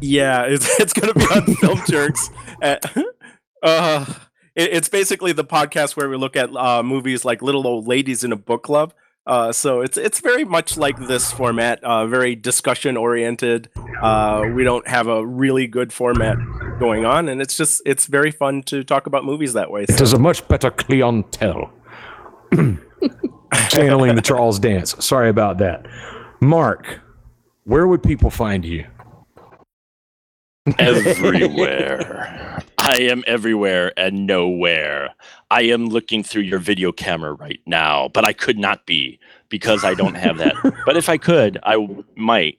[0.00, 2.30] Yeah, it's, it's going to be on Film Jerks.
[2.62, 2.76] Uh,
[3.62, 4.14] uh,
[4.54, 8.22] it, it's basically the podcast where we look at uh, movies like Little Old Ladies
[8.24, 8.94] in a Book Club.
[9.26, 13.70] Uh, so it's it's very much like this format, uh, very discussion oriented.
[14.02, 16.36] Uh, we don't have a really good format
[16.78, 19.84] going on, and it's just it's very fun to talk about movies that way.
[19.84, 21.72] It is a much better clientele.
[23.68, 24.94] Channeling the Charles Dance.
[25.04, 25.86] Sorry about that.
[26.40, 27.00] Mark,
[27.64, 28.86] where would people find you?
[30.78, 32.62] everywhere.
[32.78, 35.10] I am everywhere and nowhere.
[35.50, 39.18] I am looking through your video camera right now, but I could not be
[39.48, 40.54] because I don't have that.
[40.86, 41.86] but if I could, I
[42.16, 42.58] might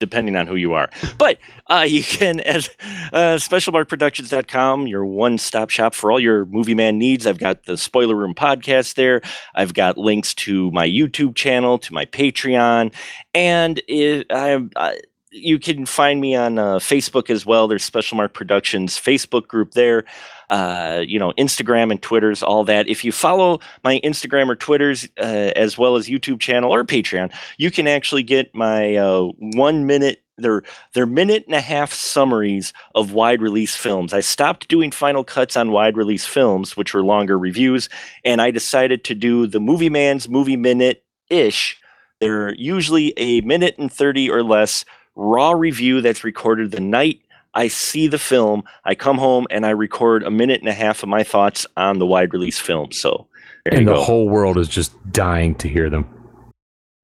[0.00, 0.90] depending on who you are.
[1.18, 2.68] But uh, you can at
[3.12, 7.26] uh, specialmarkproductions.com, your one-stop shop for all your movie man needs.
[7.26, 9.22] I've got the Spoiler Room podcast there.
[9.54, 12.92] I've got links to my YouTube channel, to my Patreon,
[13.34, 14.98] and it, I, I
[15.36, 17.68] you can find me on uh, Facebook as well.
[17.68, 20.04] There's Special Mark Productions Facebook group there.
[20.48, 22.88] Uh, you know, Instagram and Twitters, all that.
[22.88, 27.32] If you follow my Instagram or Twitters, uh, as well as YouTube channel or Patreon,
[27.58, 30.22] you can actually get my uh, one minute.
[30.38, 34.12] They're, they're minute and a half summaries of wide release films.
[34.12, 37.88] I stopped doing final cuts on wide release films, which were longer reviews,
[38.24, 41.80] and I decided to do the Movie Man's Movie Minute ish.
[42.20, 44.84] They're usually a minute and 30 or less
[45.16, 47.20] raw review that's recorded the night
[47.56, 48.64] I see the film.
[48.84, 51.98] I come home and I record a minute and a half of my thoughts on
[51.98, 52.92] the wide release film.
[52.92, 53.26] So
[53.64, 54.02] and the go.
[54.02, 56.06] whole world is just dying to hear them.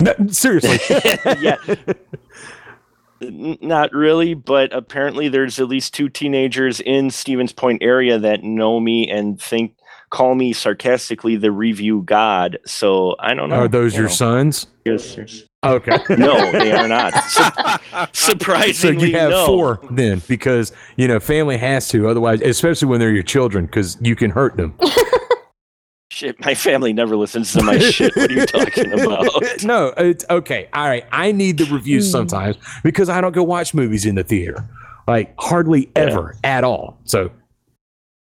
[0.02, 0.78] No, seriously.
[1.40, 1.56] yeah.
[3.20, 8.78] Not really, but apparently there's at least two teenagers in Stevens Point area that know
[8.78, 9.74] me and think
[10.10, 12.59] call me sarcastically the review god.
[12.66, 13.60] So I don't know.
[13.60, 14.14] Are those you your know.
[14.14, 14.66] sons?
[14.84, 15.44] Yes, yes.
[15.64, 15.97] Okay.
[16.16, 17.12] No, they are not.
[18.12, 19.47] Su- So you have no.
[19.47, 22.09] four then, because you know family has to.
[22.09, 24.78] Otherwise, especially when they're your children, because you can hurt them.
[26.10, 28.14] Shit, my family never listens to my shit.
[28.14, 29.26] What are you talking about?
[29.64, 30.68] no, it's okay.
[30.74, 32.12] All right, I need the reviews hmm.
[32.12, 34.68] sometimes because I don't go watch movies in the theater,
[35.09, 36.98] like hardly ever at all.
[37.05, 37.30] So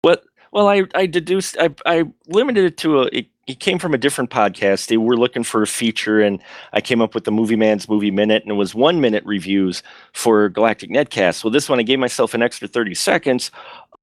[0.02, 0.22] What?
[0.52, 3.02] Well, I I deduced I I limited it to a.
[3.06, 4.86] It, it came from a different podcast.
[4.86, 6.40] They were looking for a feature, and
[6.73, 9.82] I came up with the Movie Man's Movie Minute, and it was one minute reviews
[10.12, 11.43] for Galactic Netcast.
[11.43, 13.51] Well, this one I gave myself an extra thirty seconds,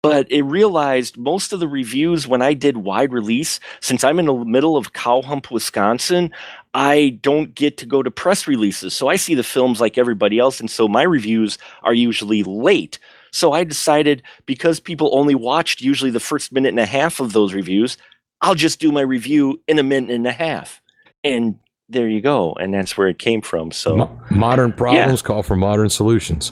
[0.02, 4.26] but it realized most of the reviews when I did wide release, since I'm in
[4.26, 6.32] the middle of Cowhump, Wisconsin,
[6.74, 8.94] I don't get to go to press releases.
[8.94, 13.00] So I see the films like everybody else, and so my reviews are usually late.
[13.32, 17.32] So I decided because people only watched usually the first minute and a half of
[17.34, 17.98] those reviews,
[18.42, 20.82] I'll just do my review in a minute and a half.
[21.24, 21.60] And
[21.90, 22.54] there you go.
[22.54, 23.72] And that's where it came from.
[23.72, 26.52] So mo- modern problems call for modern solutions.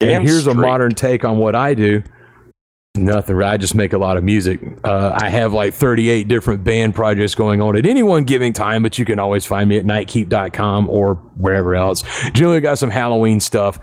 [0.00, 2.02] damn and here's a modern take on what I do.
[2.94, 3.42] Nothing.
[3.42, 4.60] I just make a lot of music.
[4.84, 8.82] Uh, I have like 38 different band projects going on at any one given time,
[8.82, 12.02] but you can always find me at nightkeep.com or wherever else.
[12.32, 13.78] Generally, got some Halloween stuff.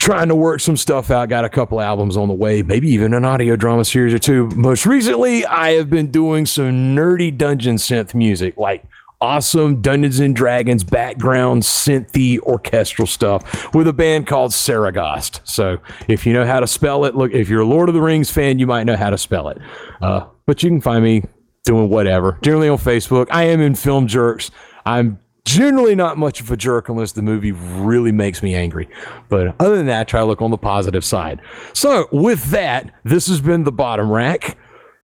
[0.00, 1.28] Trying to work some stuff out.
[1.28, 4.48] Got a couple albums on the way, maybe even an audio drama series or two.
[4.56, 8.82] Most recently, I have been doing some nerdy dungeon synth music, like
[9.20, 15.40] awesome Dungeons and Dragons background synthy orchestral stuff with a band called Saragost.
[15.44, 15.78] So
[16.08, 18.30] if you know how to spell it, look, if you're a Lord of the Rings
[18.30, 19.58] fan, you might know how to spell it.
[20.00, 21.24] Uh, but you can find me
[21.64, 23.26] doing whatever, generally on Facebook.
[23.30, 24.50] I am in Film Jerks.
[24.86, 28.88] I'm generally not much of a jerk unless the movie really makes me angry.
[29.28, 31.40] But other than that, I try to look on the positive side.
[31.72, 34.56] So with that, this has been the bottom rack,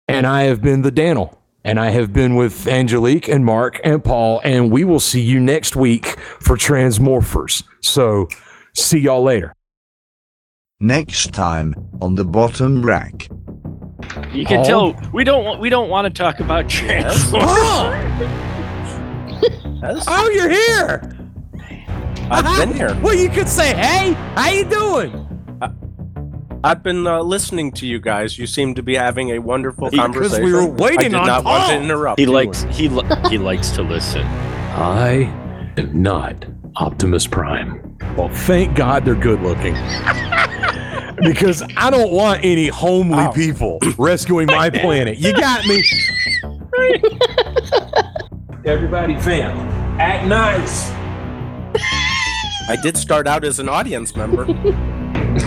[0.08, 1.40] and I have been the Daniel.
[1.66, 5.40] And I have been with Angelique and Mark and Paul, and we will see you
[5.40, 7.64] next week for Transmorphers.
[7.80, 8.28] So
[8.76, 9.56] see y'all later.
[10.82, 13.30] Next time on the bottom rack.
[14.34, 14.94] You can Paul?
[14.94, 18.30] tell we don't want we don't want to talk about Transformers.
[19.82, 21.18] That's- Oh, you're here.
[22.32, 22.98] I've been here.
[23.02, 25.20] Well, you could say, "Hey, how you doing?"
[26.65, 28.40] I've been uh, listening to you guys.
[28.40, 30.45] You seem to be having a wonderful Because conversation.
[30.45, 32.18] we were waiting I did on not want to interrupt.
[32.20, 32.32] He you.
[32.32, 34.22] likes he li- he likes to listen.
[34.26, 35.30] I
[35.78, 36.45] am not
[36.78, 37.98] Optimus Prime.
[38.18, 39.74] Well, thank God they're good looking.
[41.22, 43.32] because I don't want any homely Oh.
[43.34, 45.18] people rescuing my planet.
[45.18, 45.84] You got me.
[48.65, 49.57] Everybody, fam,
[49.99, 50.90] act nice.
[52.69, 54.45] I did start out as an audience member.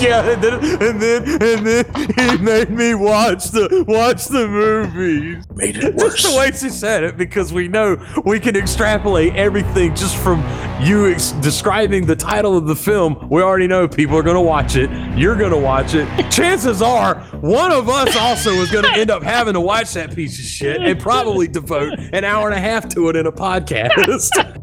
[0.00, 1.84] yeah, and then, and then and then
[2.16, 5.44] he made me watch the watch the movies.
[5.54, 6.14] Made it worse.
[6.22, 10.40] Just the way she said it, because we know we can extrapolate everything just from
[10.82, 13.28] you ex- describing the title of the film.
[13.30, 14.90] We already know people are going to watch it.
[15.16, 16.06] You're going to watch it.
[16.30, 20.14] Chances are one of us also is going to end up having to watch that
[20.14, 23.32] piece of shit and probably devote an hour and a half to it in a
[23.32, 24.58] podcast.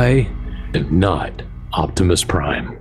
[0.00, 0.26] I
[0.72, 1.42] am not
[1.74, 2.78] Optimus Prime.